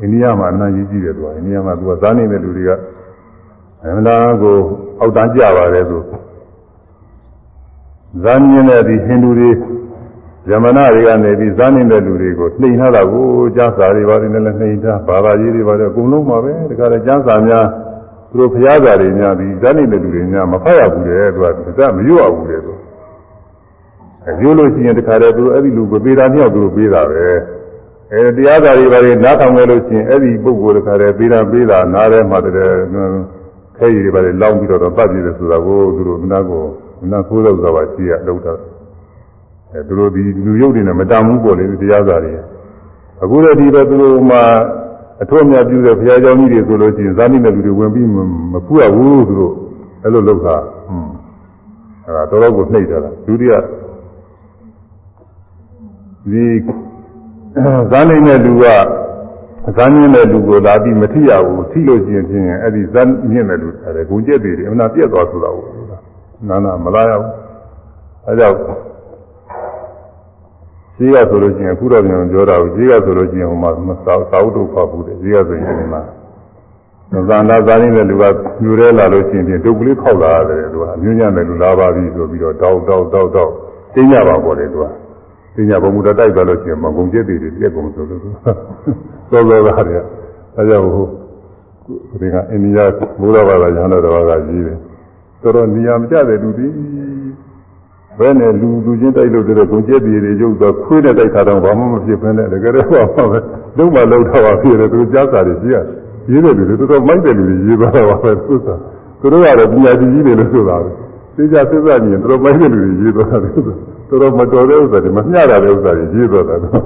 [0.00, 2.70] အိန္ဒိယမှာအနံ့ကြီးကြီးတယ်သူကအိန္ဒိယမှာသူကစားနေတဲ့လူတွေက
[3.82, 4.56] အမှန်တန်ကို
[5.00, 5.98] အောက်တန်းကြပါတယ်သူ
[8.22, 9.50] ဇာမြင်တဲ့ဒီဟိန္ဒူတွေ
[10.50, 13.26] ယမနာတွေကနေပြီးဇာနေတဲ့လူတွေကိုနှိမ်ထားတာကို
[13.56, 17.66] ကြားစာတွေပါတယ်လည်းနှိမ်ထားဘာသာရေးတွေပါတယ်အကုန်လုံးပါပဲဒါကြတဲ့ကျမ်းစာများ
[18.30, 22.72] သူတို့ဖျားစာတွေများပြီးဇာနေတဲ့လူတွေများမဖတ်ရဘူးတဲ့သူကဒါမရွတ်ရဘူးတဲ့သူ
[24.26, 27.24] အဲရွတ်လို့ရှိရင်တခါတည်းသူအဲ့ဒီလူကိုပေးတာမြောက်သူတို့ပေးတာပဲ
[28.12, 32.56] အဲတရားစာတွေပါတယ်နားထောင်ရလို့ရှိရင်အဲ့ဒီပုဂ္ဂိုလ်တခါတည်းပေးတာပေးတာနားထဲမှာတည်း
[33.76, 36.62] ခဲရည်တွေပါတယ်လောင်းပြီးတော့ပတ်ပြည့်တယ်ဆိုတာကိုသူတို့နားကို
[37.10, 38.52] နားခိုးလို့ဆိုတာပါရှိရလောက်တာ
[39.72, 42.32] အဲသူတို့ဒီလူရုပ်တွေနဲ့မတန်ဘူးပေါ့လေတရားစာတွေ
[43.22, 44.38] အခုလည်းဒီပဲသူတို့မှ
[45.22, 48.08] အထွတ်အမြတ်ပြုတဲ့ဘုရားကျောင်းကြီးတွေဆိုလို့ရှိရင်ဇာတိနဲ့လူတွေဝင်ပြီး
[48.52, 49.54] မဖူးရဘူးသူတို့
[50.02, 50.56] အဲ့လိုလုပ်တာ
[50.86, 51.12] ဟွန်း
[52.04, 53.52] အဲ့ဒါတော်တော်ကိုနှိပ်ထားတာဒုတိယ
[56.30, 56.44] ဒီ
[57.90, 58.64] ဇာနိုင်တဲ့လူက
[59.76, 65.66] ဇာမြင့်တဲ့လူကိုလာပြီးမထိရဘူးထိလို့ရှိရင်ဖြင့်အဲ့ဒီဇာမြင့်တဲ့လူအဲ့ဒါဂုံကျက်တွေအမှန်ပြက်သွားဆိုတာကို
[66.48, 67.32] နာနာမလာရဘူး
[68.26, 68.56] အဲကြောင့်
[70.96, 73.70] ဈေးကဆိုလို့ရှိရင်အခုတော့ပြန်ပြောတာဘူးဈေးကဆိုလို့ရှိရင်ဟိုမှာ
[74.06, 76.02] သာသာဝတ္ထုဖတ်ဘူးတဲ့ဈေးကဆိုရင်ဒီမှာ
[77.12, 78.24] သံသာသာရင်းတဲ့လူက
[78.62, 83.52] ညူရဲလာလို့ရှိရင်ဒုက္ခလေးခောက်လာရတယ်သူကအမျိုးညံ့တဲ့လူလာပါပြီဆိုပြီးတော့တောက်တောက်တောက်တောက်
[83.94, 84.86] သိညပါပေါ်တယ်သူက
[85.60, 88.30] သိညဘုံမူတတိုက်သွားလို့ရှိရင်မကုံကျက်တွေပြက်ကုန်ဆိုလို့သူ
[89.30, 89.96] သောသောသားတွေ
[90.56, 91.06] အဲကြောင့်ဟို
[92.20, 92.78] ဒီကအိန္ဒိယ
[93.20, 94.78] ဘုရားဘာသာညာတော်ကကြီးတယ်
[95.42, 96.68] တော်တော်နေရာမကျတဲ့လူတွေ
[98.18, 103.38] ဘယ်နဲ့လူလူချင်းတိုက်လို့တဲ့ဂုံကျက်ပြည်တွေရုပ်တော့ခွေးနဲ့တိုက်တာတော့ဘာမှမဖြစ်ဘဲနဲ့တကယ်တော့ဘာပဲ
[103.76, 105.76] လုံးမလုံးတော့ပါဖြစ်တယ်သူကြားစာတွေကြီးရ
[106.30, 108.78] ရေးတဲ့လူတွေတော်တော်မိုက်တဲ့လူတွေရေးသွားတာပါပဲသူစား
[109.20, 110.90] သူတို့ကတော့ပညာရှိကြီးတွေလို့ဆိုတာပဲ
[111.36, 113.50] သိကြစစ်စားမြင်တော်တော်မိုက်တဲ့လူတွေရေးသွားတာ
[114.10, 116.82] တော်တော်မတော်တဲ့ဥစ္စာတွေမမျှတာတဲ့ဥစ္စာတွေရေးသွားတာတော့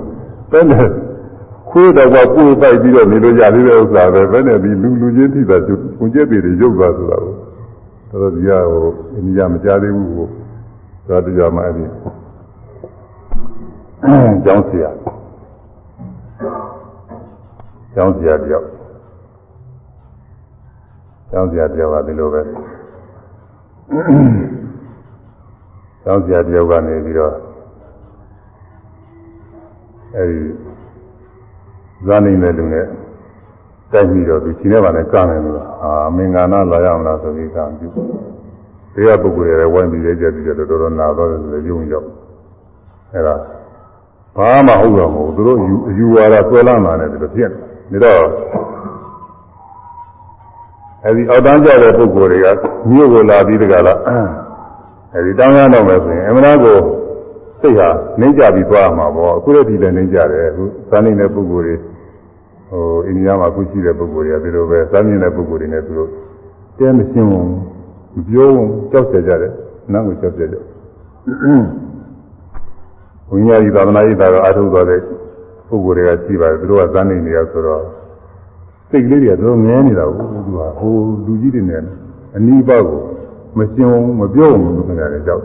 [0.50, 0.86] ဘယ်နဲ့
[1.70, 7.32] ခွေးတော့ကကိုယ်ပိုက်ပြီးတော့နေလို့ရသေးတဲ့ဥစ္စာပဲဘယ်နဲ့ဒီလူလူချင်းထိတာဂုံကျက်ပြည်တွေရုပ်သွားဆိုတာကို
[8.10, 10.26] တော်တော်ကြီးကဟိုအိန္ဒိယမကြသေးဘူးဟို
[11.08, 11.84] သာတရားမှအဲ့ဒီ
[14.44, 14.90] ကျောင်းဆရာ
[17.94, 18.66] ကျောင်းဆရာတယောက်
[21.30, 22.42] ကျောင်းဆရာတယောက်ကဒီလိုပဲ
[26.04, 27.32] ကျောင်းဆရာတယောက်ကနေပြီးတော့
[30.16, 30.38] အဲ့ဒီ
[32.06, 32.86] ဇာနိုင်တဲ့လူနဲ့
[33.92, 37.88] တိုက်ပြီးတော့သူချင်းထဲမှာလည်းကမယ်လို့အာမင်္ဂနာလာရမလားဆိုပြီးကံပြု
[38.94, 42.08] တရားပုဂ္ဂိုလ်တွေဝိုင်းပြီးလဲကြပြီးတော့တော်တော်နာတော့တယ်ယုံရောက်
[43.12, 43.34] အဲ့ဒါ
[44.36, 47.50] ဘာမှဟုတ်တော့မဟုတ်သူတို့အယူဝါဒဆွဲလာမှလည်းဒီလိုဖြစ်
[47.92, 48.22] နေတော့
[51.04, 52.46] အဲဒီအောက်တန်းကြတဲ့ပုဂ္ဂိုလ်တွေက
[52.90, 53.98] မြို့ကိုလာပြီးတကလား
[55.14, 56.80] အဲဒီတောင်းရတော့မယ်ဆိုရင်အမှန်တော့
[57.60, 57.88] စိတ်ဟာ
[58.20, 61.74] နှိမ့်ကြပြီးသွားမှာပေါ့အခုလည်းဒီလည်းနှိမ့်ကြတယ်အခုသာနေတဲ့ပုဂ္ဂိုလ်တွေ
[62.70, 66.10] ဟိုအိန္ဒိယမှာအခုရှိတဲ့ပုဂ္ဂိုလ်တွေကဒီလိုပဲသာမြင်တဲ့ပုဂ္ဂိုလ်တွေနဲ့သူတို့
[66.78, 67.46] တဲမရှင်းဘူး
[68.14, 69.52] မပြောဘူးကြောက်ဆဲကြတယ်
[69.92, 70.62] နောက်ကိုကြောက်ဆဲကြတယ်
[73.28, 75.00] ဘုရားကြီးသာသနာ့ဤသာတော့အထုတော်တဲ့
[75.68, 77.82] ပုဂ္ဂိုလ်တွေကရှိပါတယ်သူတို့ကသာနေနေရဆိုတော့
[78.90, 80.94] စိတ်ကလေးတွေကတော့ငဲနေတာကိုသူကဟို
[81.24, 81.82] လူကြီးတွေနဲ့
[82.36, 83.00] အနီးပါကို
[83.58, 85.44] မရှင်းဘူးမပြောဘူးလို့ခင်ဗျားကြောက်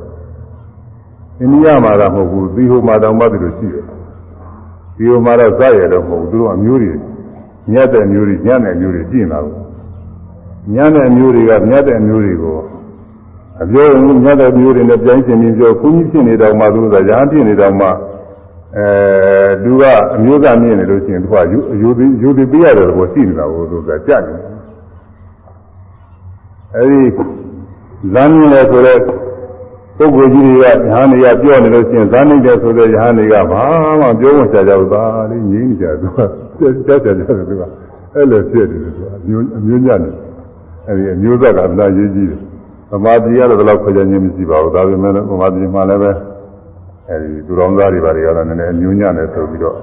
[1.40, 3.86] အိန္ဒိယမှာတော့မဟုတ်ဘူးသီဟိုမှာတောင်မှသူတို့ရှိတယ်
[4.98, 6.94] ဒီဟိုမှာတော့ဇာရတော့မဟုတ်ဘူးသူတို့အမျိုးတွေ
[7.74, 9.58] ညက်တဲ့မျိုးတွေညံ့တဲ့မျိုးတွေရှိနေတာဘူး
[10.74, 12.58] ညံ့တဲ့အမျိုးတွေကမြတ်တဲ့အမျိုးတွေကို
[13.62, 17.88] အပြောရင်မြတ်တဲ့အမျိုးတွေနဲ့ပြိုင်ရှင်ပြီးပြောခုကြီးဖြစ်နေတော့မှသူကရာဖြစ်နေတော့မှ
[18.78, 18.88] အဲ
[19.64, 19.84] သူက
[20.16, 21.90] အမျိုးသားမြင်နေလို့ရှိရင်သူကယူယူ
[22.22, 24.36] ယူပြီးပြရတယ်လို့ရှိနေတာကိုသူကကြက်နေ
[26.76, 27.10] အဲဒီ
[28.14, 29.00] ဇာမြင်လဲဆိုတော့
[29.98, 33.64] ပုဂ္ဂိုလ်ကြီးတွေကယဟန်တွေကပြောနေလို့ရှိရင်ဇာနိုင်တယ်ဆိုတဲ့ယဟန်တွေကဘာ
[34.02, 37.64] မှပြောမချကြဘူးသာလေးငြင်းနေကြသူကကြောက်ကြတယ်သူက
[38.14, 40.14] အဲ့လိုဖြစ်တယ်သူကအမျိုးအမျိုးညံ့တယ်
[40.88, 42.40] အဲဒီအမျိုးသက်ကဗလာရေးကြီးတယ်
[42.92, 46.12] ဗမာပြည်ကတော့ဘယ်လောက်ခွဲခြားခြင်းမရှိပါဘူးဒါပေမဲ့ဗမာပြည်မှာလည်းပဲ
[47.10, 49.78] အဲဒီသူတော်သားတွေဘာတွေကတော့နည်းနည်းအမျိုးညံ့တယ်ဆိုပြီးတော့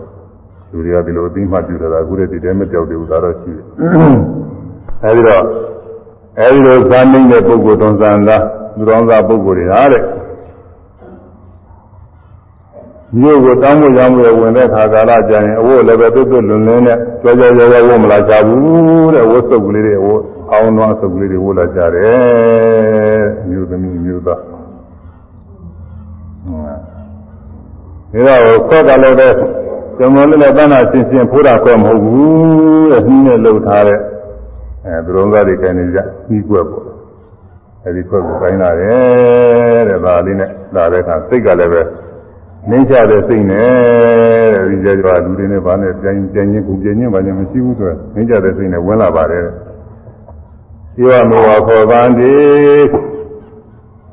[0.71, 3.67] လူတွေကဒီလိုအသိမှပြုထားတာအခုတည်းဒီတဲမကြောက်သေးဘူးဒါတော့ရှိတယ်
[5.05, 5.43] အဲဒီတော့
[6.41, 8.43] အဲဒီလိုဇာနိုင်တဲ့ပုဂ္ဂိုလ်သွန်သံသား
[8.76, 10.03] သူတော်သားပုဂ္ဂိုလ်တွေဟာတဲ့
[13.20, 20.22] မြို့ကိုတောင်းဖို့ရောင်းဖို့ဝင်တဲ့ခါကာလကျရင်အဝတ်လည်းပဲတွတ်တွတ်လွန်လင်းနဲ့ကြောကြောကြောကြောဝတ်မလာကြဘူးတဲ့ဝတ်စုပ်ကလေးတွေဝတ်
[20.53, 24.41] အောင်သောစုပ်ကလေးတွေဝတ်လာကြတယ်မြို့သမီးမြို့သား
[28.26, 29.28] ဒါတော့ခေါက်ကလည်းပဲ
[29.99, 33.99] ကျွန်တော်လည်းတဏ္ဍာရှင်းရှင်းဖိုးတာခွဲမဟုတ်ဘူးတဲ့နှီးနဲ့လှုပ်ထားတဲ့
[34.87, 36.87] အဲသူတော်သားတွေကနေကြနှီးကွက်ပေါ့
[37.84, 41.82] အဲဒီခွက်ကိုကိုင်းလာတယ်တဲ့ဒါလေးနဲ့လာတဲ့အခါစိတ်ကလည်းပဲ
[42.70, 43.70] နှင်းချတဲ့စိတ်နဲ့
[44.55, 49.47] တဲ့ဒီကြကြလူတွေနဲ့ဗာနဲ့ပြန်ပြန်ချင်းကိုပြန်ချင်းဗာချင်းမရှိဘူးဆိုတော့နှင်းချတဲ့စိတ်နဲ့ဝင်လာပါတယ်
[50.95, 52.34] ဒီဝမေဝခောဗန္တိ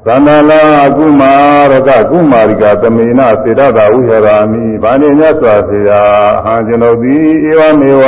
[0.05, 0.61] သန္တလာ
[0.97, 1.33] ကုမာ
[1.71, 8.05] ရကကုမာရိကသမေနစေတသာဝိဟရာမိဗာနေမြတ်စွာဘုရားအဟံကျွန်ုပ်သည်ဧဝမေဝ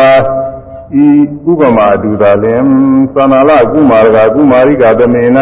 [0.94, 1.06] ဤ
[1.50, 2.64] ဥပမာအတူသာလင်
[3.16, 5.40] သန္တလာကုမာရကကုမာရိကသမေန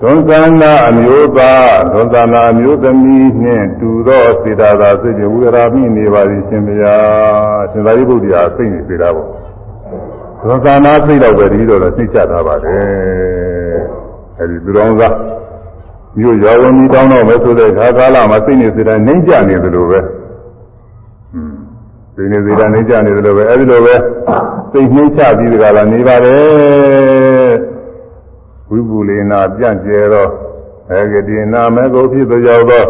[0.00, 0.30] သွန်သ
[0.60, 9.28] နာအမျိုးသားသွန်သနာအမျိုးသမီးနှင့်တူသောစေတသာစိတ်ဝိရာမိနေပါသည်ရှင်ဘုရားရှင်သာရိပုတ္တရာစိတ်နေစေတာပေါ့
[10.42, 13.78] သွန်သနာစိတ်တော့ပဲဒီလိုတော့သိချထားပါတယ်
[14.38, 15.02] အဲဒီသူတော်က
[16.18, 20.23] မြို့ရွာဝင်ပြီးတောင်းတော့မယ်ဆိုတဲ့ခါကာလမှာစိတ်နေစေတာနှိမ့်ကြနေသလိုပဲอืม
[22.14, 23.94] စိတ်နေစေတာနှိမ့်ကြနေသလိုပဲအဲဒီလိုပဲ
[24.72, 27.52] စိတ်နှိမ့်ချပြီးတကလားနေပါတယ်
[28.70, 30.28] ဝိပုလေနာပြန့်ကျဲသော
[30.90, 32.84] အေဂတိနာမေကိုဖြစ်သောကြောင့်သော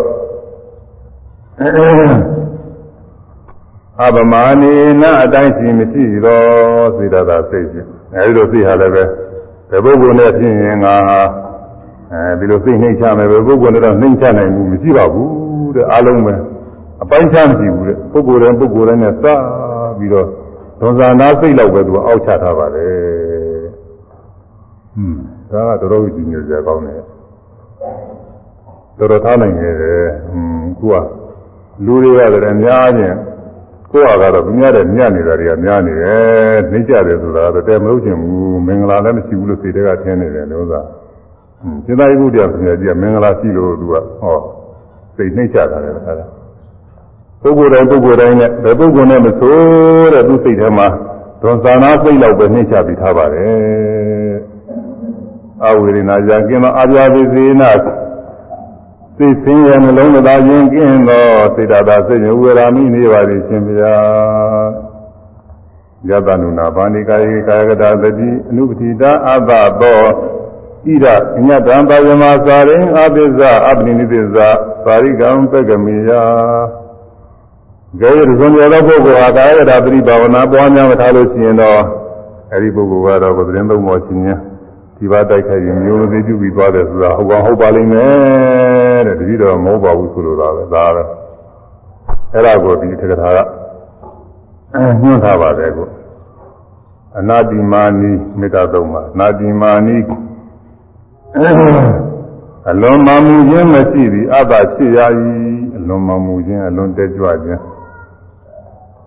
[4.02, 6.40] အပမာနေနာအတိုင်းရှိမရှိသော
[6.96, 9.04] စေတသာစိတ်ဖြင့်အဲဒီလိုသိဟာလည်းပဲ
[9.70, 10.94] ဒီပုဂ္ဂိုလ်နဲ့ဖြစ်ရင်ငါ
[12.12, 16.34] အဲဒီလိုစိတ်နှိမ့်ချမယ်ပဲပုဂ္ဂိုလ်နဲ့တော့နှိမ့်ချနိုင်ဘူးမရှိပါဘူးတဲ့အလုံးပဲ
[17.02, 19.16] အပိုင်းခြားမရှိဘူးတဲ့ပုဂ္ဂိုလ်တိုင်းပုဂ္ဂိုလ်တိုင်းနဲ့စ
[19.98, 20.28] ပြီးတော့
[20.80, 23.64] ဒွန်ဇာနာစိတ်လောက်ပဲသူအောက်ချထားပါတယ်
[24.94, 25.18] ဟွန်း
[25.52, 27.00] ဒါကတော်တော်ကြီးညိုကြကောင်းတယ်
[28.98, 30.96] တော်တော်ထားနိုင်ခဲ့တယ်ဟွန်းခုက
[31.84, 33.16] လူတွေကလည်းများချင်း
[33.92, 40.80] ကိုယ်ကတော့မြတ်တဲ့မြတ်နေတာတွေကများနေတယ်နှိမ့်ကြတယ်ဆိုတာတော့တဲမလို့ချင်ဘူးမင်္ဂလာလည်းမရှိဘူးလို့စိတ်တွေကထင်နေတယ်လို့သာ
[41.60, 44.38] ဟွန်းစေတယုတရားဆရာကြီးကမင်္ဂလာရှိလို့သူကဟော
[45.16, 46.26] စိတ်နှိမ့်ချတာလည်းအဲ့ဒါ
[47.44, 49.56] ပုဂ္ဂိုလ်တိုင်းပုဂ္ဂိုလ်တိုင်းနဲ့ဘယ်ပုဂ္ဂိုလ်နဲ့မဆို
[50.12, 50.88] တဲ့သူစိတ်ထဲမှာ
[51.40, 54.34] ဒွန်သာနာစိတ်လောက်ပဲနှိမ့်ချပြီးထားပါတယ်
[55.66, 57.70] အဝေဒနာကြံကင်းသောအာပြာပိစေနာ
[59.16, 61.24] သိစင်းရဲ့နှလုံးသားရင်ကင်းသော
[61.54, 63.94] စေတသာစိတ်ဝေရာမိနေပါသည်ရှင်ဗျာ
[66.08, 70.02] ယတနုနာဘာနိကာယေကာယကတာတတိအနုပတိတာအဘသော
[70.84, 71.04] ဣရ
[71.38, 74.36] အညတံပါယမသာရင်အပိဇအပနိနိပိဇ
[74.84, 76.10] ပါရိကံပက္ကမိယ
[78.00, 81.80] ကဲရဇုံရသောပုဂ္ဂိုလ်ဟာကာယကတာပရိဘာဝနာပွားများမထားလို့ရှိရင်တော့
[82.52, 84.40] အဲဒီပုဂ္ဂိုလ်ကတော့ကိုယ်သတင်းသုံးပေါ်ရှင်များ
[84.98, 91.02] ဒီပါတိုက်ခိုက်ရင်မျိုးသေးပြုပြီးသွားတယ်ဆိုတာဟုတ်ကောဟုတ်ပါလိမ့်မယ်တဲ့တတိတော်မဟုတ်ပါဘူးဆိုလိုတာပဲဒါပဲ
[92.32, 93.38] အဲ့ဒါကိုဒီတက္ကထာက
[95.02, 95.86] ညွှန်ထားပါတယ်ကို
[97.18, 99.96] အနာတိမာနီမေတ္တာသုံးပါအနာတိမာနီ
[102.70, 104.98] အလွန်မှမူခြင်းမရှိသည်အတ္တဖြစ်ရ၏
[105.76, 107.60] အလွန်မှမူခြင်းအလွန်တက်ကြွခြင်း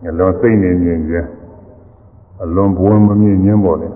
[0.06, 1.28] အလွန်စိတ်နေခြင်း
[2.44, 3.94] အလွန်ဘဝမမြင့်ခြင်းပေါ်တယ်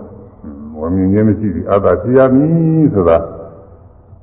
[0.79, 3.17] ဝမြင်ခြင်းမရှိဘူးအတ္တဖြစ်ရမည်ဆိုတာ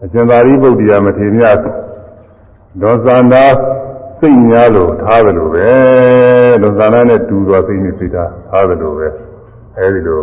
[0.03, 1.57] အရှင်သာရိပုတ္တရာမထေရမြတ်
[2.83, 3.45] ဒေါသန္တာ
[4.21, 5.71] စိတ်များလို့ထားတယ်လို့ပဲ
[6.63, 9.09] ဒေါသန္တာနဲ့တူတော်စိတ်နဲ့စိတ်ထားထားတယ်လို့ပဲ
[9.77, 10.21] အဲဒီလို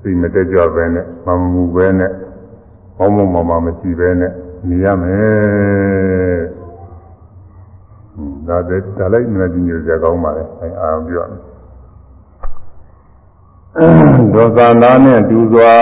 [0.00, 2.10] စိတ်မတက်ကြွပဲနဲ့မမူပဲနဲ့
[2.96, 4.32] ဘောင်းမမမမရှိပဲနဲ့
[4.68, 5.81] နေရမယ်
[8.52, 11.40] ဒါတဲ့ဒါလိုက်နေကြည့်ကြကောင်းပါလေအဲအာရုံပြရမယ်
[14.34, 15.76] ဒေါသနာနှင့်တူစွာ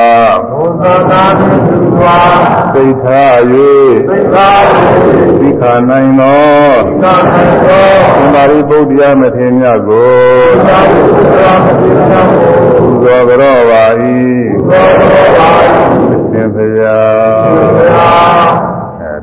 [0.51, 2.17] ဒေါသနာနှင့်တူစွာ
[2.75, 3.37] သိထား၍
[4.09, 4.63] သိထား၍
[5.41, 6.43] သိခနိုင်သော
[6.89, 7.87] သိခနိုင်သော
[8.19, 10.11] သမာရိပုတ္တရာမထေရမြတ်ကို
[10.57, 13.85] သမာရိပုတ္တရာမထေရမြတ်ကိုပူဇော်ကြတော်ပါ၏
[14.69, 15.51] သောတော်ပါ၏
[16.33, 17.50] သင်ဖရာဘုရားအဲ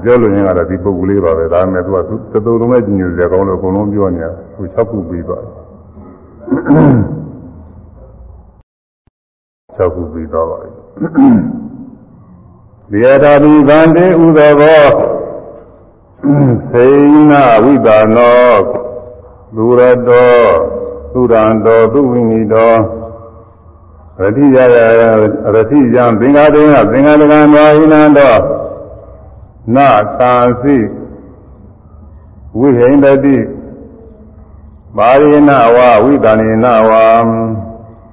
[0.07, 5.53] ပြောလို့ရင်ကတော့ဒီပုဂ္ဂိုလ်လေးပါပဲဒါပေမဲ့သူကသူသုံးလုံးနဲ့ညညစရာကောင်းလို့အကုန်လုံးပြောနေတာသူ၆ခုပြီးသွားတယ်
[9.77, 10.69] ၆ခုပြီးသွားပါပြီ
[12.91, 14.85] ဒီယတာပိဗန္တိဥသောဘော
[16.71, 16.87] သေ
[17.29, 17.31] န
[17.63, 18.55] ဝိပါနော
[19.55, 20.31] လူရတော
[21.13, 22.73] သုရံတောသူဝိနိတော
[24.19, 24.77] ရတိယယ
[25.53, 28.56] ရတိယံသင်္ဃာတေနသင်္ဃာတကံသောဟိနံတော
[29.75, 29.77] န
[30.19, 30.77] တာစီ
[32.59, 33.37] ဝိဟိန္တတိ
[34.95, 36.91] ပါရိနဝဝိတနိနဝ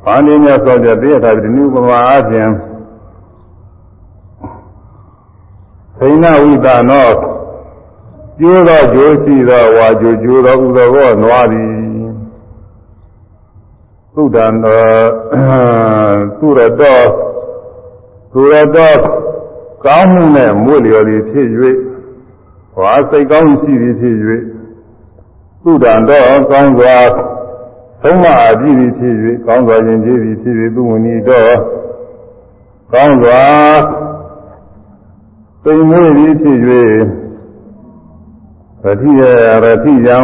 [0.04, 2.50] ဘာနိမြတ်သောတဲ့တေယထာတိနုပမာအပြင်
[5.98, 7.08] သိဏဝိတနော
[8.38, 11.74] ကျိုးသောကျိုးရှိသောဝါကျိုးကျိုးသောဥသောဘောနွားသည်
[14.14, 14.84] သုဒ္ဓံသော
[16.38, 17.00] သုရတော
[18.32, 19.23] သုရတော
[19.86, 21.48] ကောင်းမှုနဲ့မွေလျော်သည်ဖြစ်၍
[22.74, 24.16] ဟောစိတ်ကောင်းရှိသည်ဖြစ်၍
[25.62, 26.96] သုဒ္ဓံတော့ကောင်းစွာ
[28.02, 29.14] သုံးမအပြည့်သည်ဖြစ်၍
[29.46, 31.54] ကောင်းစွာယဉ်ကျေးသည်ဖြစ်၍သူဝဏီတော့
[32.92, 33.42] ကောင်းစွာ
[35.64, 36.58] သိမွေးသည်ဖြစ်၍
[38.84, 39.22] ရတိယ
[39.64, 40.16] ရတိယံ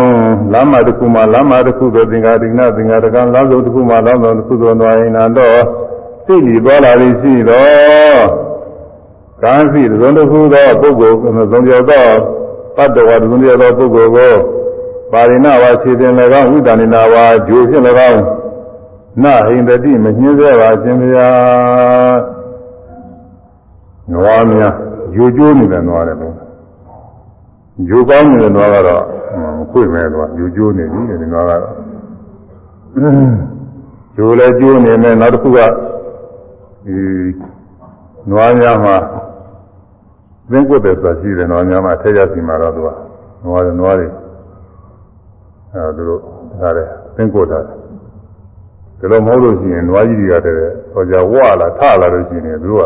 [0.53, 5.61] လမ်းမတစ်ခုမှလမ်းမတစ်ခုသောသင်္ဃာတိနာသင်္ဃာတကံလမ်းစုံတစ်ခုမှလမ်းစုံတစ်ခုသောနွားရင်နာတော့
[6.27, 8.50] သိလီသွားလာသည်ရှိတော့
[9.43, 11.17] ကံစီသုံးတစ်ခုသောပုဂ္ဂိုလ်
[11.53, 12.07] သုံးကြောသော
[12.77, 14.33] တတ္တဝါသုံးကြောသောပုဂ္ဂိုလ်ကို
[15.13, 18.23] ပါရိနာဝါခြေတင်၎င်းဝိတဏိနာဝါဂျိုဖြင့်၎င်း
[19.23, 21.29] နဟိန္တတိမညှင်းစေပါခြင်းဗျာ
[24.13, 24.75] နွားများ
[25.15, 26.35] ဂျိုကျိုးနေတဲ့နွားတယ်လို့
[27.89, 29.03] ဂျိုကောင်းနေတဲ့နွားကတော့
[29.59, 31.75] မခွေမဲ့တော့ဂျိုကျိုးနေပြီဒီနွားကတော့
[34.17, 35.59] ဂျိုလည်းကျိုးနေမယ်နောက်တစ်ခုက
[36.87, 36.97] ဒီ
[38.31, 38.97] နွားများမှာ
[40.51, 42.89] သင်္ကွတ်တယ်ဆိုတာရှိတယ်နွားများမှာထည့်ရစီမှာတော့သူက
[43.45, 44.07] နွားတွေနွားတွေ
[45.73, 46.21] အဲသူတို့
[46.61, 47.77] ထားတယ်သင်္ကွတ်ထားတယ်
[49.01, 52.85] ဒါလို့မဟုတ်လို့ရှိရင်နွားကြီးတွေကတည်းကဟောကြဝလာထလာလို့ရှိရင်သူတို့က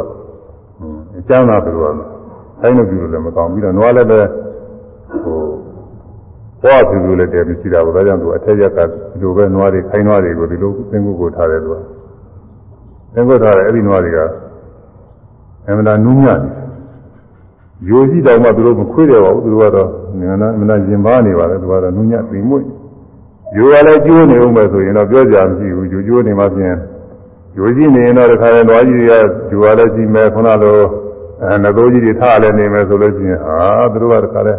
[1.18, 2.00] အကျမ်းသာသူတို့က
[2.60, 4.20] တိုင်းလို့ပြုလို့လည်းမကောင်းပြီးတော့နွားလည်းပဲ
[5.22, 5.38] ဟို
[6.62, 11.76] ဘွားသူတို့လည်းတည်းမရှိတာဘူးဒါကြောင့်သူအထက်ရက်ကဒီလိုပဲနွားတွေခိုင်းနွားတွေကိုဒီလိုသင်္ကွတ်ကိုထားတယ်သူက
[13.14, 14.18] သင်္ကွတ်ထားတယ်အဲ့ဒီနွားတွေက
[15.66, 16.63] အမှန်တရားနူးညံ့တယ်
[17.88, 22.64] ရိုးကြီးတောင်မှသူတို့မခွေးတယ်ပါဘူးသူတို့ကတော့ငန္နာမနာရင်ပါနေပါလေသူကတော့နူးညံ့သိမ့်မွေ့
[23.56, 26.76] ရိုးကလည်းကျိုးနေဦးမယ်ဆိုရင်တော့ပြောကြမရှိဘူးကျိုးကျိုးနေမှဖြင့်
[27.58, 29.14] ရိုးကြီးနေရင်တော့တခါရင်သွားကြီးတွေက
[29.48, 30.78] ဂျူကလည်းကြီးမယ်ခုနလို
[31.42, 33.58] အဲငသိုးကြီးတွေထားလည်းနေမယ်ဆိုလို့ရှိရင်ဟာ
[33.92, 34.54] သူတို့ကတခါလဲ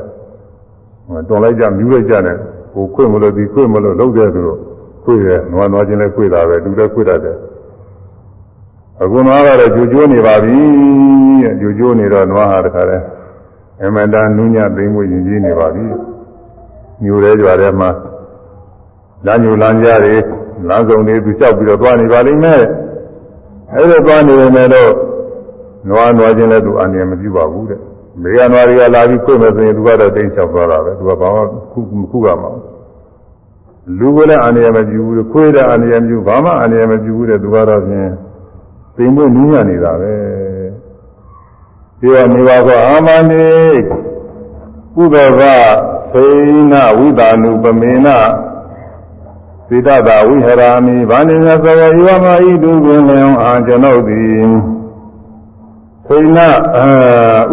[1.27, 2.37] တွန်လိုက်ကြမြူးလိုက်ကြတယ်
[2.73, 4.59] ဟိုခွေ့မလို့ဒီခွေ့မလို့လုံးတဲ့သူတို့
[5.03, 7.37] ခွေ့တယ်နွားနွားချင်းလည်းခွေ့တာပဲလူလည်းခွေ့တတ်တယ်
[9.01, 10.59] အခုနွားကတော့ကြိုကျိုးနေပါပြီ
[11.45, 12.97] တဲ့ကြိုကျိုးနေတော့နွားဟာတခါလဲ
[13.83, 15.85] အမတန်နူးညံ့သိမ့်မွေ့ရင်ကြီးနေပါပြီ
[17.03, 17.89] မြို့ရဲကြွားထဲမှာ
[19.25, 20.15] လမ်းညူလမ်းကြားတွေ
[20.69, 22.61] လမ်းစုံတွေသူလျှောက်ပြီးတော့သွားနေပါလိမ့်မယ်
[23.73, 24.91] အဲ့ဒါသွားနေပေမဲ့တော့
[25.89, 27.79] နွားနွားချင်းလည်းသူအန္တရာယ်မပြုပါဘူးတဲ့
[28.21, 31.41] မေရနွားတွေကလာပြီးခွေ့မယ်ဆိုရင်သူကတော့တိတ်လျှောက်သွားတာပဲသူကဘာမှ
[31.71, 31.79] ခု
[32.11, 32.51] ခုကမှာ
[33.99, 38.09] လူကလည်းအန္တရာယ်မပြုဘူးခွေးတဲ့အန္တရာယ်မပြုဘာမှအန္တရာယ်မပြုဘူးတဲ့သူကတော့ဖြင့်
[38.95, 40.13] သိမ့်မွေ့နူးညံ့နေတာပဲ
[42.05, 43.47] ပြောနေပါကောအာမဏိ
[44.95, 45.41] ကုသက
[46.13, 46.27] သေ
[46.71, 48.07] နဝိတာနုပမေန
[49.67, 54.47] သေတတာဝိဟရာမိဗန္တိမြသဝေယောမဤတုပင်လင်အာကျွန်ုပ်သည်
[56.07, 56.39] သေန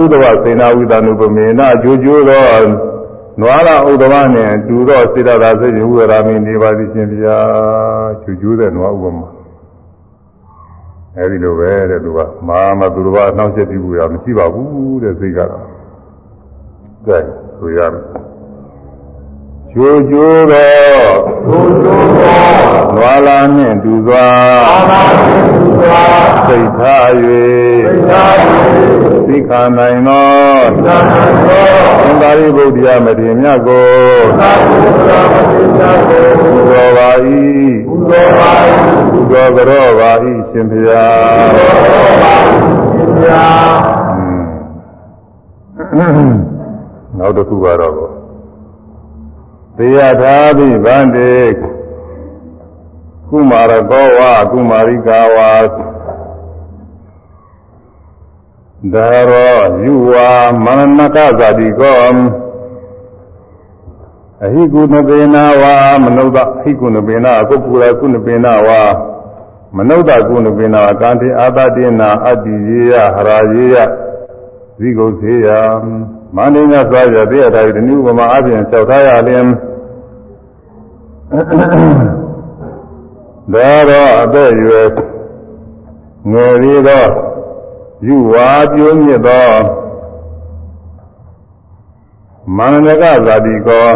[0.03, 2.49] ဥဒဝသေနဝိတာနုပမေနကြိုးကြိုးသော
[3.41, 7.39] နွားလာဥဒဝနှင့်တူသောသေတတာသေဝိဟရာမိနေပါသည်ရှင်ဗျာ
[8.23, 9.29] ကြိုးကြိုးတဲ့နွားဥပမာ
[11.19, 15.67] အဲဒီလိုပဲတဲ့သူကမာမသူတော်ဘာနှောင့်ယှက်ပြုရမရှိပါဘူးတဲ့စိတ်ကတော့
[17.07, 17.19] ကဲ
[17.59, 18.05] ဆိုရမယ်
[19.73, 24.27] ကျိုးကျိုးတော့ကျိုးကျိုးတော့နွာလာနှင့်တူစွာ
[26.47, 27.09] စိတ်ထား၍
[29.29, 30.27] သိခာနိုင်သော
[30.87, 30.97] သံ
[32.21, 33.87] ဃာရိဗုဒ္ဓမထေရမြတ်ကို
[36.67, 37.11] ဘုရားပါ၏
[37.87, 38.51] ဘုရားပါ၏
[39.29, 40.13] ဘုရားကြောပါ၏
[40.51, 41.43] ရှင်ဘုရား
[47.19, 47.95] နောက်တစ်ခုကတော့
[49.77, 51.33] သေယသာဘိဗန္တိ
[53.29, 54.21] ကုမာရကောဝ
[54.53, 55.39] ကုမာရိကာဝ
[58.95, 60.29] ဒါရောယူဝါ
[60.65, 61.97] မရဏကဇာတိကော
[64.45, 65.75] အဟိကုနပေနာဝါ
[66.05, 66.29] မနုဿ
[66.63, 68.83] ဟိကုနပေနာကုပ္ပူရကုနပေနာဝါ
[69.77, 73.77] မနုဿကုဏပိနာကံတိအာတတိနာအတ္တိရေယဟရာရေယ
[74.79, 75.49] ဇိဂုသေယ
[76.37, 79.47] မန္တိညသွားရတဲ့အခါဒီနည်းဥပမာအပြင်လျှောက်ထားရလျင်
[83.53, 84.87] ဒါတော့အသက်ရွယ်
[86.33, 87.05] ငယ်သေးသော
[88.07, 89.49] ယူဝါပြိုးမြစ်သော
[92.57, 93.89] မန္တကဇာတိကော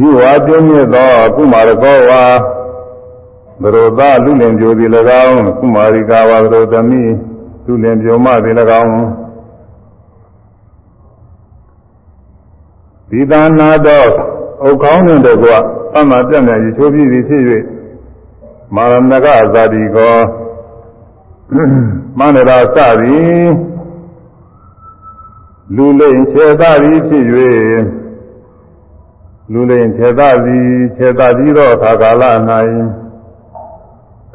[0.00, 2.22] ယူဝါပြိုးမြစ်သောကုမာရကောဝါ
[3.62, 4.90] ဘရောသလူလင်ပြိုသည်၎
[5.26, 7.12] င်းကုမာရိကာဝါဘရောသမီး
[7.66, 8.90] လူလင်ပြိုမသည်၎င်း
[13.10, 14.08] ဒီသာနာတော့
[14.68, 15.56] ဥကောင်းတဲ့ကွာ
[15.96, 17.42] အမှပြတ်နေရချိုးပြီးသည်ဖြစ်၍
[18.74, 20.16] မာရဏကဇာတိကော
[22.18, 23.44] မန္တရာစသည်
[25.76, 27.24] လူလိမ်ခြေသားသည်ဖြစ်၍
[29.52, 32.22] လူလိမ်ခြေသားသည်ခြေသားပြီးသောအခါကာလ၌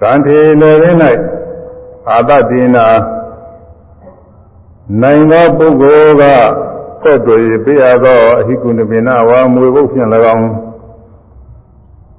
[0.02, 0.80] ကံထေလည်း၌
[2.10, 2.86] အာတတိနာ
[5.02, 6.24] နိုင်သောပုဂ္ဂိုလ်က
[7.02, 10.50] ဆက်တွေ့ပြရသောအဟိကုဏပိနဝါမွေဘုတ်ဖြင့်၎င်း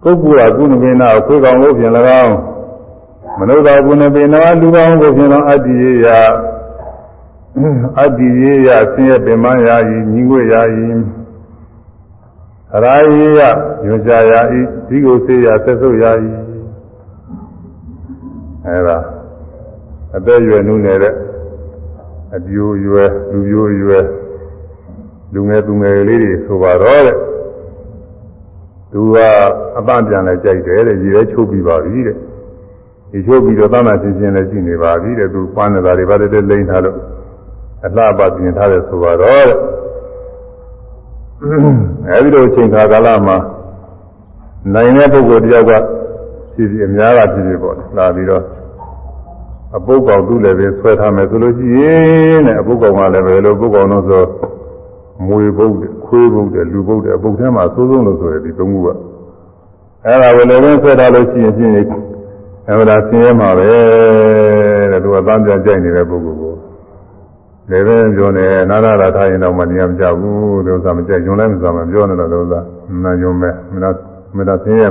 [0.02, 1.92] ပုဂ္ဂိုလ်ကကုဏပိနခွေးကောင်ဘုတ်ဖြင့်၎
[2.22, 2.34] င်း
[3.38, 6.06] မနုဿာကုဏပိနလူကောင်ဘုတ်ဖြင့်၎င်းအတ္တိယေယ
[8.00, 10.86] အတ္တိယေယဆင်းရဲပင်မယာယီညီငွေယာယီ
[12.82, 13.40] ရာယေယ
[13.84, 16.30] ညွှန်ရှာယာဤဒီကိုစေယဆက်ဆုပ်ယာယီ
[18.66, 18.98] အဲဒါ
[20.16, 21.14] အသက်ရွယ်နုနေတဲ့
[22.36, 24.04] အပြိုရွယ်လူပြိုရွယ်
[25.32, 27.16] လူငယ်သူငယ်လေးတွေဆိုပါတော့တဲ့
[28.92, 29.16] သူက
[29.78, 32.16] အပန့်ပြန်လဲကြိုက်တယ်တဲ့ရေလဲချုပ်ပြီးပါပြီတဲ့
[33.10, 36.96] ဒီချုပ်ပြီးတော့သနာချင်းချင်းလည်းရှိနေပါပြီတဲ့သူပန်းနေတာတွေဗါတဲ့လိမ့်ထားလို့
[37.84, 39.58] အလှပပြင်ထားတယ်ဆိုပါတော့တဲ့
[42.08, 43.36] အဲဒီလိုအချိန်ခါကာလမှာ
[44.74, 45.72] နိုင်တဲ့ပုဂ္ဂိုလ်တယောက်က
[46.54, 48.44] ဖြစ်ဖြစ်အများကဖြစ်ဖြစ်ပေါ့လာပြီးတော့
[49.76, 54.24] အပုတ်ကောင်သူ့လည်းပဲဆွဲထားမယ်ဆိုလို့ရှိရင်တဲ့အပုတ်ကောင်ကလည်းပဲလို့ပုတ်ကောင်တော့ဆို
[55.26, 58.88] မွေပုတ်တယ်ခွေးပုတ်တယ်လူပုတ်တယ်အပုတ်ထဲမှာစိုးစိုးလို့ဆိုရဒီသုံးခုက
[60.04, 61.72] အဲ့ဒါပဲလည်းပဲဆွဲထားလို့ရှိရင်ဖြင့်
[62.68, 63.70] အဲ့ဒါဆင်းရဲမှာပဲ
[64.92, 66.54] တဲ့သူကသားပြကြိုက်နေတဲ့ပုဂ္ဂိုလ်ကို
[67.70, 72.60] လည်းပဲပြောနေနာရတာထားရင်တော့မတရားမကြဘူးလို့သာမကြိုက်ညွန်လည်းမစားမပြောနေတော့လို့သာ
[73.04, 73.90] နာညွန်မဲ့မနာ
[74.36, 74.88] မနာဆင်းရဲ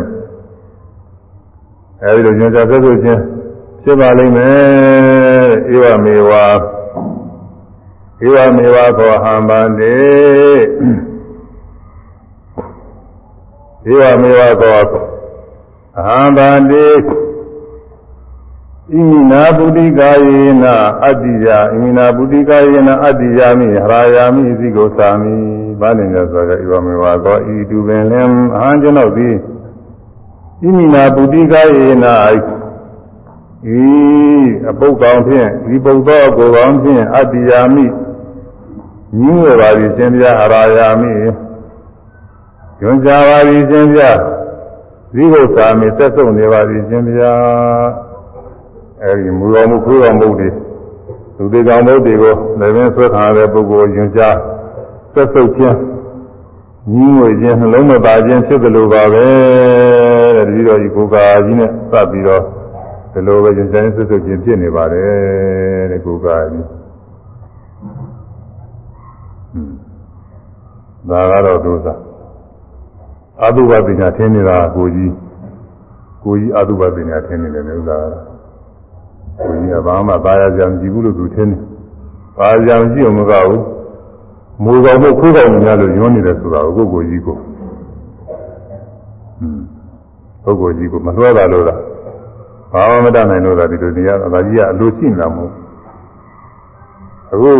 [2.04, 3.22] အဲဒီလိုညွန်ကြဆက်ဆိုခြင်း
[3.84, 6.32] ဖြစ်ပါလိမ့်မယ်ဧဝမေဝ
[8.26, 9.98] ဧဝမေဝခောဟံဗန္တိ
[13.90, 14.82] ဧဝမေဝခော
[15.98, 16.88] အဟံဗန္တိ
[18.92, 20.64] ဣမိနာပုတိကာယေန
[21.06, 25.34] အတ္တိယဣမိနာပုတိကာယေနအတ္တိယမိဟရာယာမိသီကိုသာမိ
[25.80, 28.26] ဘာလင်ရဆိုကြဧဝမေဝခောဤတုပင်လင်
[28.56, 29.36] အဟံကျွန်ုပ်သည်
[30.62, 32.06] ဣမိနာပုတိကာယေန
[33.78, 33.84] ဤ
[34.70, 37.86] အပုတ်ကောင်ဖြင့်ဒီပုတ်သောကိုယ်ကောင်ဖြင့်အတ္တိယာမိ
[39.20, 41.12] ညင်းရပါသည်ရှင်ပြအရာယာမိ
[42.82, 44.02] ညွန်ကြပါသည်ရှင်ပြ
[45.14, 47.22] ဇိဟုသာမိသက်ဆုံးနေပါသည်ရှင်ပြ
[49.04, 50.50] အဲဒီမူတော်မူခွေးတော်မုတ်တွေ
[51.38, 54.22] လူတွေကောင်မုတ်တွေကိုလည်းပင်ဆွဲခံရတဲ့ပုဂ္ဂိုလ်ညွန်ကြ
[55.14, 55.78] သက်ဆုံးခြင်း
[56.94, 59.26] ညီးငွေခြင်းနှလုံးမသာခြင်းဖြစ်တယ်လို့ပါပဲ
[60.36, 62.44] တဲ့တတိတော်ကြီးကိုယ်ကာကြီးနဲ့စပ်ပြီးတော့
[63.14, 66.66] ဒီလိုပဲဉာဏ်ဆိုင်ဆွဆွချင်းဖြစ်နေပါတယ်တဲ့ကိုယ်ကာကြီး
[71.10, 71.88] ဒါကတော့ဒုစ
[73.44, 75.14] အတုပပညာထင်းနေတာကိုကြီး
[76.24, 81.62] ကိုကြီးအတုပပညာထင်းနေတယ်ဥစ္စာကိုကြီးကဘာမှပါရကြမရှိဘူးလို့သူထင်းတယ်
[82.38, 83.64] ပါရကြမရှိအောင်မကဘူး
[84.64, 87.38] မူကောင်မို့ခွေးကောင်များလို့ညွှန်းနေတယ်ဆိုတာကိုကိုကြီးကို
[90.44, 91.80] ပုဂ္ဂိုလ်ကြီးကိုမလွှဲတာလို့လား
[92.74, 95.54] ဘာမှမတတ်နိုင်လို့လားဒီလိုတရားအသာကြီးကအလိုရှိနေတာမဟုတ်
[97.34, 97.54] အခု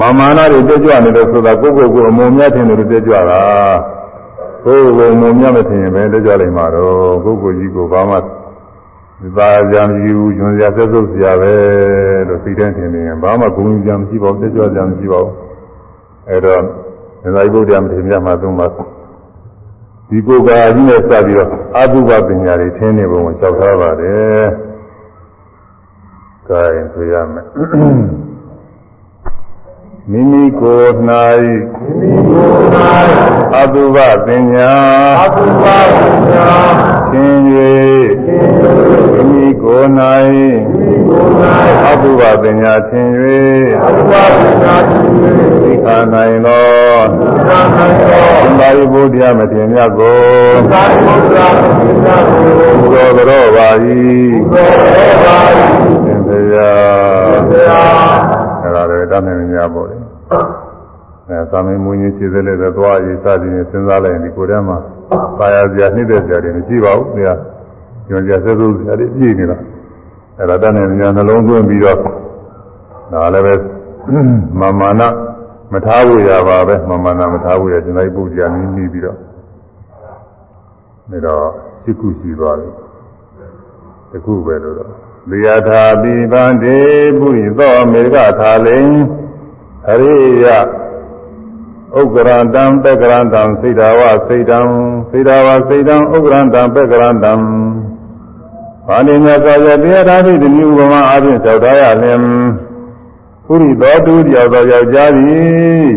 [0.00, 3.40] မာမာနာတွေတက်ကြွနေတယ်ဆိုတာကိုယ့်ကိုယ်ကိုအမုံမြတ်ထင်တယ်တက်ကြွတာ
[4.64, 8.16] ကိုယ့်ကိုယ်အမုံမြတ်မထင်ရင်ပဲတက်ကြွနိုင်မှာတော့ကိုယ့်ကိုယ်ကြီးကိုဘာမှ
[9.22, 11.54] ဒီပါကြံယူညွန်စရာသက်သုတ်စရာပဲ
[12.28, 15.32] လို့သိတဲ့ထင်နေရင်ဘာမှဂုဏ်ကြံမရှိပါဘူးတက်ကြွကြံမရှိပါဘူး
[16.28, 16.60] အဲတော့
[17.22, 24.42] သဇာယဘုရားမထေရမြတ်မှာသုံးပါဒီကိုယ်ကာကြီးနဲ့စပြီးတော့အတုပပညာတွေထင်းနေပုံကိုလျှောက်ထားပါတယ်။
[26.48, 26.62] ကဲ
[26.92, 27.44] ဆိုရမယ်။
[30.10, 31.28] မိမိကိုယ်၌မိ
[31.90, 32.66] မိကိုယ်၌
[33.54, 34.70] အတုပပညာ
[35.22, 35.64] အတုပပ
[36.30, 36.46] ညာ
[37.12, 37.34] သင်၍
[39.12, 39.88] မိမိကိုယ်၌
[40.30, 41.30] မိမိကိုယ်၌
[41.88, 43.08] အတုပပညာသင်၍
[43.84, 45.06] အတုပပညာသင်၍
[45.62, 46.64] သိခာနိုင်သော
[47.18, 50.18] သိခာနိုင်သောသံဃာရိပုတ္တရာမထေရမြတ်ကို
[50.70, 53.68] သာရိပုတ္တရာမထေရကိုဘုရောတော်ပါ၏
[54.50, 55.38] ဘုရားပါ
[56.04, 56.56] သင်္သေယ
[57.48, 58.16] ဘုရား
[58.62, 59.96] အဲ့ဒါလည်းတတ်နိုင်များပေါ့လေ
[61.28, 64.78] အဲသာမင်းမွေးကြီးခြေစလေးသက်သွားရေးစသည်နဲ့စဉ်းစားလိုက်ရင်ဒီကိုယ်ထဲမှာ
[65.38, 67.55] ပါရစရာနှိမ့်တဲ့စရာတွေမရှိပါဘူး။ဒါက
[68.08, 69.56] ညွန်ကြဆက်စုပ်စရာတွေပြည့်နေတာ။
[70.38, 71.98] အဲ့ဒါတတ်နိုင်များနှလုံးသွင်းပြီးတော့
[73.12, 73.54] ဒါလည်းပဲ
[74.60, 75.02] မမာန
[75.72, 79.16] မထားဘူးရပါပဲမမာနမထားဘူးရကျွန်တော်ပုဒ်ကြာနည်းပြီးတော့
[81.10, 81.46] ဒါတော့
[81.82, 82.68] စိတ်ကုရှိသွားပြီ။
[84.10, 84.90] တခုပဲလို့တော့
[85.30, 86.78] လျာထာပိဗန္တိ
[87.18, 88.90] ပုရိသောမေဃထာလိန်
[89.90, 90.44] အရိယ
[91.98, 94.58] ဥက္ကရန္တံပက္ကရန္တံစိတ်တော်ဝစိတ်တံ
[95.10, 97.32] စိတ်တော်ဝစိတ်တံဥက္ကရန္တံပက္ကရန္တံ
[98.88, 102.20] ဘာနိမြတ်စွာဘုရားတရားဓာတိတိဥပမာအပြင်သောက်ထားရလင်
[103.46, 105.90] ပုရိသောတူတယောက်သောယောက်ျားသည်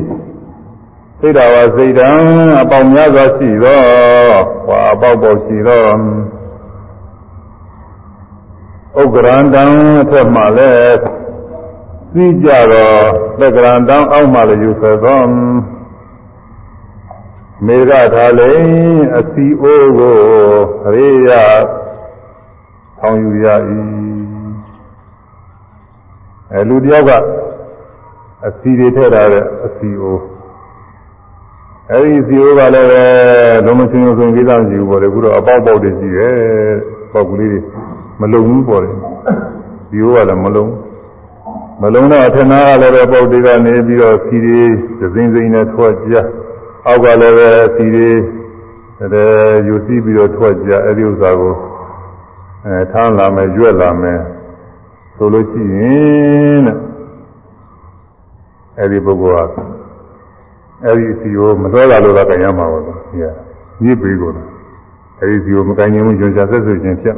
[1.20, 2.10] စိတ်တော်ဝစိတ်တံ
[2.62, 3.82] အပေါင်းများစွာရှိသော
[4.66, 5.84] ဟောအပေါက်ပေါက်ရှိသော
[9.00, 9.64] ဥက္ကရန္တံ
[10.02, 10.98] အထက်မှလည်း
[12.14, 13.02] သိကြတော့
[13.40, 15.22] ပက္ကရန္တံအောက်မှလည်းယူဆွဲသော
[17.66, 20.20] မေဃထာလိန်အစီအိုးကို
[20.96, 21.32] ရေရ
[23.00, 23.48] ထောင်ယူရ၏
[26.52, 27.12] အဲလူတယောက်က
[28.48, 30.22] အစီတွေထည့်ထားတဲ့အစီအိုး
[31.92, 33.02] အဲဒီအစီအိုးကလည်းပဲ
[33.66, 36.36] လုံးမစင်းလို့ဆိုရင်ကိစ္စမရှိဘူးပေါ့လေအခုတော့အပေါက်ပေါက်တွေရှိတယ်
[37.14, 37.60] ပေါက်ကလေးတွေ
[38.22, 38.90] မလုံဘူးပေါ့လေ
[39.90, 40.66] ဒီအိုးကလည်းမလုံ
[41.82, 44.62] မလုံတော့အထနာကလည်းပဲပေါက်တွေကနေပြီးတော့စီတွေ
[45.00, 46.16] သစင်းစိမ့်နဲ့ထွက်ကြ
[46.88, 48.10] အောက်ကလည်းပဲစီတွေ
[49.02, 49.24] အဲ
[49.68, 51.56] ယူစီးပြီးတော့ထွက်ကြအဲ့ဒီဥစ္စာကို
[52.66, 54.20] အဲထမ်းလာမယ်ရွက်လာမယ်
[55.16, 56.78] ဆိုလို့ရှိရင်တဲ့
[58.78, 59.58] အဲ့ဒီပုဂ္ဂိုလ်က
[60.84, 63.26] အဲ့ဒီစီကိုမတော်တာလို့တော့ကြင်ရမှာပါကွာဒီက
[63.84, 64.48] ညစ်ပေးကုန်တယ်
[65.20, 67.16] အဲ့ဒီစီကိုမကင်ရင်ဘူးညွန်ချဆက်ဆွခြင်းဖြစ်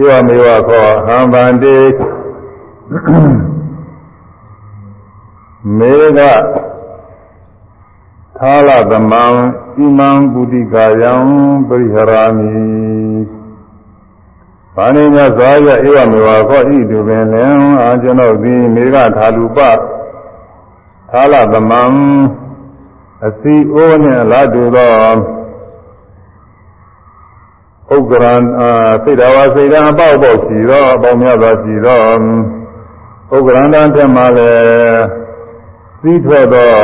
[0.00, 1.76] ဧဝမေဝခောဟံဗန္တိ
[5.78, 6.20] မေဃ
[8.38, 9.24] သာလသမံ
[9.76, 11.14] ဣမံပုတိကာယံ
[11.68, 12.52] ပရိဟရာမိ
[14.74, 19.58] ဘာနိညသာယဧဝမေဝခောဣတုပင်လင်အာကျွန်ုပ်သည်မေဃသာလူပ
[21.10, 21.82] သာလသမံ
[23.26, 24.92] အစီအိုးနှင့်လာတူသော
[27.94, 28.34] ဥက္ကရံ
[29.04, 32.00] စိတ်တော်ဝစိတ်ဓာအပေါက်ပေါက်ရှိသောအပေါင်းများစွာရှိသော
[33.34, 35.02] ဥက္ကရန္တထက်မှလည်း
[36.02, 36.74] သီးထွက်သော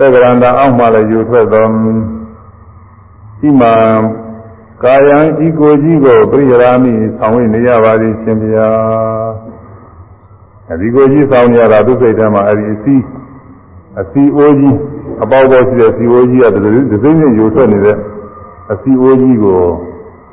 [0.00, 1.64] သက္ကရန္တအောက်မှလည်းယူထွက်သော
[3.48, 3.74] ဤမှာ
[4.82, 8.68] ကာယံဤကိုကြီးကိုပြိရာမိဆောင်ဝိနေရပါသည်ရှင်ဗျာ
[10.68, 12.94] အဲဒီကိုကြီးဆောင်ရတာသူစိတ်ထဲမှာအဲဒီအစီ
[14.00, 14.76] အစီအိုးကြီး
[15.22, 16.60] အပေါက်ပေါက်ရှိတဲ့စီအိုးကြီးကဒီ
[17.02, 17.96] စိမ့်နဲ့ယူထွက်နေတဲ့
[18.72, 19.60] အစီအိုးကြီးကို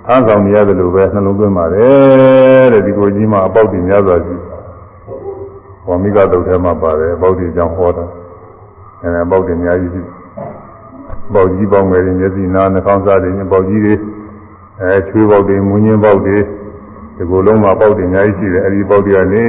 [0.06, 4.35] ထမ်းဆောင်နေရတယ်လို့ပဲနှလုံးသွင်းပါတယ်တဲ့ဒီကိုကြီးမှာအပေါက်တွေများစွာရှိ
[5.88, 8.06] ဝမိကတုတ်ထဲမှာပါတယ်အပေါက်တွေကြောင့်ဟောတာ
[9.02, 10.02] အဲအပေါက်တွေအများကြီးရှိ
[11.34, 13.94] ပေါက်ကြီးပေါက်ငယ်တွေမျက်စိနားနှာခေါင်းစားတွေပေါက်ကြီးတွေ
[14.82, 16.38] အဲချွေးပေါက်တွေမူညင်းပေါက်တွေ
[17.15, 19.45] ဒီကိုယ်လုံးမှာပေါက်တွေအများကြီးရှိတယ်အဲဒီပေါက်တွေကနေ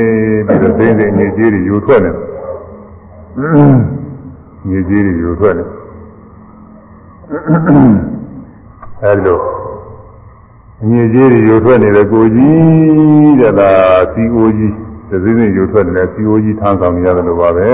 [0.47, 2.11] ပြီးတော့သိသိနေကြီးတွေယူထွက်နေ
[4.69, 5.65] နေကြီးတွေယူထွက်နေ
[9.03, 9.39] အဲဒီလို
[10.83, 13.71] အငြိကြီးတွေယူထွက်နေတဲ့ကိုကြီးတဲ့ဒါ
[14.13, 14.73] စီအိုးကြီး
[15.11, 17.69] သတိနဲ့ယူထွက်နေတဲ့စီအိုးကြီးထမ်းဆောင်နေရတယ်လို့ပါပဲ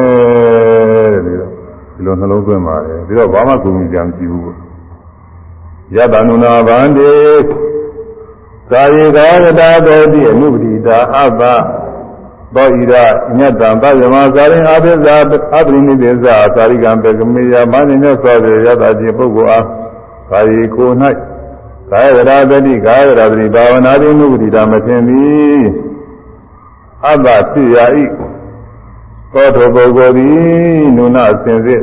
[1.13, 1.64] တဲ့ဒီလို
[1.95, 4.55] ဒီလိုနှလုံးသွင်းပါတယ်ပြီးတော့ဘာမှကုန်ကြံမရှိဘူး
[5.95, 7.13] ယတနုနာဗန္တိ
[8.71, 11.41] ကာယေကာဝတ္တတောတိအနုပတိတာအဘ
[12.55, 12.95] သောဣရ
[13.39, 19.67] ညတံပယမဇာရင်အဘိဇာအပရိနိဒေဇာသာရိကံပေကမေယမနိညသောတေယတတိပုဂ္ဂိုလ်အား
[20.31, 20.91] ကာယေကို၌
[21.91, 25.65] ကာယရာတတိကာယရာတတိဘာဝနာတိနုပတိတာမသိသည်
[27.11, 28.05] အဘဖြစ်ရာဤ
[29.35, 30.35] သောတောပုဂ္ဂိုလ်သည်
[30.97, 31.83] နုနာစင်စစ်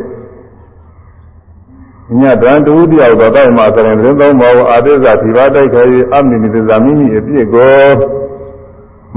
[2.20, 5.82] ညတံတူတယောက်တော့တိုက်မှာဆိုရင်သတင်းသုံးပါးအာသေဇာဒီပါတိုက်ခဲ၍
[6.14, 7.86] အမိနိသေဇာမိမိအပြစ်ကို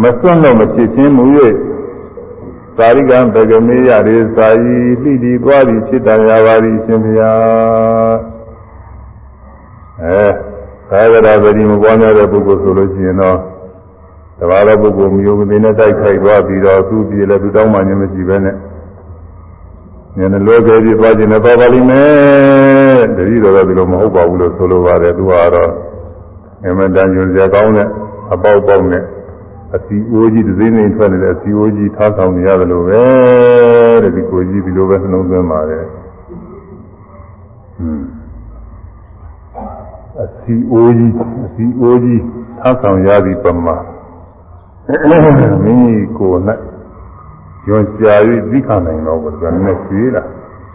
[0.02, 1.24] မစွန့်လို့မဖြစ်ချင်းမူ၍
[2.78, 8.14] သာရိကံပကမေယရေသာယီပိတိသွားသည်ဖြစ်တော်ရာပါသည်ရှင်ဘုရား
[10.02, 10.24] အဲ
[10.90, 13.38] ကာယရာပတိမပွားများတဲ့ပုဂ္ဂိုလ်ဆိုလို့ရှိရင်တော့
[14.38, 18.56] တဘာသောပုဂ္ဂိုလ်မျိုးမသိနဲ့တိုက်ခိုက်သွားပြီးတော့သူ့ပြေလည်းသူတောင်းမှညမရှိပဲနဲ့
[20.18, 25.70] ဉာဏ်လွယ်ကြပြီးသွားခြင်းနဲ့သွားပါလိမ့်မယ်တတိတော်တော့ဒီလိုမဟုတ်ပါဘူးလို့ဆိုလိုပါတယ်သူကတော့
[26.66, 27.88] အမှန်တန်ညွန်စရာကောင်းတဲ့
[28.32, 29.04] အပေါက်ပေါက်နဲ့
[29.76, 33.02] အစီအိုးကြီးတစ်စိမ့်စိမ့်ထွက်နေတဲ့အစီအိုးကြီးထားဆောင်နေရတယ်လို့ပဲ
[34.02, 35.84] တဲ့ဒီကိုကြီးဒီလိုပဲနှလုံးသွင်းပါတယ်
[40.22, 41.12] အစီအိုးကြီး
[41.44, 42.22] အစီအိုးကြီး
[42.60, 43.76] ထားဆောင်ရသည့်ပမာ
[44.88, 44.96] မိ
[45.64, 46.40] မိကိုယ်၌
[47.66, 48.14] ညွန်ကြာ၍
[48.50, 50.22] သိခံနိုင်တော့ဘုရားနဲ့ရှိလာ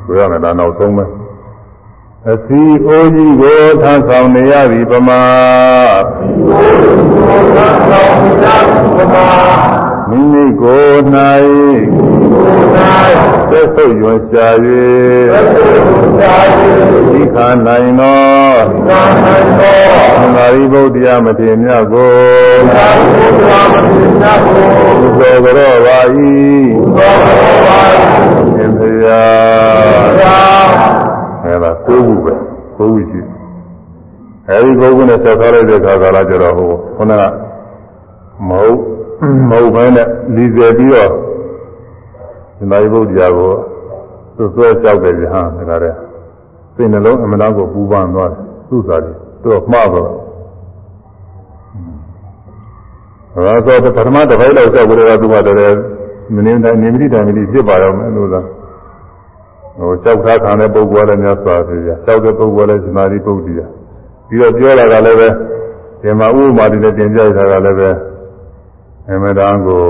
[0.05, 1.05] ဆိုရမယ်ဒါနောက်ဆုံးပဲ
[2.31, 5.21] အစီအိုးကြီးကိုထားဆောင်နေရသည်ပမာ
[10.09, 10.99] မိမိကိုယ်၌
[13.51, 14.47] သက်ဆုပ်ရွှင်ရှာ၍
[17.11, 18.19] သိခာနိုင်သော
[18.87, 19.01] သံ
[20.35, 22.11] ဃာရိဗုဒ္ဓယမထေမြတ်ကို
[25.17, 25.99] ဘုသောကြောပါ၏
[28.53, 30.69] ရှင်ဘုရား
[31.43, 32.33] အဲဒါကိုးခုပဲ
[32.77, 33.21] ကိုးခုရှိ
[34.49, 37.23] အဲဒီကိုးခုနဲ့ဆက်ထားလိုက်တဲ့အခါကလာကြတော့ဟိုခုနက
[38.49, 38.77] မဟုတ်
[39.49, 41.11] မဟုတ်ဘဲနဲ့လီစေပြီးတော့
[42.59, 43.51] ရှင်သာရိပုတ္တရာကို
[44.35, 45.93] သူ့ဆွဲကြောက်တယ်ကြဟာဒါကြတဲ့
[46.75, 50.11] စိတ်နှလုံးအမှန်တော့ကိုပူပန်သွားတယ်သူ့စားတယ်သူ့မှားတော့ဒါ
[53.65, 55.75] ဆိုပထမတစ်ပိုက်လောက်ကြောက်ကြတဲ့ကသူကတည်း
[56.33, 58.41] ကမင်းတိုင်းနေမတိတိုင်းမတိဖြစ်ပါရောမယ်လို့သာ
[59.77, 63.65] ဟိုကြောက်ထားခံတဲ့ပုဂ္ဂိုလ်လည်းများစွာဖြစ်ကြကြောက်တဲ့ပုဂ္ဂိုလ်လည်းရှင်သာရိပုတ္တရာ
[64.27, 65.29] ပြီးတော့ပြောလာတာလည်းပဲ
[66.01, 67.89] ဒီမှာဥပမာတွေနဲ့တင်ပြထားတာလည်းပဲ
[69.09, 69.83] အမှန်တန်ကို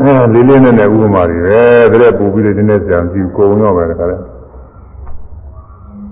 [0.00, 1.60] အဲလေးလေးနဲ့နဲ့ဥပမာတွေပဲ
[1.90, 4.16] ဒါလည်းပူပြီးတော့ဒီနေ့ကြံကြည့်ကိုုံတော့ပဲတခါလဲ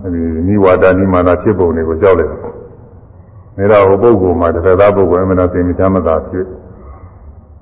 [0.02, 2.30] အဲဒီနိဝါဒနိမာနဖြစ်ပုံတွေကိုကြောက်လိုက်
[3.56, 6.46] တယ်ဒါတော့ဟိုပုဂ္ဂိုလ်မှာတစ်သက်သားပုဂ္ဂိုလ်အမှန်တန်သိမြတ်မသာဖြစ်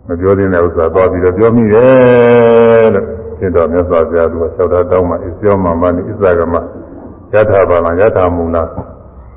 [0.07, 3.07] မပြောသေးတဲ့ဥစ္စာသွားပြီးတော့ပြောမိတယ်လို့
[3.39, 6.55] ဖြစ်တော့မြတ်စွာဘုရားသူကလျှောက်တာတောင်းမှဣဇောမမနိဣဇဂမ
[7.33, 8.63] ယထာဘာလယထာမူလာ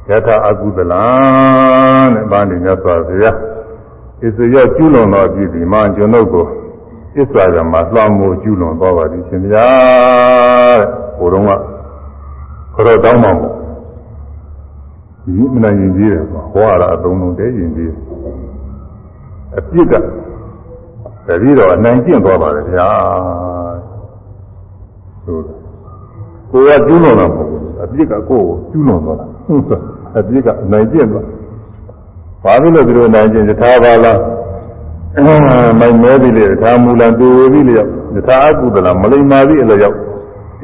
[0.10, 1.04] ယထာအကုသလံ
[2.14, 3.36] တဲ့ဘာနေမြတ်စွာဘုရား
[4.22, 6.46] ဣဇောကျူးလွန်တော်ပြီဒီမှာကျွန်ုပ်ကို
[7.16, 9.68] ဣဇဂမလွှမ်းမိုးကျူးလွန်တော်ပါသည်ရှင်ဗျာ
[10.80, 10.88] တဲ့
[11.18, 11.52] ဟိုတုန်းက
[12.74, 13.54] ခရောတောင်းမှမို့
[15.24, 16.24] ဒီမနိုင်ရင်ကြီးတယ်
[16.54, 17.92] ဟောရတာအသုံးလုံးတဲရင်ကြီး
[19.58, 19.94] အပြစ်က
[21.28, 22.90] တတိတော့အနိုင်ကျင့်သွားပါတယ်ဗျာ
[25.24, 25.38] ဆို
[26.52, 29.26] ကိုယ်ကကျူးလွန်တာမဟုတ်ဘူးအပြစ်ကကိုယ်ကိုကျူးလွန်သွားတာ
[30.18, 31.26] အပြစ်ကအနိုင်ကျင့်သွား
[32.44, 34.18] ဘာလို့လဲဒီလိုနိုင်ကျင့်ယထာဘာလား
[35.24, 39.98] မိုင်မဲပြီလေယထာမူလတူဝေပြီလေယထာအကုသလမလိမ္မာပြီအလျောက်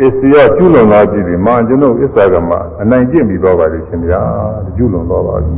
[0.02, 2.52] အစ္စယကျူးလွန်သွားပြီဒီမှာကျွန်ုပ်အစ္ဆာကမ
[2.82, 4.22] အနိုင်ကျင့်ပြီးသွားပါလိမ့်ရှင်ဗျာ
[4.76, 5.56] ကျူးလွန်သွားပါပြီ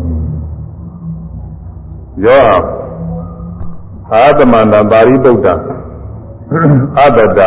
[2.26, 2.42] ယော
[4.12, 5.48] အာသမန္တပါရိပုတ္တ
[7.00, 7.42] အတ္တ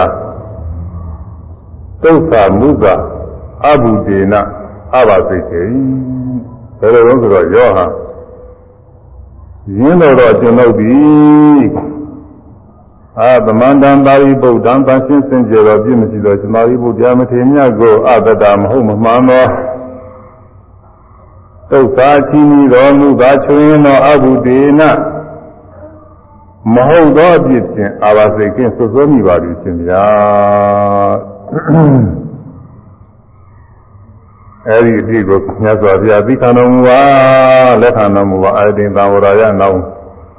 [2.03, 2.85] သုခမုက
[3.65, 4.35] အဘုဒေန
[4.95, 5.63] အဘသိခေ
[6.79, 7.87] ဘယ်လိုလဲဆိုတော့ယောဟာ
[9.75, 11.67] ရင်းတော်တော့ကျွန်ုပ်သည်
[13.21, 19.45] အာသမန္တံပါရိပုတ္တံတန်ရှင်းစင်ကြယ်တော်ပြည့်မရှိသောရှင်သာရိပုတ္တရာမထေရမြတ်ကိုအတ္တမဟုတ်မမှန်သော
[21.71, 24.81] သုခာချီးမီတော်မူကားချွင်းသောအဘုဒေန
[26.75, 30.05] မဟုတ်သောအဖြစ်ဖြင့်အာဘာစိတ်ကင်းဆွဆွမိပါသည်ရှင်ဗျာ
[34.69, 37.01] အဲဒီအဖြစ်ကိုမြတ်စွာဘုရားသိခံတော်မူပါ
[37.83, 39.79] လက်ခံတော်မူပါအရင်သာဝရယနောင်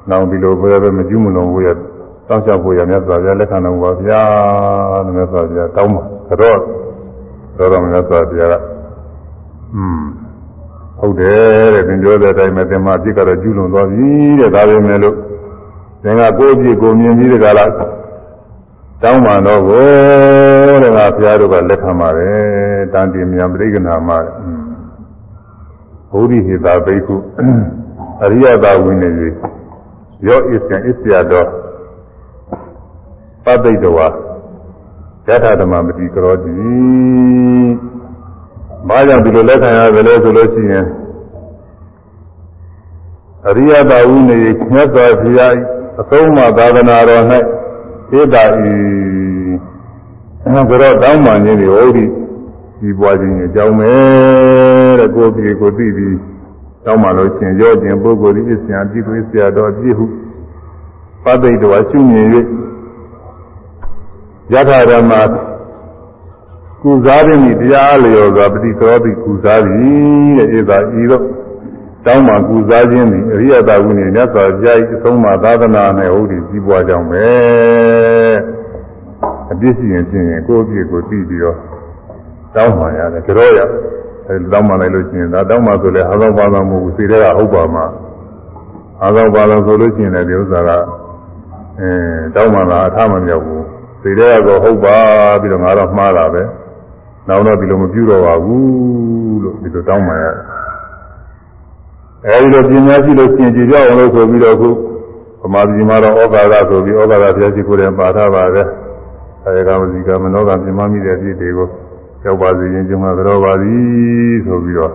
[0.10, 1.68] နောင်ဒီလိုပဲပဲမကျူးမလွန်ဘူးရ
[2.28, 4.22] တောင်းချဖို့ရမြတ်စွာဘုရားလက်ခံတော်မူပါဗျာ
[5.06, 6.04] လို့မြတ်စွာဘုရားတောင်းပါ
[6.41, 6.60] တော့
[7.58, 8.54] တော့တော့မြတ်စွာဘုရားက
[9.76, 10.04] อืม
[10.99, 14.10] ဟုတ်တယ်တဲ့သင်ပြောတဲ့အတိုင်းပဲသင်မအပြစ်ကတော့ကျူးလွန်သွားပြီ
[14.40, 15.16] တဲ့ဒါပဲမဲ့လို့
[16.04, 19.88] သင်ကကိုယ့်အပြစ်ကိုမြင်ပြီးတကလားတောင်းပန်တော့ကို
[20.88, 24.18] တဲ့ငါဘုရားတို့ကလက်ခံပါတယ်တန်တိမြန်ပြိကနာမှာ
[26.12, 27.16] ဘုဒ္ဓဟိတာဘိက္ခု
[28.24, 29.36] အရိယသာဝိနည်း
[30.28, 31.50] ရောဣစ္ဆံဣစ္ဆယတော်
[33.44, 34.08] ပဋိတဝါ
[35.28, 36.54] ယထာဓမ္မမတိကရောတိ
[38.88, 40.86] ဘာကြောင့်ဒီလိုလက်ခံရတယ်လဲဆိုလို့ရှိရင်
[43.48, 44.44] အရိယသာဝိနည်း
[44.74, 45.56] မြတ်စွာဘုရား
[46.02, 47.24] အဆုံးအမသာသနာတော်၌
[48.20, 49.16] ဧတာဤ
[50.69, 52.06] ဘုရောတောင်းပန်ခြင်းတွေဟောဒီ
[52.82, 53.91] ဒီပွားခြင်းအကြောင်းပဲ
[54.99, 56.18] တဲ့ကိုယ်ပြေကိုသိပြီး
[56.86, 60.06] တောင်းပန်လို့ရှင်ရောခြင်းပုဂ္ဂိုလ်ဤအစဉ်အပြည့်ကိုဆရာတော်ပြည့်ဟု
[61.24, 62.28] ပဋိတဝါရှုမြင်၍
[64.53, 65.14] ယထာဓမ္မ
[66.82, 71.24] ကုစားခြင်းဤတရားလျော်စွာပฏิသောတိကုစားသည်တဲ့ဧတာဤတော့
[72.06, 77.26] တောင်းမှကုစားခြင်းသည်အရိယတာဝိနည်းမြတ်စွာဘုရား၏အဆုံးအမသာသနာနဲ့ဟုတ်ဒီကြီးပွားကြောင်းပဲ
[79.52, 81.57] အပြစ်ရှိရင်ဖြစ်ရင်ကိုယ့်အပြစ်ကိုသိပြီးတော့
[82.56, 83.60] တောင်းမှရတယ်ကြောရ
[84.28, 87.86] အဲတောင်းမှလိုက်လို့ရှိရင်ဒါတောင်းမှဆိုလဲအာသောပါသောမဟုတ်ဘူးစိတ်ထဲကဟုတ်ပါမှာ
[89.03, 90.69] အာသောပါသောဆိုလို့ရှိရင်လည်းဒီဥစ္စာက
[91.80, 91.90] အဲ
[92.36, 93.65] တောင်းမှလာအထမမြောက်ဘူး
[94.02, 94.98] စိတ်ထဲကတော့ဟုတ်ပါ
[95.41, 96.44] ပြီးတော့ငါတော့မှားတာပဲ
[97.28, 100.36] နောက်တော့ဒီလိုမပြုတော့ပါဘူးလို့ဒီလိုတောင်းမှရတယ်
[102.26, 104.69] အဲဒီလိုပညာရှိလို့ရှင်ကြည်ပြောင်းအောင်လို့ဆိုပြီးတော့အခု
[105.44, 108.68] ဗမာပြည်မှာတော့ဩကာသဆိုပြီးဩကာသဘုရားရှိခိုးတယ်ပါထားပါတယ်
[109.46, 111.68] အဲဒီကမစီကမနောကပြမမိတဲ့ဖြစ်တွေကို
[112.24, 114.94] ရောက်ပါစေရင်ကျုံမှာကြောပါသည်ဆိုပြီးတော့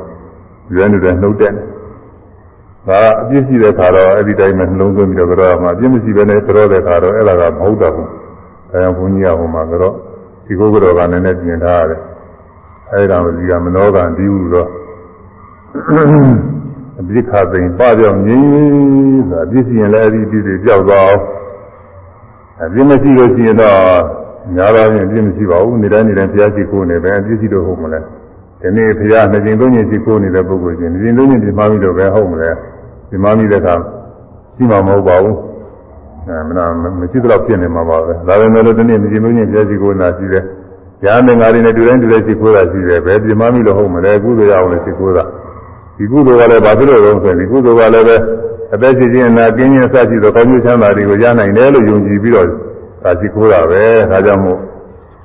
[0.73, 8.09] ရွေးနေတဲ့နှုတ်တဲ့ဒါအပြစ်ရှိတဲ့ခါတော့အဲ့ဒီတိုင်းမှာနှလုံးသွင်းပြီးတော့ကြောမှာအပြစ်မရှိဘဲနဲ့ကြောတဲ့ခါတော့အဲ့ဒါကမဟုတ်တော့ဘူး
[8.73, 9.93] အဲဘုန်းကြီးကဟိုမှာကြော
[10.45, 12.01] ဒီကိုကြောကလည်းနဲ့ပြင်ထားရတယ်
[12.93, 14.69] အဲဒီကမစီကမနောကဒီဟုတော့
[17.01, 21.21] အပြစ်ခါသိရင်ပပြောင်းငြင်းဆိုတာအပြစ်ရှိရင်လည်းအပြစ်တွေကြောက်သွားအောင်
[22.65, 23.79] အပြစ်မရှိလို့ရှိရင်တော့
[24.55, 28.01] များတော့ရင်အပြစ်မရှိပါဘူးနေတိုင်းနေတိုင်းဘုရားရှိခိုးနေပဲအပြစ်ရှိလို့ဟုတ်မလဲ
[28.61, 32.51] ဒီနေ့ဘုရားနှစ်ကျင်သုံးကျင်ရှိခိုးနေတဲ့ပုဂ္ဂိုလ်ချင်းနှစ်ကျင်သုံးကျင်ဒီမှပြီးတော့ပဲဟုတ်မလဲ
[33.11, 33.75] ဒီမှပြီးတဲ့အခါ
[34.57, 35.37] ရှိမှာမဟုတ်ပါဘူး
[36.27, 36.65] အဲမနာ
[37.01, 40.45] မရှိတော့ဖြစ်နေမှာပါပဲဒါပေမဲ့လို့ဒီနေ့နှစ်ကျင်သုံးကျင်ဘုရားရှိခိုးနာရှိတယ်။
[41.05, 45.25] ညာနေငါတွေနဲ့တူတိုင်းတူတိုင်းရှိခိုးတာရှိတယ်ပဲဒီမှပြီးတော့ဟုတ်မလဲကုသိုလ်ရအောင်လည်းရှိခိုးတာ။
[45.97, 48.17] ဒီကုသိုလ်ကလည်းဘာဖြစ်လို့လဲဆိုရင်ဒီကုသိုလ်ကလည်းပဲ
[48.75, 52.49] အသက်ရှင်ခြင်းနာကင်းခြင်းစသဖြင့်သောကောင်းကျိုးချမ်းသာတွေကိုရနိုင်တယ်လို့ယုံကြည်ပြီးတော့
[53.03, 54.59] သာရှိခိုးတာပဲဒါကြောင့်မို့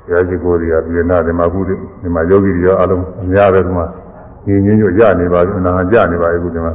[0.06, 3.86] ဘုရားရှိခိုးတွေကပြည်နာဓမ္မကုသိုလ်ဒီမှာယောဂီတွေရောအလုံးအများပဲဒီမှာ
[4.46, 6.74] ညီညွတ်ညွတ်ရနေပါပြီအနာကြနေပါပြီအခုဒီမှာ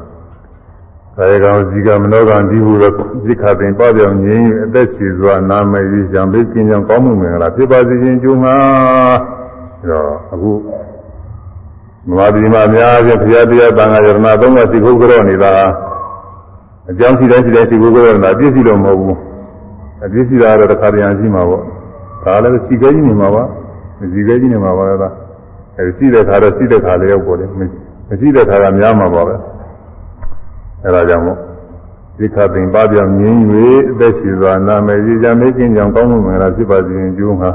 [1.16, 2.90] ကာယကံဇီကမနောကံဒီဟုသော
[3.26, 8.54] သိခပင်ပေါ့ပြောင်ငြင်းအသက်ရှိစွာနာမည်ရံဘိကင်းကြောင့်ကောင်းမှုမင်္ဂလာဖြစ်ပါစေခြင်းကျိုးမှာ
[9.80, 10.52] အဲတော့အခု
[12.08, 15.52] မမဒီမှာအများကြီးဘုရားတရားတန်ခါယရဏသုံးပါးသိခုကြောနေတာ
[16.90, 19.18] အကြောင်းရှိတိုင်းရှိတိုင်းသိခုကြောနေတာပြည့်စုံလို့မဟုတ်ဘူး
[20.04, 21.62] အပြည့်စုံတာတော့တစ်ခါတည်းရှိမှာပေါ့
[22.24, 23.42] ဒါလည်းစီကဲကြီးနေမှာပါ
[24.14, 25.14] စီကဲကြီးနေမှာပါလား
[25.78, 27.60] အဲဒီစီတဲ့ခါတော့စီတဲ့ခါလေးရောက်ပေါ်တယ်မ
[28.20, 29.34] ရှိတဲ့ခါကများမှာပါပဲ
[30.84, 31.38] အဲဒါကြောင့်မို့
[32.18, 33.40] ဒီခါပင်ပါပြောင်းငင်း၍
[33.90, 37.50] အသက်ရှိစွာနာမည်ကြီးကြမေးကင်းကြောင်ကောင်းမှုမင်္ဂလာဖြစ်ပါစေခြင်းကျိုးမှာ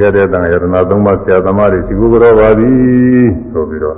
[0.00, 3.96] ရတဲ့တန်ရတနာသုံးပါးဆရာသမားတွေရှိခိုးကြောပါသည်ဆိုပြီးတော့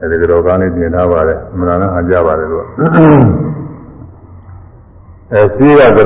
[0.00, 2.64] အဲဒီကြောကလေးပြင်ထားပါတယ်အမှန်တမ်းဟန်ကြပါတယ်လို့
[5.32, 5.98] အဲရှိကကြောကက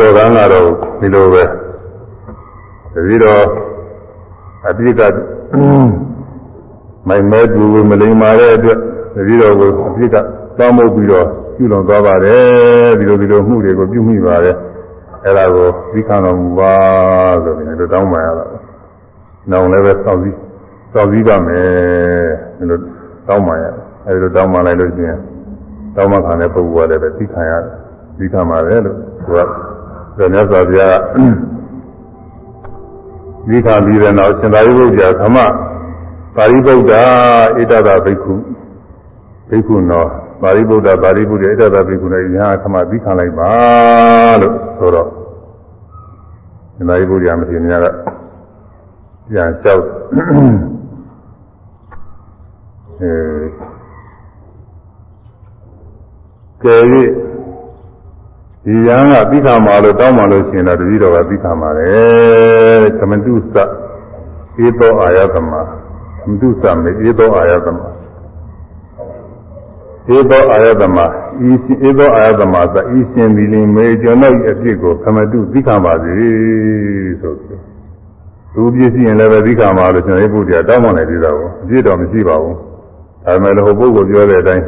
[0.52, 0.66] တော့
[1.00, 1.42] ဒီလိုပဲ
[2.94, 3.44] တတိတော့
[4.68, 5.02] အပြစ်က
[7.08, 8.78] မိုင်မဲတူမလိမ္မာတဲ့အတွက်
[9.14, 10.16] တတိတော့ကိုအပြစ်က
[10.58, 11.26] တောင်းမှုပြီးတော့
[11.56, 14.56] ပြုလွန်သွားပါတယ်ဒီလိုဒီလိုမှုတွေကိုပြုမိပါတယ်
[15.24, 16.74] အဲ့ဒါကိုသိခံတော်မူပါ
[17.42, 18.46] ဆိုပြီးတော့တောင်းပန်ရတာ
[19.50, 20.38] နောင်လည်းပဲစောင့်စည်း
[20.92, 21.66] စောင့်စည်းပါမယ်
[22.58, 22.78] ဒီလို
[23.28, 23.64] တောင်းပန်ရ
[24.06, 25.20] အဲဒီလိုတောင်းပန်လိုက်လို့ရှိရင်
[25.96, 27.74] တောင်းပန်ခံတဲ့ပုဂ္ဂိုလ်ကလည်းပဲသိခံရတယ်
[28.18, 29.40] သိခံပါတယ်လို့ သူက
[30.18, 30.98] ဒါမြတ်စွာဘုရား
[33.48, 35.36] သိခံပြီးတဲ့နောက်ရှင်သာရိပုတ္တရာသမ
[36.36, 36.92] ပါရိပုတ္တ
[37.58, 38.34] ဣတဒဘိက္ခု
[39.50, 40.04] ဘိက္ခုနော
[40.42, 43.50] ပါရိပုတ္တပါရိပုတ္တဣတဒဘိက္ခုနဲ့ညာသမသိခံလိုက်ပါ
[44.40, 45.08] လို့ဆိုတော့
[46.74, 47.86] ရှင်သာရိပုတ္တရာမထေရမြတ်က
[49.30, 49.84] ပြန်လျှောက်
[53.00, 53.12] အဲ
[56.62, 56.76] ကဲ၍
[58.68, 63.56] ဒီရန်ကသိခါမှာလို့တောင်းမှလို့ရှိရင်တော့တတိတော်ကသိခါမှာတယ်သမတုသ
[64.64, 67.78] ဧသောအာယသမသမတုသမေဧသောအာယသမ
[70.16, 70.98] ဧသောအာယသမ
[71.48, 71.51] ဤ
[71.88, 76.12] ဧသောအာယသမသဤရှင်ဒီလင်မေကျွန်ုပ်အဖြစ်ကိုသမတုသိခါပါစေ
[77.20, 77.60] ဆိုပြီး
[78.55, 82.56] သူပြည့်စည်ရင်လည်းပဲသိခါမှာလို့ကျွန်တော်ဘုရားတောင်းပန်နေသေးတာကိုအပြည့်တော်မရှိပါဘူး
[83.24, 84.64] ဒါပေမဲ့လည်းဟိုပုဂ္ဂိုလ်ပြောတဲ့အတိုင်း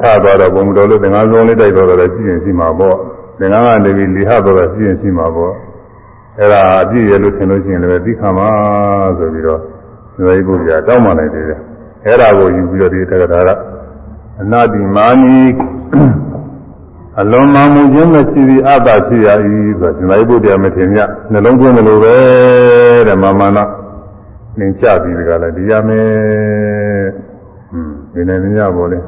[0.00, 2.96] ထားသွားတော့ဘုံတော်လို့သင်္ကန်းဆုံးလေးတိုက်တော့လည်းကြည့်ရင်ရှိမှာပေါ့
[3.38, 5.52] သင်္ကန်းကနေပြီးလိဟတော့လည်းကြည့်ရင်ရှိမှာပေါ့
[6.38, 8.48] အဲ့ဒါအပြည့်ရလို့ထင်လို့ရှိရင်လည်းသိခါမှာ
[9.18, 9.60] ဆိုပြီးတော့
[10.14, 11.58] ကျွန်တော်ဘုရားတောင်းပန်နေသေးတယ်
[12.06, 13.58] အဲ့ဒါကိုယူပြီးတော့ဒီတက္ကရာက
[14.40, 15.40] အနာတိမာနီ
[17.20, 19.28] အလုံးမမှုခြင်းမရှိသည်အတ္တရှိရ၏
[19.80, 22.14] ဆိုတော့ရှင်သာရိပုတ္တရာမထေရမြတ်နှလုံးသွင်းတယ်လို့ပဲ
[23.08, 23.64] တဲ့မာမနာ
[24.58, 27.06] သင်ချပြီးဒီကလည်းဒီရမယ်
[27.70, 28.98] ဟွန်းဒီနေ့ညပေါ်လေ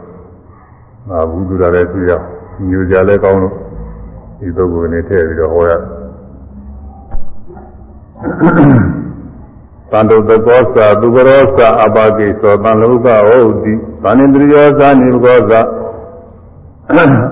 [1.11, 2.13] အာဘုဒ္ဓရာလည်းတွေ့ရ
[2.69, 3.55] ညူကြလည်းကောင်းလို့
[4.39, 5.73] ဒီပုဂ္ဂိုလ်နဲ့ထည့်ပြီးတော့ဟောရ
[9.91, 13.73] တန်တုတကောသာသူကရောသာအပါကိသောတန်လောကဟုတ်တိ
[14.03, 15.61] ဗာဏိတရိယောသာနိဘကောသာ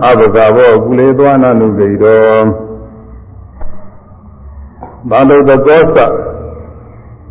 [0.08, 2.44] အဘဂဘောကုလေသွားနာနုဂိတော
[5.10, 5.98] ဘာလို့တကောသ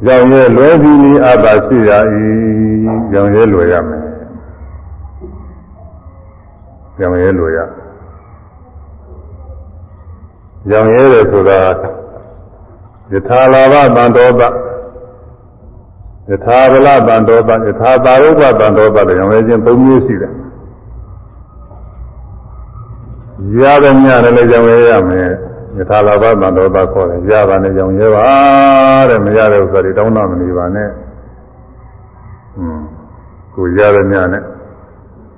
[0.08, 1.92] ရောင်ရဲလွယ်ပြီးနီးအပါရှိရ၏
[3.14, 4.01] ရောင်ရဲလွယ်ရမယ်
[7.02, 7.60] ရောင်ရဲလွယ်ရ
[10.72, 11.60] ရောင်ရဲတယ်ဆိုတာ
[13.14, 14.42] ယထာလာဘတန်တော်သ
[16.30, 20.34] ယထာဗလတန်တော်သယထာသာရုပ္ပတန်တော်သလည်းရောင်ရဲခြင်း၃မျိုးရှိတယ်
[23.60, 25.30] ရတဲ့ညလည်းကြောင်ရဲရမယ်
[25.78, 28.26] ယထာလာဘသံတော်သာခေါ်တယ်ရတာနဲ့ကြောင်ရဲပါ
[29.10, 30.90] တဲ့မရတဲ့ဥစ္စာတွေတောင်းတမနေပါနဲ့
[32.58, 32.80] อืม
[33.56, 34.44] ကိုရတဲ့ညနဲ့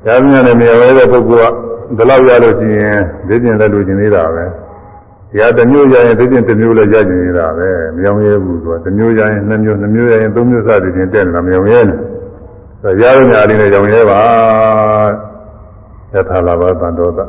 [0.06, 1.54] ရားမြတ်နဲ့မြေဝဲတဲ့ပုဂ္ဂိုလ်က
[1.98, 4.46] ဒီလောက်ရလို့ရှိရင်သိကျင်လည်းလိုချင်နေတာပဲ။
[5.40, 12.00] ရာတစ်မျိုးရရင်သိကျင်တစ်မျိုးလည်းရကျင်နေတာပဲ။မယောင်ရဲဘူးသူကတစ်မျိုးရရင်နှစ်မျိုးနှစ်မျိုးရရင်သုံးမျိုးစသည်ဖြင့်တက်နေတာမယောင်ရဲနဲ့။
[12.82, 14.20] ဆိုရရမြလေးနဲ့ယောင်ရဲပါ။
[16.14, 17.20] ယထာလာဘသံတော်သ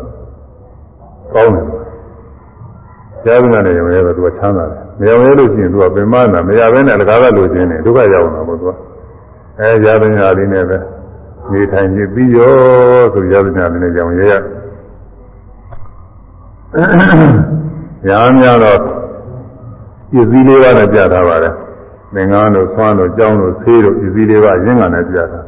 [1.35, 1.67] ကောင်းတယ်။
[3.27, 8.71] ရားမြတ်နဲ့ယောင်ရဲတော့သူကချမ်းသာတယ်။မယောင်ရဲလို့ရှိရင်သူကပင်မနာမရဘဲနဲ့တကားကလိုချင်တယ်ဒုက္ခရောက်နေတာပေါ့သူက။
[9.61, 10.79] အဲရရမြလေးနဲ့ပဲ။
[11.53, 12.55] နေထိုင်နေပြီးရော
[13.15, 14.33] ဆိုရသညာလည်းကြောင်ရရ
[18.09, 18.79] ရာများတော့
[20.13, 21.55] ပစ္စည်းလေးပါးနဲ့ပြထားပါတယ်
[22.15, 25.47] သင်္ကန်းတို့ဆွမ်းတို့ကြောင်းတို့ဆေးတို့ပစ္စည်းလေးပါးရင်းကနဲ့ပြထား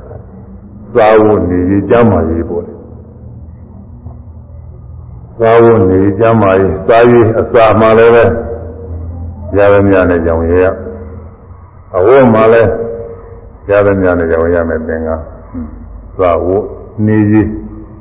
[0.97, 2.65] သာဝနေရေးကြမ်းမာရေးပေါ့
[5.41, 8.25] သာဝနေကြမ်းမာရေးစာရေးအစာမှလည်းပဲ
[9.57, 10.67] ရသညာနဲ့ကြောင်ရရ
[11.97, 12.71] အဝတ်မှလည်း
[13.71, 15.36] ရသညာနဲ့ကြောင်ရမယ်သင်္ကန်း
[16.21, 16.47] သာဝ
[17.07, 17.49] နေရေး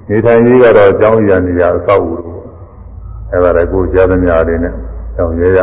[0.09, 2.41] နေထိုင်ရေးကတော့အကြောင်းအရာနေရာအဆောက်အဦတို့
[3.31, 4.73] အဲ့ဒါလည်းကိုယ်ကြားသမျှလေးနဲ့
[5.15, 5.59] ကြောင်ရဲရ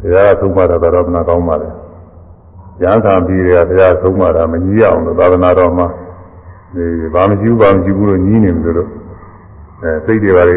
[0.00, 1.68] တရားသုံးပါတာတော့မနာကောင်းပါလေ
[2.82, 5.86] ရဟန်းခံပြီးရတရားသုံးပါတာမကြီးအောင်လို့သာသနာတော်မှာ
[6.74, 6.84] ဒီ
[7.14, 8.88] ဘာမရှိဘူးဘာမရှိဘူးလို့ကြီးနေမှာလို့
[9.82, 10.56] အဲစိတ်တွေပါလေ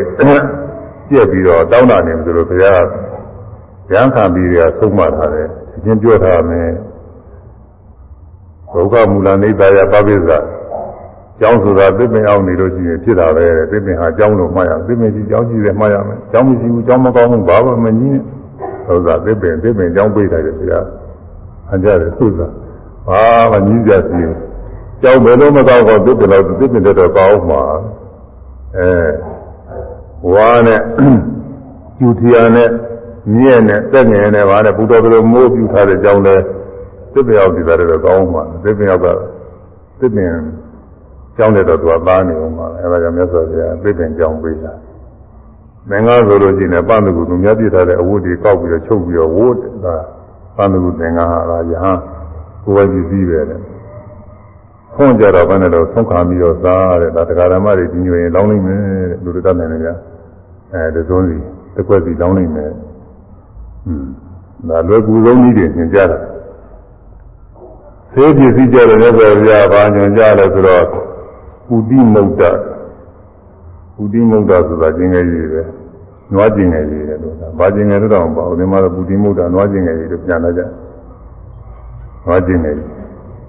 [1.09, 2.81] ပြက်ပြီးတော့တောင်းတာနေမှာလို့ဘုရား
[3.91, 6.69] ရဟန်းခံပြီးရသုံးပါထားတယ်အချင်းပြောထားမယ်
[8.73, 10.37] ဒုက္ခမူလနိဗ္ဗာယပပိစ္ဆာ
[11.39, 18.23] ကျောင်းဆိုတာသစ်ပင်အောင်နေလို့ရှိရင်ဖြစ်တာပဲသစ်ပင်ဟာကျောင်းလို့မှတ်ရသစ်ပင်ကြီးကျောင်းကြီးလည်းမှတ်ရမယ်ကျောင်းမရှိဘူးကျောင်းမကောင်းဘူးဘာမှမကြီးနဲ့
[18.85, 20.79] ဆိုတာသစ်ပင်သစ်ပင်ကျောင်းပိတ်တယ်ဆရာ
[21.73, 22.47] အကြတယ်ဆိုတာ
[23.07, 24.21] ဘာမှကြီးကြစီ
[25.01, 27.61] ကျောင်းဘယ်လိုမကောင်းတော့သစ်ပင်တော့သစ်ပင်တော့ကောင်းမှာ
[28.77, 28.89] အဲ
[30.33, 30.81] ဝါနဲ့
[31.97, 32.69] ကျူထီယာနဲ့
[33.35, 36.35] မြည့်နဲ့တက်ငယ်နဲ့ဗာနဲ့ဘုတော်ဘယ်လိုမိုးပြူထားတဲ့ကျောင်းလဲ
[37.13, 39.07] သစ်ပင်ရောက်ဒီသားတော့ကောင်းမှာသစ်ပင်ရောက်က
[39.99, 40.31] သစ်ပင်
[41.37, 44.73] ကျောင်းတဲ့တော့သူကသားနေအောင်ပါအဲဒါကြောင့်မြတ်စွာဘုရားသစ်ပင်ကျောင်းပေးတာ
[45.89, 49.95] မင်္ဂလာဆိုလို့ရှိရင်ပန်းတကူသူများပြထားတဲ့အဝတ်တွေကောက်ပြီးတော့ချုပ်ပြီးတော့ဝတ်တာ
[50.55, 51.99] ပန်းတကူသင်္ကန်းဟာလားယဟန်
[52.63, 53.59] ကိုယ်ပဲကြည့်ပြီးပဲတဲ့
[54.93, 58.79] ခွန်ကြတော့ဘယ်နဲ့တော့ဆုံးခံပြီးတော့သားတဲ့ဒါတရားဓမ္မတွေကြီးညိုရင်လောင်းလိုက်မယ်
[59.09, 59.89] တဲ့လူတွေတတ်နိုင်တယ်ကြ
[60.73, 61.37] အဲတစုံစီ
[61.75, 62.71] တစ်ခွက်စီလောင်းလိုက်မယ်
[63.87, 64.05] อืม
[64.69, 66.17] ဒါလွယ်ကူဆုံးနည်းတွေသင်ကြတာ
[68.17, 70.85] သေပစ္စည်းကြတယ်လည်းဆိုပြဘာညွန်ကြလဲဆိုတော့
[71.67, 72.41] ပုတိမုဒ္ဒ
[73.95, 75.61] ပုတိမုဒ္ဒဆိုတာကျင်ငယ်ကြီးပဲ
[76.33, 80.61] နွားကျင်ငယ်ကြီးတယ်လို့ဒါဘာကျင်ငယ်တော့မပေါ့ဒီမှာတော့ပုတိမုဒ္ဒနွားကျင်ငယ်ကြီးလို့ပြန်လာကြ
[82.25, 82.89] နွားကျင်ငယ်ကြီး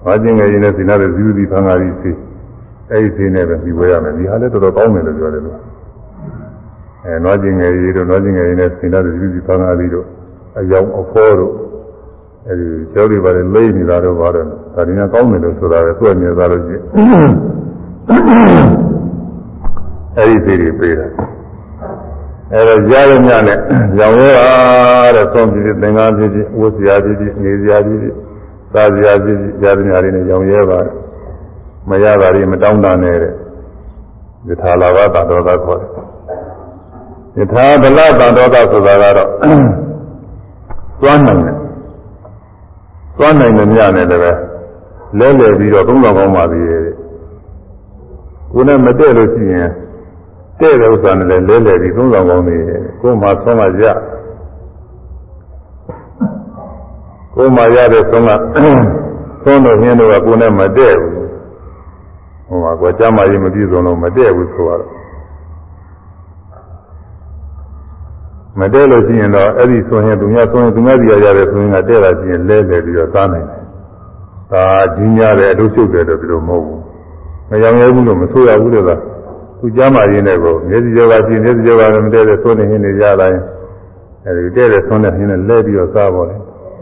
[0.03, 2.11] နွားကျင်ငယ်ကြီးနဲ့စိနာတဲ့ဇီဝတိဖန်ဃာကြီးစီ
[2.91, 5.57] အဲ့ဒီစီနဲ့ပဲပြီးဝဲရမယ်ဒီဟာလည်းတော်တော်ကောင်းတယ်လို့ပြောတယ်လို့
[7.05, 10.05] အဲနွားကျင်ငယ်ကြီးတို့နွားကျင်ငယ်ကြီးနဲ့စိနာတဲ့ဇီဝတိဖန်ဃာကြီးတို့
[10.59, 11.53] အယောင်အဖောတို့
[12.49, 14.45] အဲဒီကျောင်းတွေပါလေလိမ့်နေတာတော့ပါတယ်
[14.75, 16.83] ဒါဒီကကောင်းတယ်လို့ဆိုတာပဲသူ့အမြင်သားလို့ရှိရင်
[20.17, 21.07] အဲဒီသေးတွေပေးတာ
[22.51, 23.57] အဲတော့ကြားရမြနဲ့
[23.99, 24.47] ရောင်ရဲတာ
[25.15, 28.01] တဲ့ဆုံးပြည့်သင်္ကန်းပြည့်ဝတ်စရာပြည့်နေစရာပြည့်
[28.73, 30.79] စားစရာပြည့်ကြားရမြလေးနဲ့ရောင်ရဲပါ
[31.89, 33.33] မရတာတွေမတောင်းတနဲ့တဲ့
[34.47, 35.89] ယထာလာဘတတော်သာခေါ်တယ်
[37.39, 39.29] ယထာဗလတတော်သာဆိုတာကတော့
[41.01, 41.68] သွားနိုင်တယ်
[43.19, 44.31] သွားနိုင်တယ်မြနဲ့လည်းပဲ
[45.19, 46.83] လဲလှယ်ပြီးတော့သုံးဆောင်ကောင်းပါသေးရဲ့
[48.53, 49.69] ကိုယ်နဲ့မတည့်လို့ရှိရင်
[50.59, 53.83] တဲ့တဲ့ဥစ္စာနဲ့လည်းလဲလှယ်ပြီးသုံးဆောင်ကောင်းသေးရဲ့ကိုယ်မှဆုံးမရ
[57.35, 58.31] ကိုယ်မှရတဲ့ဆုံးက
[59.43, 61.13] သုံးတော့ညင်းတော့ကိုယ်နဲ့မတည့်ဘူး
[62.47, 64.98] ဟိုမှာကိုယ်ကြမ်းမာရေးမပြည့်စုံလို့မတည့်ဘူးဆိုတော့
[68.59, 73.61] မတည့်လို့ရှိရင်တော့အဲ့ဒီဆိုရင်သူများဆိုရင်သူများစီရရတယ်ဆိုရင်ကတဲ့တာရှိရင်လဲလဲပြီးတော့သားနိုင်တယ်။
[74.51, 74.63] ဒါ
[74.95, 76.79] ကြီးများတယ်အလုပ်ရှုပ်တယ်တော့ဒီလိုမဟုတ်ဘူး။
[77.49, 78.91] မရောင်ရဲဘူးလို့မဆိုရဘူးလို့က
[79.59, 83.39] သူကြားမှရင်းတဲ့ကိုမျက်စိကြောကရှိမျက်စိကြောကလည်းမတည့်တဲ့ဆိုနေရင်နေရတိုင်း
[84.25, 86.35] အဲ့ဒီတဲ့တဲ့ဆိုနေရင်လဲပြီးတော့စားပါလေ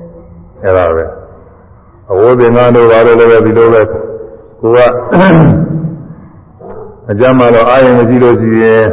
[0.64, 1.06] ။အဲ့ဒါပဲ။
[2.12, 3.82] အဝိသင်္ကန်းတို့ဘာလို့လဲဒီလိုပဲ
[4.62, 4.78] ကိုက
[7.12, 8.84] အကြမ်းမှတော့အာရုံမရှိလို့ရှိရင်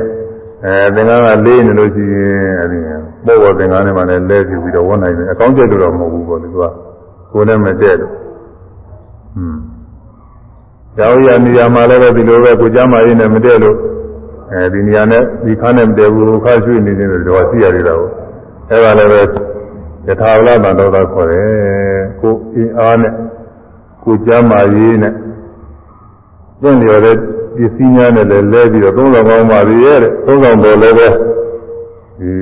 [0.65, 2.79] အဲသင်္ကန်းကလေးနေလို့ရှိရင်အဲဒီ
[3.27, 6.65] ပို့ပေါ်သင်္ကန်းထဲမှာလည်းလဲပြပြီးတော့ဝတ်နိုင်တယ်အကောင်းကျက်လို့တော့မဟုတ်ဘူးပေါ့လေသူက
[7.33, 9.61] ကိုယ်နဲ့မတည့်လို့ဟွန်း
[10.97, 13.77] ကျောင်းရနေရာမှာလည်းပဲဒီလိုပဲကိုကြမ်းမာရင်းနဲ့မတည့်လို့
[14.53, 18.09] အဲဒီနေရာနဲ့ဒီခါနဲ့မတည့်ဘူးခါရွှေ့နေနေတယ်တော့ရှိရသေးတာကို
[18.71, 19.21] အဲဒါလည်းပဲ
[20.09, 21.49] ယထာဝလတန်တော်သာခေါ်တယ်
[22.21, 23.13] ကိုအင်းအားနဲ့
[24.05, 25.13] ကိုကြမ်းမာရင်းနဲ့
[26.63, 27.17] သင်လျော်တဲ့
[27.57, 31.09] ပစ္စည်းများနဲ့လည်းလဲပြီးတော့သုံးဆောင်ကောင်းပါပြီရဲ့သုံးဆောင်တော်လည်းပဲ
[32.21, 32.33] ဒီ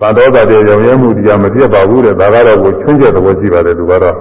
[0.00, 4.14] ပါတော်တာတဲ့ရောင်ရဲမှုတရားမပြတ်ပါဘူးတဲ့ဒါကတော့ကိုချွန်းချက်သဘောရှိပါတယ်သူကတော့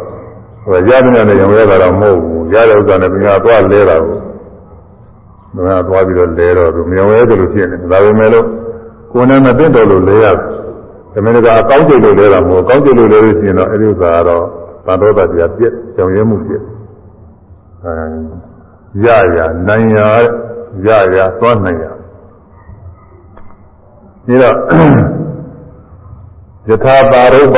[0.64, 4.18] ဟိုရတဲ့နဲ့ရောင်ရဲတာတော့မဟုတ်ဘူးရတဲ့ဥစ္စာနဲ့သူများသွားလဲတာကို
[5.54, 8.46] သူများသွားပြီးတော့လဲတော့သူမြောင်ရဲတယ်လို့ဖြစ်နေတယ်ဒါပေမဲ့လို့
[9.14, 10.36] ကိုယ်နဲ့မသိတော့လို့လဲရတယ်
[11.14, 14.44] ဒါမင်းကအကောင်းကျိတ်လို့လဲတာမဟုတ်ကောင်းကျိတ်လို့လဲလို့ရှိရင်တော့အဲ့ဒီဥစ္စာကတော့
[14.86, 16.64] သာတော်တာတရားပြည့်ကြောင်ရဲမှုပြည့်
[17.84, 17.94] အဲ
[19.06, 19.38] ရရ
[19.68, 20.00] နိုင်ရ
[20.86, 21.86] ရရသွားနိုင်ရ
[24.26, 24.56] ဒီတော့
[26.70, 27.58] ယထာပါရုပ္ပ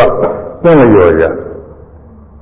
[0.63, 1.23] သင်လျော်ရ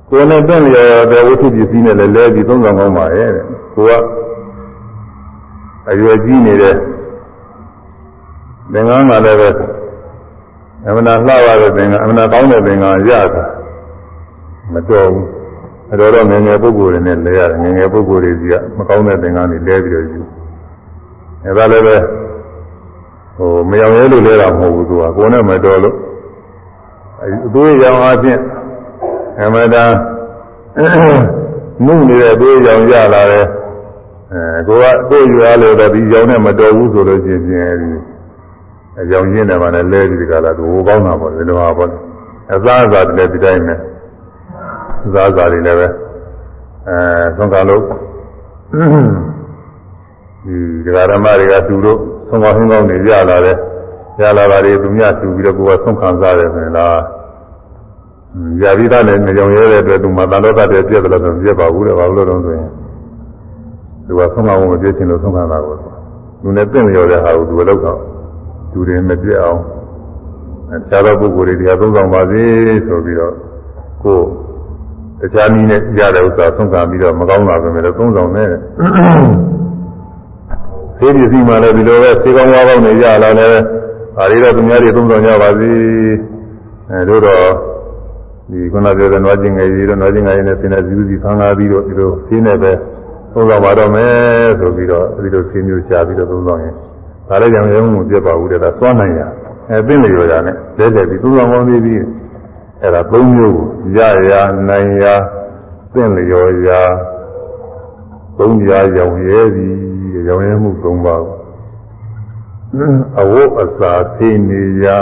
[0.08, 3.44] ကိုယ်နဲ့သင်လျော်တဲ့ဝိသုပစ္စည်းနဲ့လည်းလဲပြီးသုံးဆောင်ကောင်းပါရဲ့တဲ့
[3.74, 3.92] ကိုက
[5.90, 6.74] အရွယ်ကြီးနေတဲ့
[8.72, 9.48] သင်္ကန်းကလည်းပဲ
[10.88, 13.44] အမနာလှရတဲ့သင်္ကန်းအမနာကောင်းတဲ့သင်္ကန်းရတာ
[14.72, 15.37] မတော်ဘူး
[15.92, 20.20] အတော်တော့ငယ်ငယ်ပုဂ္ဂိုလ်တွေနဲ့လဲရတယ်ငယ်ငယ်ပုဂ္ဂိုလ်တွေကြီးကမကောင်းတဲ့သင်္ကန်းတွေလဲပြီးတော့ယူ
[21.44, 21.96] အဲဒါလည်းပဲ
[23.36, 25.96] ဟိုမယောင်ရဲလို့လဲတာမဟုတ်ဘူးသူကကိုယ်နဲ့မတော်လို့
[27.46, 28.42] အသွေးရောင်အချင်း
[29.42, 29.84] အမတာ
[31.86, 33.46] နုနေတဲ့သွေးရောင်ရလာတယ်
[34.32, 37.90] အဲကိုကကိုယ်ရွာလို့တော့ဒီရောင်နဲ့မတော်ဘူးဆိုလို့ရှိရင်အဲဒီ
[39.00, 41.90] အရောင်ရင်းတယ်မှလည်းလဲပြီးဒီကလာသူဟိုကောင်းတာပေါ့ဒီလိုပါပေါ့
[42.54, 43.78] အစားအစာတွေလည်းဒီတိုင်းနဲ့
[45.06, 45.86] အစားအစာတွေလည်းပဲ
[46.88, 46.98] အဲ
[47.36, 47.82] သုံးကလို့
[50.44, 51.98] ဒီဒကာဓမ္မတွေကသူတို့
[52.28, 53.56] သုံးကဟင်းကောင်းတွေရလာတယ်
[54.20, 56.96] ရလာတာတွေသူများသူပြီးတော့ကိုယ်ကဆုံးခံစားတယ်ဆိုရင်လား
[58.62, 62.68] ရပြီးသားလည်းမကြောင်ရဲတဲ့အတွက်သူမှတန်တော့တတ်ပြည့်တယ်လို့ဆိုပြည့်ပါဘူးတဲ့ဘာလို့လဲဆိုရင်
[64.06, 65.74] သူကဆုံးခံဖို့မပြည့်ချင်လို့ဆုံးခံတာကို
[66.42, 67.98] သူနဲ့တင့်လျော်တဲ့ဟာကိုသူကလောက်တော့
[68.72, 69.60] သူတွေမပြည့်အောင်
[70.70, 72.42] တခြားသောပုဂ္ဂိုလ်တွေတရားသုံးဆောင်ပါစေ
[72.86, 73.34] ဆိုပြီးတော့
[74.02, 74.18] ကို
[75.20, 78.60] တခြားနည်းနဲ့ရတဲ့ဥစ္စာဆုံးခံပြီးတော့မကောင်းတာပဲလေသုံးဆောင်နေတယ်
[80.98, 83.50] သေပစ္စည်းမှလည်းဒီလိုပဲသေကောင်းဝါးကောင်းနေရလာတယ်
[84.16, 85.72] ဒါတွေတော့သူများတွေသုံးဆောင်ကြပါစေ
[86.90, 87.44] အဲတို့တော့
[88.50, 92.72] ဒီခုနပြောတဲ့နွားကျင်ငယ်ကြီးတို့နွားကျင်ငယ်ကြီးနဲ့ဆင်းတဲ့ဇီဝစီဖန်ကားပြီးတော့ဒီလိုဆင်းနေပဲ
[93.32, 94.12] သုံးဆောင်ပါတော့မယ်
[94.60, 96.74] ဆိုပြီးတော့ဒီလိုဆင်းမျိုးရှားပြီးတော့သုံးဆောင်ရင်
[97.28, 99.20] ဒါလည်းကြောင့်ရုံးမှုပြတ်ပါဘူးတဲ့ဒါသွားနိုင်ရ
[99.70, 102.00] အဲသိနေရတာနဲ့လဲလဲပြီးသုံးဆောင်ပေါင်းသေးပြီး
[102.82, 103.98] အဲဒါသုံးမျိုးကိုရ
[104.30, 104.32] ရ
[104.68, 105.04] နိုင်ရ
[105.92, 106.82] သိလျော်ရာ
[108.38, 109.74] သုံးရာရောင်ရဲသည်
[110.28, 111.24] ရောင်ရဲမှုသုံးပါး
[113.20, 114.96] အဝတ်အစာသိနေရာ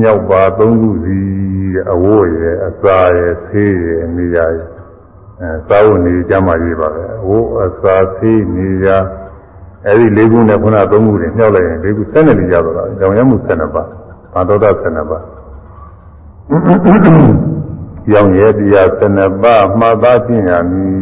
[0.00, 1.20] မြောက်ပါသုံးခုစီ
[1.92, 4.68] အဝတ်ရဲ့အစာရဲ့ဆေးရဲ့နေရာရဲ့
[5.40, 8.98] အဲသာဝနေကြမှာရေးပါပဲအဝတ်အစာဆေးနေရာ
[9.86, 13.82] အဲဒီလေးခုနဲ့ခုနသုံးခုတွေမြောက်လိုက်ရင်လေးခုဆက်နေနေကြတော့ကြောင်ရမှုဆက်နေပါ
[14.32, 15.18] ဘာတော်တာဆက်နေပါ
[18.12, 20.96] ရောင်ရဲတရားဆက်နေပါမှတ်သားခြင်းရမည်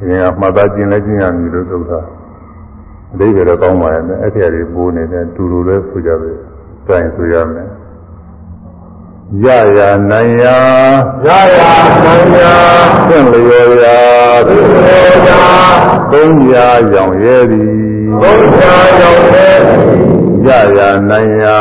[0.00, 2.00] အရင်ကမှတ်သားခြင်းလည်းခြင်းရမည်လို့သုသာ
[3.12, 6.30] အတိတ်ကတော့ကောင်းပါရဲ့အဲ့ဒီအရေးပိုးနေတယ်တူတူလည်းဆိုကြပဲ
[6.86, 7.68] စိုင်းဆိုရမယ်
[9.44, 9.46] ရ
[9.76, 9.80] ရ
[10.10, 10.56] နိုင်ရာ
[11.26, 11.28] ရ
[11.58, 11.60] ရ
[12.04, 12.54] နိုင်ရာ
[13.08, 13.98] သင်လျော်ရာ
[14.48, 15.42] သင်လျော်ရာ
[16.12, 17.72] သုံးရာရောင်ရဲသည်
[18.22, 21.58] သုံးရာရောင်ရဲသည် ရရနိုင်ရာ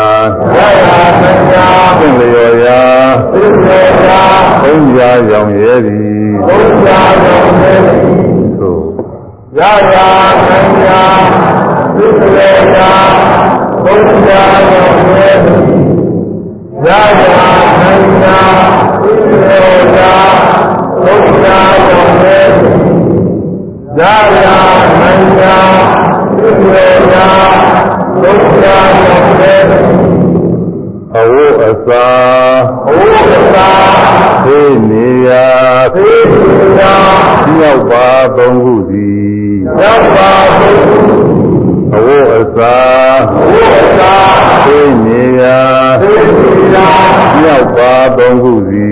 [0.55, 0.91] ရရ
[1.21, 1.65] နိုင်ရာ
[1.99, 2.81] သင်လျော်ရာ
[3.33, 4.21] သင်လျော်ရာ
[4.63, 8.03] သုံးရာရောင်ရဲသည်သုံးရာရောင်ရဲသည်
[8.59, 8.83] သို့
[9.57, 9.59] ရ
[9.93, 9.95] ရ
[10.47, 11.01] နိုင်ရာ
[11.97, 12.91] သင်လျော်ရာ
[13.83, 14.43] သုံးရာ
[14.73, 15.61] ရောင်ရဲသည်
[16.85, 16.89] ရ
[17.21, 17.45] ရာ
[17.81, 18.39] နိုင်ရာ
[19.01, 19.61] ဣသေ
[19.97, 20.13] ရာ
[21.03, 21.13] ဘု
[21.45, 22.51] ရားတော်ရဲ့
[23.97, 24.01] ရ
[24.43, 24.57] ရာ
[24.99, 25.59] နိုင်ရာ
[26.39, 27.70] ဣ
[28.22, 29.64] သေရာဘုရားတော်ရဲ့
[31.18, 32.06] အဝိအစာ
[32.88, 33.69] အဝိအစာ
[34.45, 35.45] သိနေရာ
[35.95, 36.95] သိနေရာ
[37.56, 38.07] မြောက်ပါ
[38.38, 40.99] သုံးခုသည်မြောက်ပါသုံးခု
[41.95, 42.76] အဝတ်အစာ
[43.35, 44.15] အဝတ်အစာ
[44.65, 45.60] သိနေရာ
[46.02, 46.89] သိနေရာ
[47.38, 48.89] မြောက်ပါသုံးခုစီ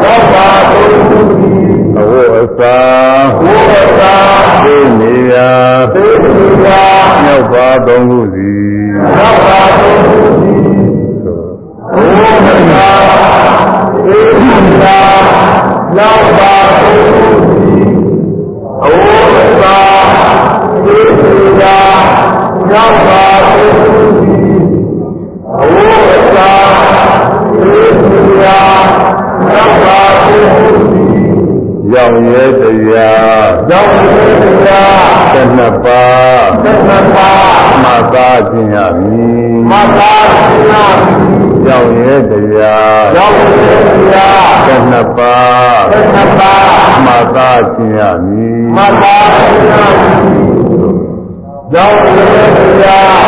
[0.00, 1.54] မြောက်ပါသုံးခုစီ
[1.98, 2.76] အဝတ်အစာ
[3.32, 4.14] အဝတ်အစာ
[4.64, 5.50] သိနေရာ
[5.94, 6.82] သိနေရာ
[7.24, 8.49] မြောက်ပါသုံးခုစီမြော
[14.80, 15.00] နေရာ
[15.94, 17.80] မြောက်ပါသုံးခုစီ
[18.82, 19.78] အဝတ်အစာ
[20.84, 21.78] သိနေရာ
[22.68, 24.60] မြောက်ပါသိသူသည်
[25.58, 26.52] အဝိအစာ
[27.52, 28.60] သိသူရာ
[29.46, 31.20] မြောက်ပါသိသူသည်
[31.92, 32.62] ရောက်ရဲတ
[32.92, 50.50] ရားရောက်ရဲတရားတစ်နှစ်ပါးတစ်နှစ်ပါးမှတ်သားခြင်းရမည်မှတ်သားခြင်းရမည် ရောက်ရဲတရားရောက်ရဲတရားတစ်နှစ်ပါးတစ်နှစ်ပါးမှတ်သားခြင်းရမည်မှတ်သားခြင်းရမည်
[51.74, 53.26] ရောက်ရတဲ့တရား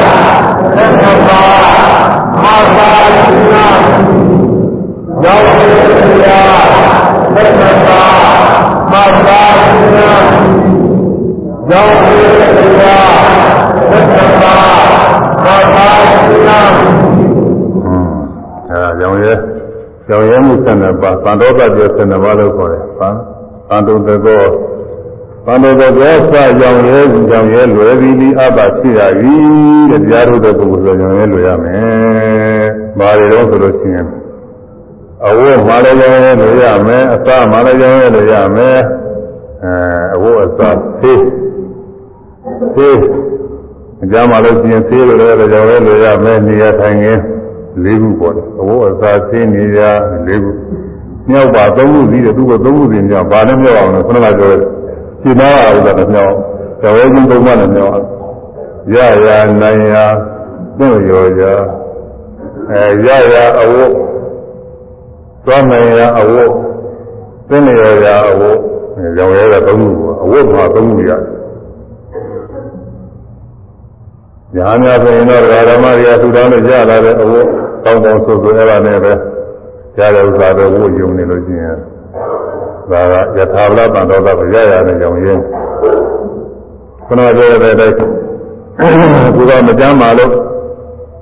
[0.76, 1.42] သက်သပါ
[2.42, 2.92] အာသာ
[3.52, 3.66] နာ
[5.24, 6.64] ရောက်ရတဲ့တရား
[7.34, 8.02] သက်သပါ
[8.92, 8.94] မ
[9.26, 9.42] သာ
[9.96, 10.10] နာ
[11.68, 12.14] ကြောင့်ဒီ
[12.56, 13.14] တရား
[13.90, 14.56] သတ္တပါ
[15.44, 15.46] မ
[15.76, 15.90] သာ
[16.46, 16.91] နာအဲဒါ
[19.01, 19.32] ကြောင့်ရဲ
[20.09, 23.09] ကြောင့်ရဲမှု12ပါးသံတော်ကပြော12ပါးလို့ခေါ်တယ်။သံ
[23.69, 24.44] သံတုတကော
[25.47, 27.01] သံတော်ကပြောစကြောင့်ရဲ
[27.31, 29.35] ကြောင့်ရဲလွယ်ပြီးပြီးအပ္ပဖြစ်ရပြီ
[29.90, 32.64] တဲ့တရားထုတ်တဲ့ပုဂ္ဂိုလ်ဆိုကြောင့်ရဲလွယ်ရမယ်။
[32.98, 34.06] ဘာတွေတော့ဆိုလို့ရှိရင်
[35.28, 38.78] အဝတ်မာလည်းကြောင့်ရဲလွယ်ရမယ်အစာမာလည်းကြောင့်ရဲလွယ်ရမယ်
[39.64, 39.74] အဲ
[40.14, 40.70] အဝတ်အစာ
[41.01, 41.23] သေး
[42.74, 42.98] သေး
[44.02, 47.23] အကြမ်းမှလို့ရှိရင်သေးလို့လည်းကြောင့်ရဲလွယ်ရမယ်နေရာထိုင်ခင်း
[47.84, 49.80] လေးခုပေါ်တယ်အဝတ်အစားသင်းနေရ
[50.26, 50.50] လေးခု
[51.28, 54.60] မြောက်ပါသုံးခုစီးတယ်သူကသုံးခုစီးမြောက်ဘာနဲ့မြောက်အောင်လဲခုနကပြောတယ်
[55.22, 56.34] ရှင်းသားအောင်လို့မြောက်
[56.82, 57.96] တော်ရဲချင်းသုံးပါးနဲ့မြောက်
[58.94, 58.96] ရ
[59.26, 59.28] ရ
[59.60, 59.94] နိုင်ရ
[60.78, 61.42] သို့ရောရ
[62.70, 63.92] အဲရရအဝတ်
[65.44, 66.52] သွားနိုင်ရအဝတ်
[67.48, 68.58] သိနေရရအဝတ်
[69.18, 71.22] ရောင်ရဲတဲ့သုံးခုပေါ့အဝတ်မှာသုံးခုရတယ်
[74.56, 77.48] ညာများဆိုရင်တော့ဓမ္မတွေကသူတော်နဲ့ရလာတဲ့အဝတ်
[77.84, 79.12] တောင်းတောင်းဆိုဆိုအဲ့ဒါနဲ့ပဲ
[79.98, 81.76] ရတဲ့ဥစ္စာတွေဝတ်ယုံနေလို့ရှိရင်
[82.90, 83.00] ဒါ
[83.34, 85.42] ကယထာဝလတန်တော်ကရရတဲ့ကြောင့်ရင်း
[87.06, 90.32] ခုနကပြောတဲ့အတိုင်းသူကမကြမ်းပါလို့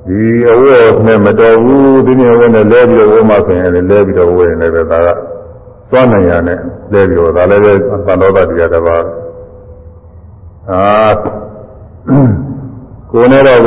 [0.06, 5.08] ဒီအဝတ်နဲ့မတော်ဘူးဒီနေ့ဝတ်နဲ့လဲပြီးတော့ဝတ်မှဆိုရင်လည်းလဲပြီးတော့ဝတ်ရင်လည်းပဲဒါက
[5.90, 6.58] သွားနိုင်ရနဲ့
[6.92, 7.72] လဲပြီးတော့ဒါလည်းပဲ
[8.06, 9.04] သံတော်ကတရားတစ်ပါး
[10.70, 11.12] အာ
[13.10, 13.60] ကိုယ်နဲ့တော့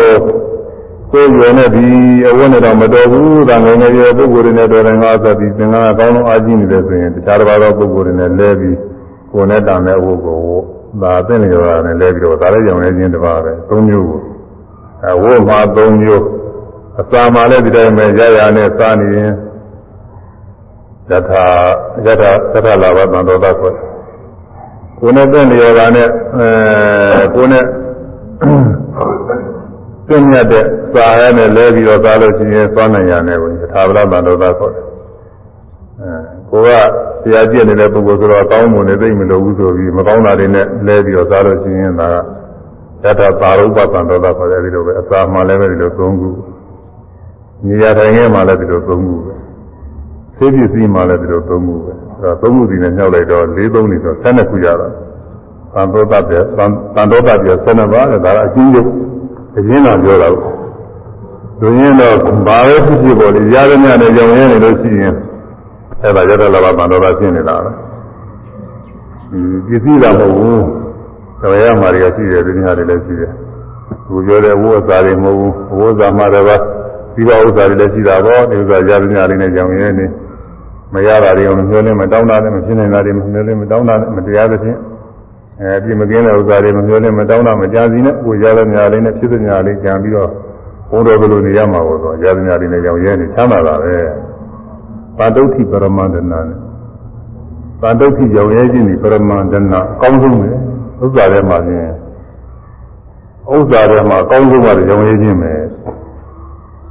[1.14, 1.86] ကိုကိုယ်ရွယ်နဲ့ဒီ
[2.30, 8.78] အဝတ်နဲ့တော့မတော်ဘူးဒါငယ်ငယ်ရွယ်ပုဂ္ဂိုလ်တွေနဲ့တော်တယ်ငါဆိုပြီးသင်္ကန်းအကောင်းဆုံးအားကြီးနေတယ်ဆိုရင်တခြားတစ်ပါးသောပုဂ္ဂိုလ်တွေနဲ့လဲပြီး
[9.34, 10.64] ကိုယ်နဲ့တန်တဲ့အဝတ်ကိုဝတ်
[11.02, 14.22] ဒါအသိဉာဏ်ရနဲ့လဲပြီးတော့ဒါလည်းကြောင်လဲခြင်းတစ်ပါးပဲသုံးမျိုးကို
[15.08, 16.26] အဝတ်မှာသုံးမျိုး
[17.02, 19.32] အစာမှာလည်းဒီတိုင်းပဲရရနဲ့စားနေရင်
[21.10, 21.44] ယထာ
[22.06, 23.74] ယထာသတ္တလာဘသံတော်တာဆို
[25.00, 26.08] ကိုယ်နဲ့တဲ့နေရာကနဲ့
[26.38, 27.66] အဲကိုယ်နဲ့
[30.14, 34.86] သိမြတ်တဲ့စာရဲနဲ့လဲပြီးတော့သားလို့ရှိရင်သွားနိုင်ရမယ်ဝင်သာဗလာတန်တော်သားဆိုတယ်
[36.00, 36.16] အဲ
[36.50, 36.68] ကိုက
[37.24, 42.08] တရားကျင့်နေတဲ့ပုဂ္ဂိုလ်ဆိုတော့ကောင်းမွန်နေသိမလို့ဘူးဆိုပြီးမကောင်းတာတွေနဲ့လဲပြီးတော့သားလို့ရှိရင်ဒါ
[43.04, 46.30] ကယထာသာရုပ္ပတန်တော်သားဆိုတယ်ဒီလိုပဲအစာမှလည်းပဲဒီလိုသုံးခု
[47.68, 49.34] နေရာထိုင်ခင်းမှလည်းဒီလိုသုံးခုပဲ
[50.38, 51.92] သိပစ္စည်းမှလည်းဒီလိုသုံးခုပဲ
[52.22, 54.88] အဲသုံးခုစီနဲ့ညှောက်လိုက်တော့၄သုံးနေဆို12ခုရတာ
[55.74, 58.92] သံတော်တပ်ပြသံတော်တပ်ပြ12ပါးဒါကအချင်းချုပ်
[59.58, 60.52] အရင်တော့ပြောတာကို
[61.60, 62.16] သူရင်တော့
[62.46, 65.14] ဘာပဲဖြစ်ဖြစ်ပေါ်လေရသမျှနဲ့ကြောင်ရင်းနေလို့ရှိရင်
[66.02, 67.72] အဲ့ဒါရတ္တလဘသံတော်တာရှင်းနေတာပဲ
[69.68, 70.64] ပစ္စည်းတာမဟုတ်ဘူး
[71.42, 73.32] တော်ရမှာတွေကရှိတယ်ဒီနေ့ဟာတွေလည်းရှိတယ်
[74.08, 76.46] သူပြောတဲ့ဝိုးအစာတွေမဟုတ်ဘူးဝိုးစာမှတော့
[77.16, 80.06] ဒီပါဥစ္စာတွေလည်းရှိတာပေါ့ဒီဥစ္စာရသမျှလေးနဲ့ကြောင်ရင်းနေ
[80.94, 84.78] မရတာတွေမမျှော်လင့်မတောင်းတာနဲ့မဖြစ်နိုင်တာတွေမမျှော်လင့်မတောင်းတာနဲ့မတရားသဖြင့်
[85.62, 90.30] အဲဒီမကင်းတဲ့ဥစ္စာတွေမမျှော်လင့်မတောင်းတာမကြစီနဲ့ကိုရသမျှလေးနဲ့ဖြစ်သမျှလေးကြံပြီးတော့
[90.90, 93.96] ဘုံတော်ကလေးနေရမှာပေါ့ဆိုရသမျှလေးနဲ့ကြောင်ရဲနေချမ်းသာတာပဲ
[95.18, 96.60] ပါတုဋ္ဌိပရမန္တနာနဲ့
[97.82, 100.50] ပါတုဋ္ဌိကြောင်ရဲခြင်းဒီပရမန္တနာအကောင်းဆုံးပဲ
[101.04, 101.92] ဥစ္စာထဲမှာချင်း
[103.54, 105.54] ဥစ္စာထဲမှာအကောင်းဆုံးကကြောင်ရဲခြင်းပဲ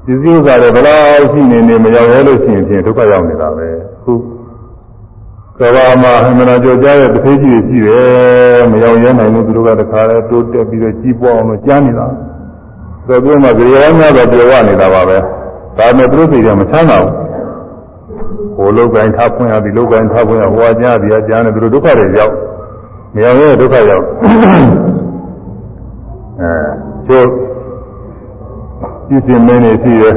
[0.05, 3.69] ဒီစည်းဥစ္စာတွေဘယ်လောက်ရှိနေနေမရောက်ရဲလို့ရှိရင်ဖြင့်ဒုက္ခရောက်နေတာပဲ
[4.05, 4.13] ခု
[5.63, 12.07] ကဘာမှာအမှန်တရားကြားတဲ့တစ်သေးကြီးရှိတယ်မရောက်ရဲနိုင်ဘူးသူတို့ကတခါလဲတိုးတက်ပြီးတော့ကြီးပွားအောင်လို့ကြားနေတာ
[13.07, 15.17] ဆိုတော့မှကြရောများတော့ပြောရနေတာပါပဲ
[15.79, 17.13] ဒါနဲ့သူတို့သိတယ်မချမ်းသာဘူး
[18.57, 22.33] ဟိုလောကိုင်းထားဖွင့်ရသည်လောကိုင်းထားဖွင့်ရဟိုအကြားဒီအကြားနဲ့သူတို့ဒုက္ခတွေရောက်
[23.15, 24.05] မရောက်ရဲဒုက္ခရောက်
[26.41, 26.53] အဲ
[27.07, 27.29] ကျိုး
[29.09, 30.17] ပြည့်စင်မင်းနေရှိတယ်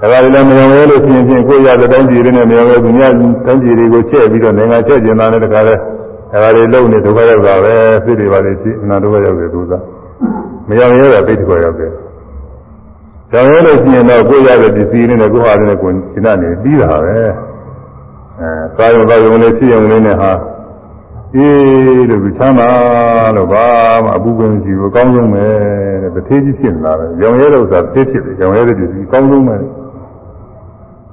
[0.00, 3.12] ဒါကြလည်းမယုံရဲလို့ရှိရင်ဖြင့်ကိုယ်ရတဲ့တိုင်းပြည်တွေနဲ့မယုံရဲသူများ
[3.46, 5.74] တိုင်းပြည်တွေကိုချက်ပြီးတော့နိုင်ငံချက်ကျင်တာနဲ့တခါလဲ
[6.42, 7.74] ဒါကြလည်းလုံနေဒုက္ခရောက်တာပဲ
[8.04, 9.72] စိတ်တွေပါလေရှိအနာဒုက္ခရောက်တယ်သူက
[10.68, 11.92] မယုံရဲတာသိတဲ့ခေါ်ရောက်တယ်။
[13.30, 17.16] ကြောင်ရဲလို့ရှိရင်တော့ကိုယ်ရတဲ့ပစ္စည်းလေးနဲ့ကိုယ်ဟာနဲ့ကိုယ်ရှင်းနေပြီးတာပဲ။
[18.40, 20.32] အဲသာယုံသာယုံလေးဖြစ်ယုံလေးနဲ့ဟာ
[21.36, 22.70] အေးလို့ချမ်းသာ
[23.36, 23.66] လို့ဘာ
[24.04, 25.44] မှအပူပင်ရှိဘူးအကောင်းဆုံးပဲ
[26.02, 29.60] တဲ့တထေးကြီးဖြစ်နေတာပဲ။ကြောင်ရဲတဲ့ဥစ္စာသိဖြစ်တယ်ကြောင်ရဲတဲ့ပစ္စည်းအကောင်းဆုံးပဲ။ဗ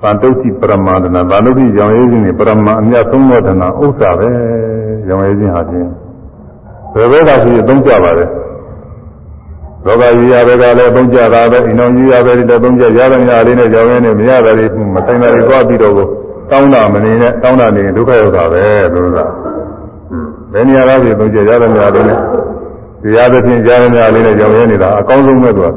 [0.10, 4.30] န္တုတိပရမန္တနာဗန္တုတိရောင်ရဲခြင်းနဲ့ပရမအမြတ်သုံးသောတနာဥစ္စာပဲ
[5.10, 5.90] ရောင်ရဲခြင်းဟာချင်း
[6.94, 8.26] ဘယ်ဘက်ကရှိအသုံးကြပါလဲ
[9.86, 14.66] လောကကြီးရဘက်ကလည်းအသုံးကြတာပဲအိမ်တော်ကြီးရပဲလည်းသုံးကြရတဲ့ညလေးနဲ့ရောင်ရဲနဲ့မရတာတွေ
[14.96, 15.94] မဆိုင်တာတွေသွားပြီးတော့
[16.52, 18.64] တောင်းတာမနေနဲ့တောင်းတာနေဒုက္ခရောက်တာပဲ
[18.94, 19.32] လို့လား
[20.52, 22.20] ဘယ်နေရာကဖြစ်သုံးကြရတဲ့ညလေးနဲ့
[23.04, 25.68] တရားသဖြင့်ကြားရတဲ့ညလေးနဲ့ရောင်ရဲနေတာအကောင်းဆုံးပဲသူက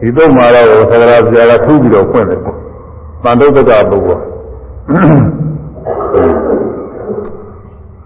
[0.00, 2.40] ဒီတော့မှာတော့သက္ကရာဆရာကထူးပြီးတော့ဖွင့်တယ်
[3.24, 4.22] တန်တုတ်တကပုဂ္ဂိုလ်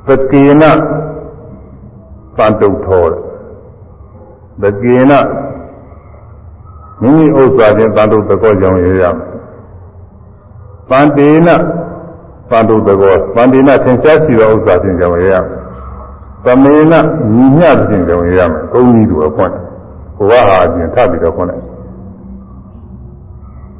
[0.06, 0.62] သကေန
[2.36, 3.04] ပန်တုတ်ထော
[4.62, 5.12] သကေန
[7.02, 9.28] မိမိဥစ္စာချင်းပန်တုတ်သကောကြောင့်ရရမယ်
[10.90, 11.48] ပန်တေန
[12.50, 15.60] ပန်တုတ်သကောပန်တေနသင်္ချာရှိသောဥစ္စာချင်းကြောင့်ရရမယ်
[16.44, 16.92] သမေန
[17.32, 19.52] ညီမျှခြင်းကြောင့်ရရမယ်ကုန်းကြီးတို့အခွင့်
[20.16, 21.60] ဘဝဟာအပြင်ထပ်ပြီးတော့ခွင့်တယ်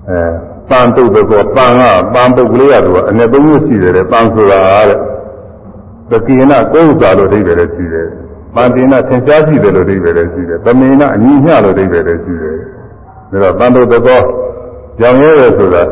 [0.09, 1.83] အဲ ပန်တုတ်သကောပန်က
[2.15, 4.99] ပန်ပုတ်ကလေးရတော့အနေသုံးမျိုးရှိတယ်တဲ့ပန်ဆိုတာတဲ့
[6.11, 8.09] သကေနကိုယ်ဥစ္စာလို့အဓိပ္ပာယ်လည်းရှိတယ်
[8.55, 12.57] ပန်တေနသင်္ချာရှိတယ်လို့အဓိပ္ပာယ်လည်းရှိတယ်သမေနအညီမျှလို့အဓိပ္ပာယ်လည်းရှိတယ်
[13.31, 14.21] ဒါတော့ပန်တုတ်သကော
[15.01, 15.83] ကြောင့်ရဲတယ်ဆိုတာ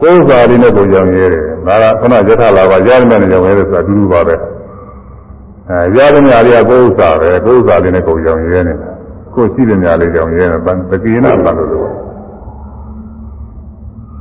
[0.00, 4.34] ကိုယ်ဥစ္စာလေးနဲ့ကိုကြောင့်ရဲတယ်ဒါကခဏယထလာပါရရမယ်နဲ့ကြောင့်ရဲတယ်ဆိုတာအတူတူပါပဲ
[5.68, 8.90] အဲရရမြလေးကကိုယ်ဥစ္စာပဲကိုယ်ဥစ္စာလေးနဲ့ကိုကြောင့်ရဲနေတာ
[9.34, 10.60] ကိုယ်ရှိတဲ့ညာလေးကြောင့်ရဲတယ်
[10.90, 12.01] သကေနပန်တုတ်သကော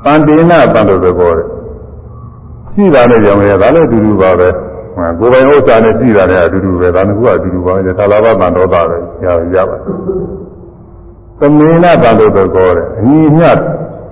[0.03, 1.45] ပန္တိနာပန္တုသကောတဲ့
[2.73, 4.49] ရှိတာနဲ့ကြောင့်ရဲဒါလည်းအတူတူပါပဲ
[5.19, 9.25] ကိုယ်ပိုင်ဥစ္စာနဲ့ရှိတာနဲ့အတူတူပဲဒါနှစ်ခုကအတူတူပါပဲသာလာဘပန္တောတာပဲရ
[9.55, 9.77] ရပါ
[11.39, 13.49] သမင်းနာပန္တုသကောတဲ့အညီမျှ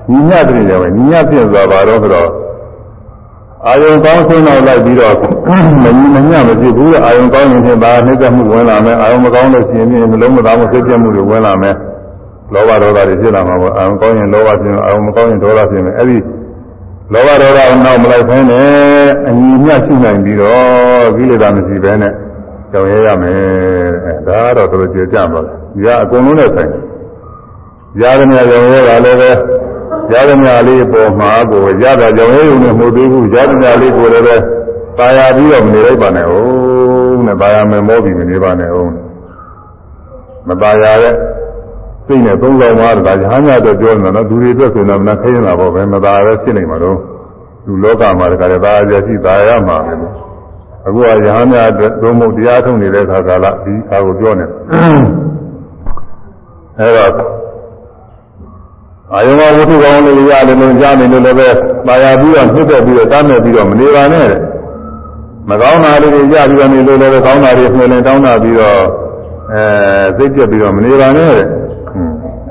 [0.10, 2.30] ညီမျှတဲ့ကြောင့်ညီမျှပြည့်စွာပါတော့ဆိုတော့
[3.68, 5.16] အာယုံကောင်းဆုံးတော့လိုက်ပြီးတော့
[5.84, 11.76] မညီမမျှမဖြစ်ဘူးအာယုံကောင်းရင်ဖြင့်ဒါနှိမ့်သက်မှုဝင်လာမယ်အာယုံမကောင်းလို့ရှိရင်မလုံးမသားမှုဖြစ်ပြမှုတွေဝင်လာမယ်
[12.54, 16.18] လောဘဒေါသတွေဖြစ်လာမှာပေါ့အာရုံကောင်းရင်လောဘဖြစ်မယ်အာရုံမကောင်းရင်ဒေါသဖြစ်မယ်အဲ့ဒီ
[17.14, 18.68] လောဘဒေါသကိုနောက်မလိုက်ဖဲနဲ့
[19.28, 22.14] အညီမျှရှိနိုင်ပြီးတော့ကိလေသာမရှိဘဲနဲ့
[22.72, 23.40] ကြောင်ရရမယ်
[24.06, 26.72] အဲဒါတော့တော်တော်ကျေကြပါလားဒီကအကုန်လုံးနဲ့ဆိုင်
[28.02, 29.32] ရာဇမြကြောင်ရတာလည်းပဲ
[30.14, 34.36] ရာဇမြလေးပေါ်မှာကိုရတာကြောင်ရရုံနဲ့မဟုတ်သေးဘူးရာဇမြလေးကိုလည်းပဲ
[34.98, 38.92] ပါရပြီးတော့မနေလိုက်ပါနဲ့ဟုတ်နဲ့ပါရမယ်မောပြီးမနေပါနဲ့ဟုတ်
[40.48, 41.14] မပါရတဲ့
[42.10, 46.98] စိတ်နဲ့သုံးဆောင်သွားတာရဟန်းများတော့ပြောနေတာနော်လူတွေအတွက်ဆိုတော့မနာခရင်တာပေါ့ပဲမသာပဲဖြစ်နေမှာတော့
[47.66, 49.94] လူလောကမှာတခါတည်းသာရရှိသာရမှာပဲ
[50.88, 54.46] အခုကရဟန်းများအတွက်သုံးဖို့တရားထုတ်နေတဲ့ခါကာလဒီအားကိုပြောနေ
[56.80, 57.12] အဲတော့
[59.14, 61.50] အာယုံဝဝတ္ထုကောင်းလေးရတယ်လို့ကြားနေလို့လည်းပဲ
[61.88, 64.30] ပါရပြီးတော့နှိမ့်သက်ပြီးတော့တမ်းမဲ့ပြီးတော့မနေပါနဲ့
[65.50, 68.82] မကောင်းတာလေးတွေရပြီးတော့နေလို့လည်းကောင်းတာတွေနှိမ့်လင်တောင်းတာပြီးတော့
[69.54, 69.64] အဲ
[70.18, 71.48] စိတ်ပြက်ပြီးတော့မနေပါနဲ့တဲ့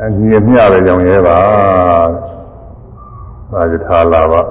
[0.04, 1.38] အညီအမျှပဲကြောင်ရဲပါ
[3.52, 4.42] သာယထာလာပါ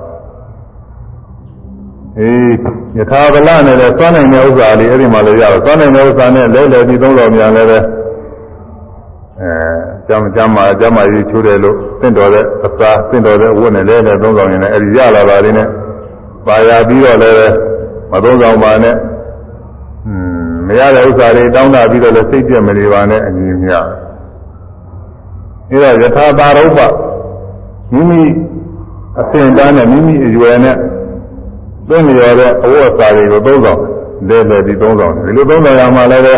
[2.20, 2.52] အေး
[2.98, 7.80] ယထာဗလနဲ့လည်းသွားနိုင်တဲ့ဥစ္စာလေးအဲ့ဒီမှာလည်းရတော့သွားနိုင်တဲ့ဥစ္စာနဲ့လဲလဲပြီးသုံးတော်များလည်းပဲ
[9.42, 9.52] အဲ
[10.08, 15.68] ကျမ်းကျမ်းမှာကျမ်းမာရေးချိုးတယ်လို့သင့်တော်တဲ့အစာသင့်တော်တဲ့အဝတ်နဲ့လဲလဲသုံးတော်ရင်လည်းအဲ့ဒီရလာပါလိမ့်နဲ့
[16.48, 17.54] ပါရပြီးတော့လည်း
[18.12, 18.96] မသုံးဆောင်ပါနဲ့
[20.08, 20.14] อื
[20.46, 23.78] มမရတဲ့ဥစ္စာတွေတောင်းတပြီးတော့လည်းစိတ်ပြက်မနေပါနဲ့အညီအမျှ
[25.72, 26.80] အဲဒါယထာပါရုပ္ပ
[27.94, 28.22] မိမိ
[29.20, 30.76] အစဉ်တန်းနဲ့မိမိအရွယ်နဲ့
[31.90, 33.80] သိနေရတဲ့အဝတ်အစားတွေကိုသုံးဆောင်
[34.28, 36.36] လဲလဲပြီးသုံးဆောင်ဒီလိုသုံးဆောင်ရမှာလည်းပဲ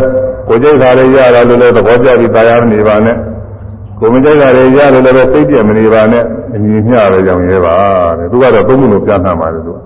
[0.48, 3.16] ကိုယ်ကြိုက်တာတွေရတာလို့လည်းသဘောကျပြီးတရားမနေပါနဲ့
[4.00, 6.24] ကိုယ်မကြိုက်တာတွေရလို့လည်းစိတ်ပြည့်မနေပါနဲ့
[6.56, 7.76] အညီမျှပဲကြောင်ရဲပါ
[8.18, 9.78] တဲ့သူကတော့သုံးခုလို့ပြန်နှံပါတယ်သူက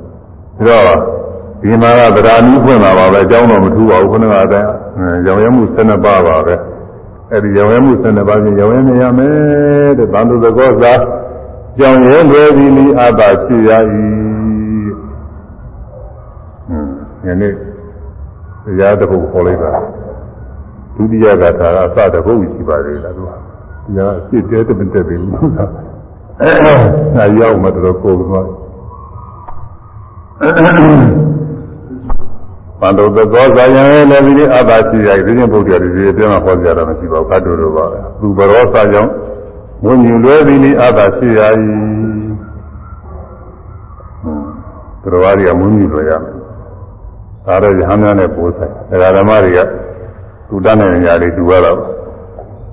[0.68, 1.00] ဒါတော့
[1.62, 4.70] ဒီမှာကဗราဏီဖွင့်လာပါပဲအကြောင်းတော့မထူပါဘူးခုနကအတိုင်း
[5.26, 6.56] ကြောင်ရဲမှု12ပါးပါပဲ
[7.34, 10.94] အဲ့ဒီရောင်ရဲမှုဆန္ဒပါးဖြင့်ရောင်ရဲနေရမယ်တဲ့သံသူသကောသာ
[11.78, 13.70] ကြောင်ရဲလွယ်ပြီးလီအပ်ပါရှိရ၏
[16.68, 16.92] ဟွန်း
[17.26, 19.74] ယနေ့တရားတစ်ခုခေါ်လိုက်တာ
[20.96, 23.30] ဒုတိယကထာအစတစ်ခုရှိပါသေးလားသူက
[24.30, 25.66] ဒီကအစ်တဲတမတက်ပြီလို့ဆိုတာ
[26.42, 28.48] အဲရောက်မှတော့ကိုယ်ကတော့
[32.84, 39.12] ပန္တုသကောဇာယံလည်းဒီအသာရှိရဒီချင်းဘုရားဒီဒီအတွင်းမှာဟောကြတာမရှိပါဘူးကတ်တူတို့ပါပဲသူဘရောစာကြောင့်
[39.84, 41.40] ဝိညာဉ်လွဲပြီးအသာရှိရ၏
[45.02, 46.34] သူတော်ဘာတွေကမွန်းမြူလွယ်ရမယ်
[47.46, 49.60] ဒါတော့ယဟန်များနဲ့ပိုးဆိုင်ဒါဓမ္မတွေက
[50.50, 51.80] သူတတ်တဲ့နေရာတွေတူရတော့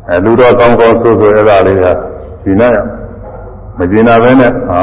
[0.08, 1.84] အဲလူတော်ကောင်းကောင်းဆိုးဆိုးအဲ့ဒါလေးက
[2.42, 2.80] ဒီနိုင်
[3.78, 4.82] မကျင်နာပဲနဲ့ဟာ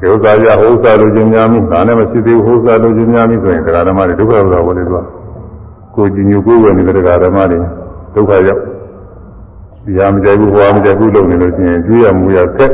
[0.00, 5.06] ဒီဥစ္စာရဥစ္စာလိုချင်များမိဒါနဲ့မရှိသေးဘူးဥစ္စာလိုချင်များမိဆိုရင်တရားဓမ္မတွေဒုက္ခဥစ္စာဝင်နေသွား
[5.94, 7.58] ကိုကြည်ညိုကိုယ်ဝယ်နေတဲ့တရားဓမ္မတွေ
[8.14, 8.60] ဒုက္ခရောက်
[9.84, 12.72] ဒီဟာမကြိုက်ဘူးဟိုဟာမကြိုက်ဘူးလုပ်နေလို့ရှိရင်ကျွေးရမူရဆက်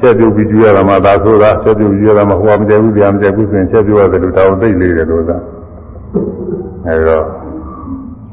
[0.00, 5.36] ချက်ပြုတ်ပြီးကျွေးရတာမှသာဆိုတာချက်ပြုတ်ကျွေးရတာမှဟိုဟာမကြိုက်ဘူးဒီဟာမကြိုက်ဘူးဆိုရင်ချက်ပြုတ်ရတယ်လို့တောင်းသိလေးတယ်လို့သာ
[6.86, 7.24] အဲတော့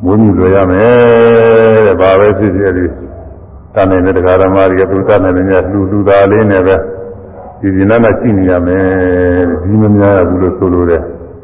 [0.03, 2.85] မွေးမြူလွယ်ရမယ်တဲ့ဘာပဲဖြစ်ဖြစ်ဒီ
[3.73, 6.75] တန်နေတဲ့တရားဓမ္မတွေကသူတတ်နေတဲ့ညလူလူသားလေးနဲ့ပဲ
[7.61, 8.83] ဒီဒီနာနာရှိနေရမယ်
[9.63, 11.01] ဒီမများရဘူးလို့ဆိုလိုတယ်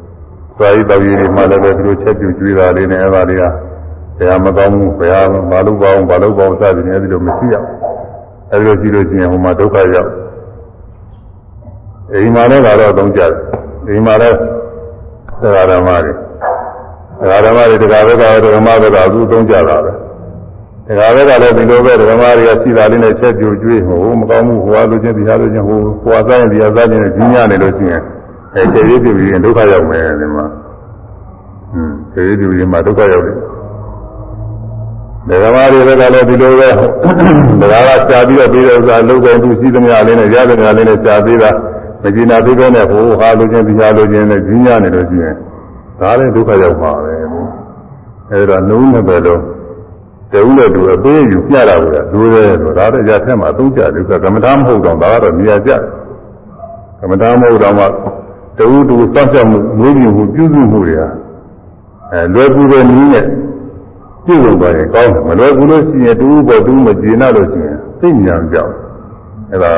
[0.57, 3.43] ။သာယတော်ကြီးတွေမှလည်းပဲသူတို့ချက်ပြကျွေးတာလေးနဲ့အဲ့ဒါတွေက
[4.17, 5.21] ဘယ်ဟာမကောင်းဘူးဘယ်ဟာ
[5.51, 7.73] မလုပ်ပါအောင်မလုပ်ပါအောင်စသည်နဲ့အဲ့ဒီလိုမရှိရဘူး။
[8.51, 10.11] အဲ့ဒီလိုရှိလို့ရှိရင်ဟိုမှာဒုက္ခရောက်
[12.13, 13.31] အိမ်မှာလည်းကတော့သုံးကြတယ်
[13.85, 14.29] ဒီမှာလဲ
[15.41, 16.11] တရားဓမ္မတွေ
[17.19, 18.23] တရားဓမ္မတွေတရားဘက်က
[18.55, 19.91] ဓမ္မဘက်ကအခုသုံးကြတာပဲ
[20.87, 28.01] တရားဘက်ကလည်းဒီလိုပဲဓမ္မတွေကရှိတာလေးနဲ့ချက်ပြူကျွေးဟိုမကောင်းမှုဟိုအားလို့ချင်းဒီအားလို့ချင်းဟိုဟိုအားဆိုင်ဒီအားဆိုင်နဲ့ကြီးညာနေလို့ရှိရင်
[28.55, 30.45] အဲခြေရည်ပြပြီးဒုက္ခရောက်မယ်ဒီမှာ
[31.73, 33.37] ဟွန်းခြေရည်ပြပြီးမှဒုက္ခရောက်တယ်
[35.43, 36.69] ဓမ္မတွေဘက်ကလည်းဒီလိုပဲ
[37.61, 41.51] တရားကရှားပြီးတော့ပြီးတဲ့ဥစ္စာလုံးကုန်သူရှိသမျှလေးနဲ့ရသမျှလေးနဲ့ရှားပြီးတာ
[42.03, 45.35] မကျင်နာသေးပဲနဲ့ဟိုဟာလိုချင်းတရားလိုချင်းနဲ့ကြီးညာနေလို့ရှိရင်
[45.99, 47.13] ဒါလည်းဒုက္ခရောက်ပါပဲ
[48.31, 49.41] အဲဒါနှုံးနေပဲလို့
[50.35, 55.71] တဦးနဲ့တူအပေးယူပြတာကဒိုးတယ်ဆိုဒါတော့ရထက်မှာသုံးကြတယ်ဆိုကမ္မထာမဟုတ်တော့ဒါကတော့နေရာကျ
[56.99, 57.85] ကမ္မထာမဟုတ်တော့မှ
[58.57, 61.09] တဦးတူစောင့်ရှောက်မှုမွေးမြူမှုပြုစုမှုတွေဟာ
[62.11, 63.25] အဲလွယ်ကူတဲ့နည်းနဲ့
[64.25, 68.71] ပြုလုပ်ပါရင်ကောင်းတယ်မလွယ်ကူလို့ရှိရင်တူဘောတူမကျေနပ်လို့ရှိရင်သိဉာဏ်ကြောက်
[69.51, 69.73] အဲဒါ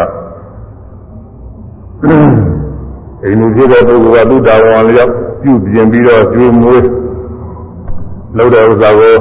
[3.23, 5.11] အိမ်လူဖြစ်တဲ့ပုဂ္ဂိုလ်ကသူ့တာဝန်လျောက်
[5.41, 6.83] ပြုပြင်ပြီးတော့ကျွေးမွေး
[8.37, 9.15] လုပ်တဲ့ဥစ္စာကို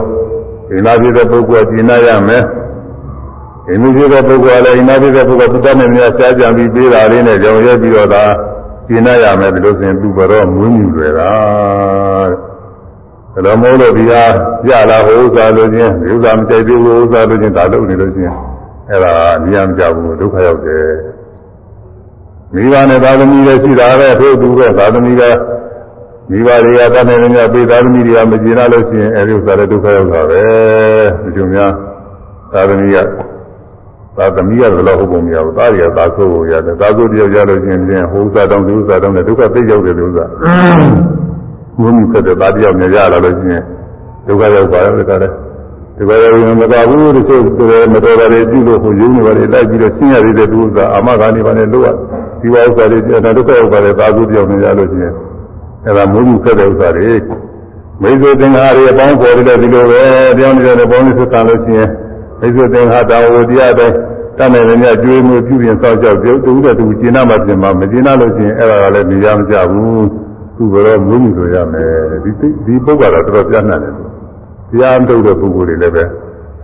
[0.70, 2.44] အိမ်လာဖြစ်တဲ့ပုဂ္ဂိုလ်ကကျင့်ရမယ်
[3.68, 8.24] အိမ်လူဖြစ်တဲ့ပုဂ္ဂိုလ်ကလည်းအိမ်လာဖြစ်တဲ့ပုဂ္ဂိုလ်သူတတ်နေများရှားကြံပြီးပေးတာလေးနဲ့ကြောင်ရဲပြီးတော့သာ
[8.88, 11.30] ကျင့်ရမယ်ဒီလိုဆိုရင်သူ့ဘရောမွေးမြူတွေတာ
[13.32, 14.22] တဲ့ဒါတော့မို့လို့ဒီဟာ
[14.68, 18.32] ရလာဟိုဥစ္စာလို့ချင်းဒီဥစ္စာမကြိုက်သေးဘူးဥစ္စာလို့ချင်းဒါလုပ်နေလို့ချင်း
[18.90, 19.12] အဲ့ဒါ
[19.44, 20.86] နေရာမကြဘူးဒုက္ခရောက်တယ်
[22.54, 25.22] မိဘနဲ့သာသမီလည်းရှိတာပဲထို့သူပဲသာသမီက
[26.30, 30.42] မိဘတွေကတတ်နေနေပေးသာသမီတွေကမကျေနပ်လို့ရှိရင်အဲဒီဥစ္စာလည်းဒုက္ခရောက်တာပဲ
[31.22, 31.72] ဒီလိုများ
[32.52, 32.96] သာသမီက
[34.16, 40.26] သာသမီကလည်းဟုတ်ပုံမရဘူးသားတွေကသာဆိုးကိုရတယ်သာဆိုးတယောက်ရလို့ရှိရင်ဟိုဥစ္စာတောင်းဒီဥစ္စာတောင်းနဲ့ဒုက္ခသိရောက်တယ်လို့ဥစ္စာ
[41.80, 43.62] ဘုံမြတ်တဲ့သားတယောက်နဲ့ရလာလို့ရှိရင်
[44.26, 45.34] ဒုက္ခရောက်ပါရဲ့ဒါလည်း
[45.96, 47.42] ဒီဘက်ရောမသာဘူးတချို့
[47.92, 51.84] မတော်တာတွေပြုလို့ဟိုယုံနေပါလေလိုက်ပြီးတော့ရှင်းရသေးတဲ့သူဥစ္စာအာမဂါနေပါနဲ့လို့
[52.40, 55.14] ဒီဝါဥစ္စာတွေဒါဒုက္ခရောက်ပါလေသာဆိုးတယောက်နဲ့ရလို့ရှိရင်
[55.86, 57.12] အဲဒါမိုးမှုဆက်တဲ့ဥစ္စာတွေ
[58.02, 60.02] မိစ္ဆေသင်္ဃာတွေအပေါင်းပေါ်တယ်ဒီလိုပဲ
[60.38, 61.90] ပြောင်းနေတဲ့ပေါင်းလေးဆက်တာလို့ရှိရင်
[62.40, 63.90] မိစ္ဆေသင်္ဃာတာဝတရားတဲ့
[64.38, 70.06] တတ်နိုင်တဲ့ကျွေးမှုပြုပြင်ဆောက်ကြောက်ပြုတူတဲ့သူကျင့်နာမှပြင်မှာမကျင့်နာလို့ရှိရင်အဲ့ဒါကလည်းနေရမကြဘူး
[70.56, 71.90] သူကတော့မိုးမှုဆိုရမယ်
[72.24, 72.30] ဒီ
[72.66, 73.98] ဒီပုဂ္ဂိုလ်ကတော့တော်တော်ပြတ်နှံ့တယ်တ
[74.80, 76.04] ရားမထုတ်တဲ့ပုဂ္ဂိုလ်တွေလည်းပဲ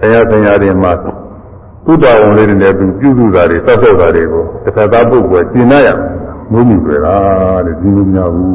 [0.00, 6.12] ဆရာဆရာတွေမှာသုတ္တဝန်လေးတွေနဲ့သူပြုစုတာတွေသတ်တော့တာတွေကိုတစ်ခါသားပုဂ္ဂိုလ်ကျင့်နာရမိုး
[6.52, 8.52] မှုတွေလားတဲ့ဒီလိုများဘူး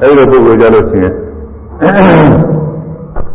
[0.00, 1.14] အဲ့လိုပုဂ္ဂိုလ်ကြလို့ရှိရင်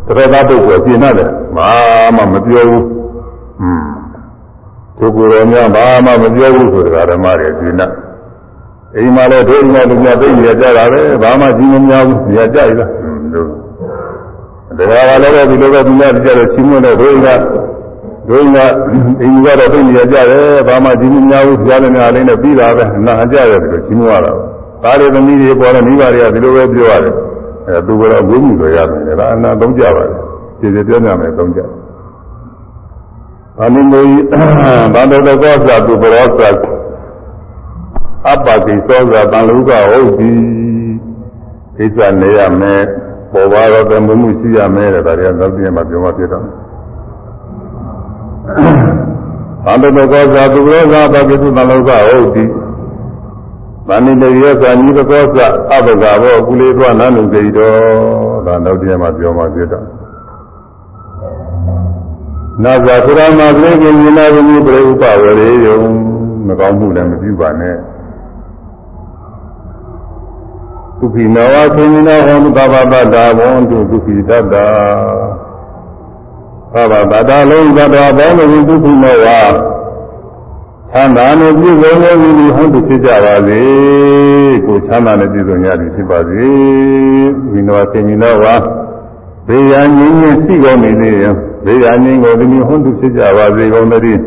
[0.05, 1.69] သရသားပုဂ္ဂိုလ်ကျင့်ရတယ်ဘာ
[2.15, 2.85] မှမပြောဘူး
[3.61, 3.85] อืม
[4.97, 7.91] ပုဂ္ဂိုလ်တော်များဘာမှမပြောဘူးဆိုတာဓမ္မတွေကျင့်တတ်
[8.95, 12.91] အိမ်မှာလည်းဒုညတို့များသိနေကြတာပဲဘာမှကြီးမများဘူးနေရာကြရလား
[13.33, 13.49] တို့
[14.77, 17.27] တရားကလည်းဒီလိုပဲဒီများကြတော့ချင်းမလို့ဒုည
[18.29, 18.57] ဒုည
[19.21, 24.31] အိမ်ကတော့သိနေကြတယ်ဘာမှကြီးမများဘူးကြားနေရလေးနဲ့ပြီးတာပဲနာကြရတယ်ဒီလိုချင်းမရတာ
[24.83, 27.13] သားတွေသမီးတွေပေါ်တော့မိဘတွေကဒီလိုပဲပြောရတယ်
[27.67, 30.17] အဲသူကတော့ဝိမှုတွေရတယ်ဒါအနာသုံးကြပါတယ်
[30.59, 31.61] ခြေခြေပြောကြမယ်သုံးကြ
[33.57, 34.01] ဘာနိမေ
[34.93, 36.49] ဘာတော်တော်ကောသာသူဘရောသာ
[38.27, 40.29] အပ္ပတိသောသာတန်လူကဟုတ်ပြီ
[41.77, 42.81] ကိစ္စနေရမယ်
[43.33, 46.45] ပေါ်ပါတော့တမှုမှုရှိရမယ်တဲ့ဒါတွေကနောက်ပြန်မှပြောမှဖြစ်တော့
[49.65, 52.43] ဘာတော်တော်ကောသာသူဘရောသာအပ္ပတိသူတန်လူကဟုတ်ပြီ
[53.87, 55.39] ဗန္တိတရေသာနိဘကောသ
[55.75, 59.85] အဘဂဘောကုလေသွားနန္ဒုစေတော်ဒါနောက်တည်းမှာပြောမှပြတော့
[62.63, 65.77] နာဇာသုရမကလေးကမြင်လာပြီးပြိဥပဝရေယုံ
[66.47, 67.75] မကောင်းမှုလည်းမပြုပါနဲ့
[70.99, 74.65] သုခိနဝသေနိနောဟောသဗ္ဗတတာဘွန်တုသုခိတတ္တာ
[76.73, 79.27] သဗ္ဗတတာလုံးသတ္တဘောလုံးသုခိနောဝ
[80.91, 83.61] ချမ်းသာနဲ့ပြည့်စုံတဲ့ဝိနည်းဟုတ်ဖြစ်ကြပါစေ
[84.65, 86.47] ကိုချမ်းသာနဲ့ပြည့်စုံရသည်ဖြစ်ပါစေ
[87.51, 88.55] ဝိနောသေမိနောဝါ
[89.47, 91.35] ဘေးရန်ငြင်းငြင်းရှိကုန်နေသေးရင်
[91.65, 94.21] ဘေးရန်ငြင်းကိုဒီမျိုးဟုတ်ဖြစ်ကြပါစေကုန်သတည်း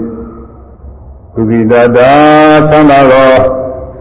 [1.34, 2.10] သုခိတတာ
[2.70, 3.30] ချမ်းသာသော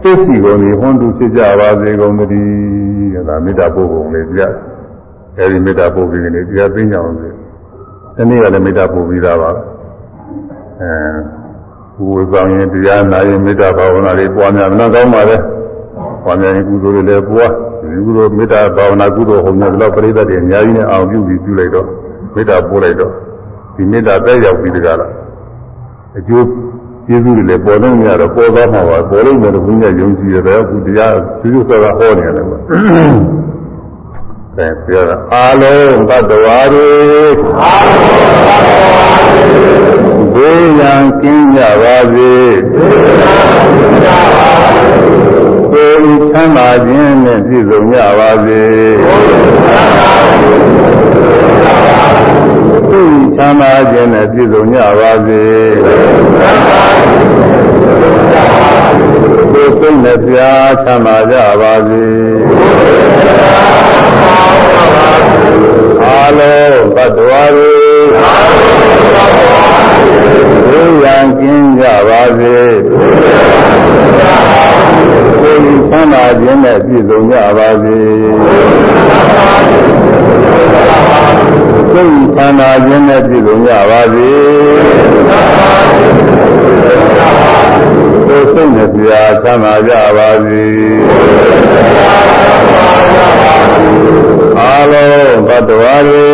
[0.02, 4.40] သိရှိကုန်နေဟုတ်ဖြစ်ကြပါစေကုန်သတည်းဒါမေတ္တာပို့ပုံလေးပြ
[5.38, 7.45] အဲဒီမေတ္တာပို့ပြီးနေတရားသိကြအောင်စေ
[8.16, 9.50] ဒီနေ့ကလည်းမေတ္တာပို့ပြီးသားပါ
[10.80, 15.36] အဲဝေဆောင်ရင်တရားနာရင်မေတ္တာဘာဝနာတွေပွားများနားကောင်းပါလေ
[16.24, 17.50] ပွားများရင်ကုသိုလ်တွေလည်းပွား
[17.90, 21.86] ဒီကုသိုလ်မေတ္တာဘာဝနာကုသိုလ်ဟောနေတော့ပရိသတ်တွေအများကြီးနဲ့အောင်ပြုပြီးပြုလိုက်တော့
[22.34, 23.12] မေတ္တာပို့လိုက်တော့
[23.76, 25.12] ဒီမေတ္တာတက်ရောက်ပြီးတကားလား
[26.18, 26.44] အကျိုး
[27.06, 32.58] ကျေးဇူးတွေလည်းပေါ်လို့မရတော့ပေါ်သွားမှာပါပေါ်လို့လည်းဘုရားယုံကြည်ရတယ်အခုတရားကျူးကျူးဆောတာဟောနေတယ်ကွာ
[34.58, 36.90] အဲပြောတာအာလုံးသတ္တဝါတွေ
[37.62, 39.70] အာလုံးသတ္တဝါတွေ
[40.34, 44.50] ဘေးရန်ကင်းကြပါစေဘေးရန်ကင်းကြပါ
[44.84, 47.16] စေကိုယ်ချမ်းသာခြင်း
[47.56, 48.62] ည့်စုံကြပါစေ
[52.90, 53.02] သိ
[53.36, 55.44] ချမ်းသာခြင်းနဲ့ပြည့်စုံကြပါစေ
[59.52, 62.04] သိစိတ်နဲ့ပြားချမ်းသာကြပါစေ
[66.08, 67.72] အာလုံးသတ္တဝါတွေ
[70.68, 72.56] ဘုရားကင်းကြပါစေ
[75.40, 75.52] သိ
[75.88, 77.96] ချမ်းသာခြင်းနဲ့ပြည့်စုံကြပါစေ
[81.92, 82.04] သိ
[82.34, 84.28] ချမ်းသာခြင်းနဲ့ပြည့်စုံကြပါစေ
[88.28, 90.64] သိစိတ်နဲ့ပြာချမ်းသာကြပါစေ
[94.60, 96.28] အာလုံးသတ္တဝါတွေ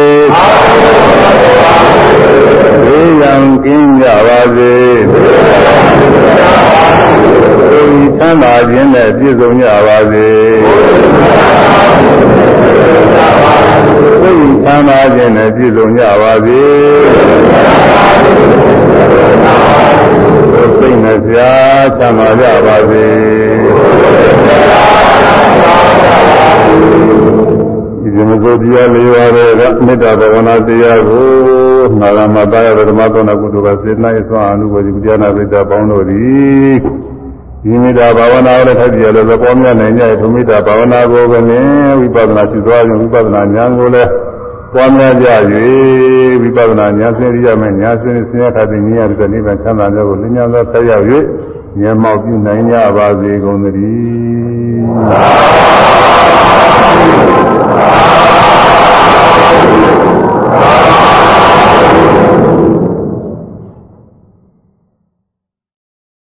[2.82, 4.74] ဘေးရန်ကင်းကြပါစေ
[7.70, 7.84] သိ
[8.18, 10.28] ချမ်းသာခြင်းနဲ့ပြည့်စုံကြပါစေ
[14.22, 14.32] သိ
[14.64, 16.62] ချမ်းသာခြင်းနဲ့ပြည့်စုံကြပါစေ
[20.78, 23.06] စိတ်နဲ့ပြားချမ်းသာကြပါစေ
[28.32, 29.50] ဒီဇမဇောတရားလေးပါးတဲ့
[29.86, 31.26] မေတ္တာဘဝနာတရားကို
[32.00, 36.74] နာဂမတာယဓမ္မသောနာကုတုကစေတနာ၏သွားအနုဘောဇိကုတရားနာပိတ္တပေါင်းတို့သည်
[37.62, 41.64] ဒီမေတ္တာဘာဝနာကိုလည်းထပ်ကြည့်ရလို့သဘောမြတ်နိုင်ကြထုမေတ္တာဘာဝနာကိုပဲနဲ့
[42.00, 44.10] ဝိပဿနာရှိသွားရင်ဝိပဿနာဉာဏ်ကိုလည်း
[44.72, 45.28] ပွားများကြ၍
[46.42, 51.04] ဝိပဿနာဉာဏ်စင်ရမယ်ဉာဏ်စင်ဆင်းရဲတဲ့ဉာဏ်ရတဲ့နိဗ္ဗာန်ချမ်းသာတဲ့ကိုလင်းညာသောဆက်ရောက်၍
[51.80, 55.61] ဉာဏ်မောက်ပြုနိုင်ကြပါစေကုန်သတည်း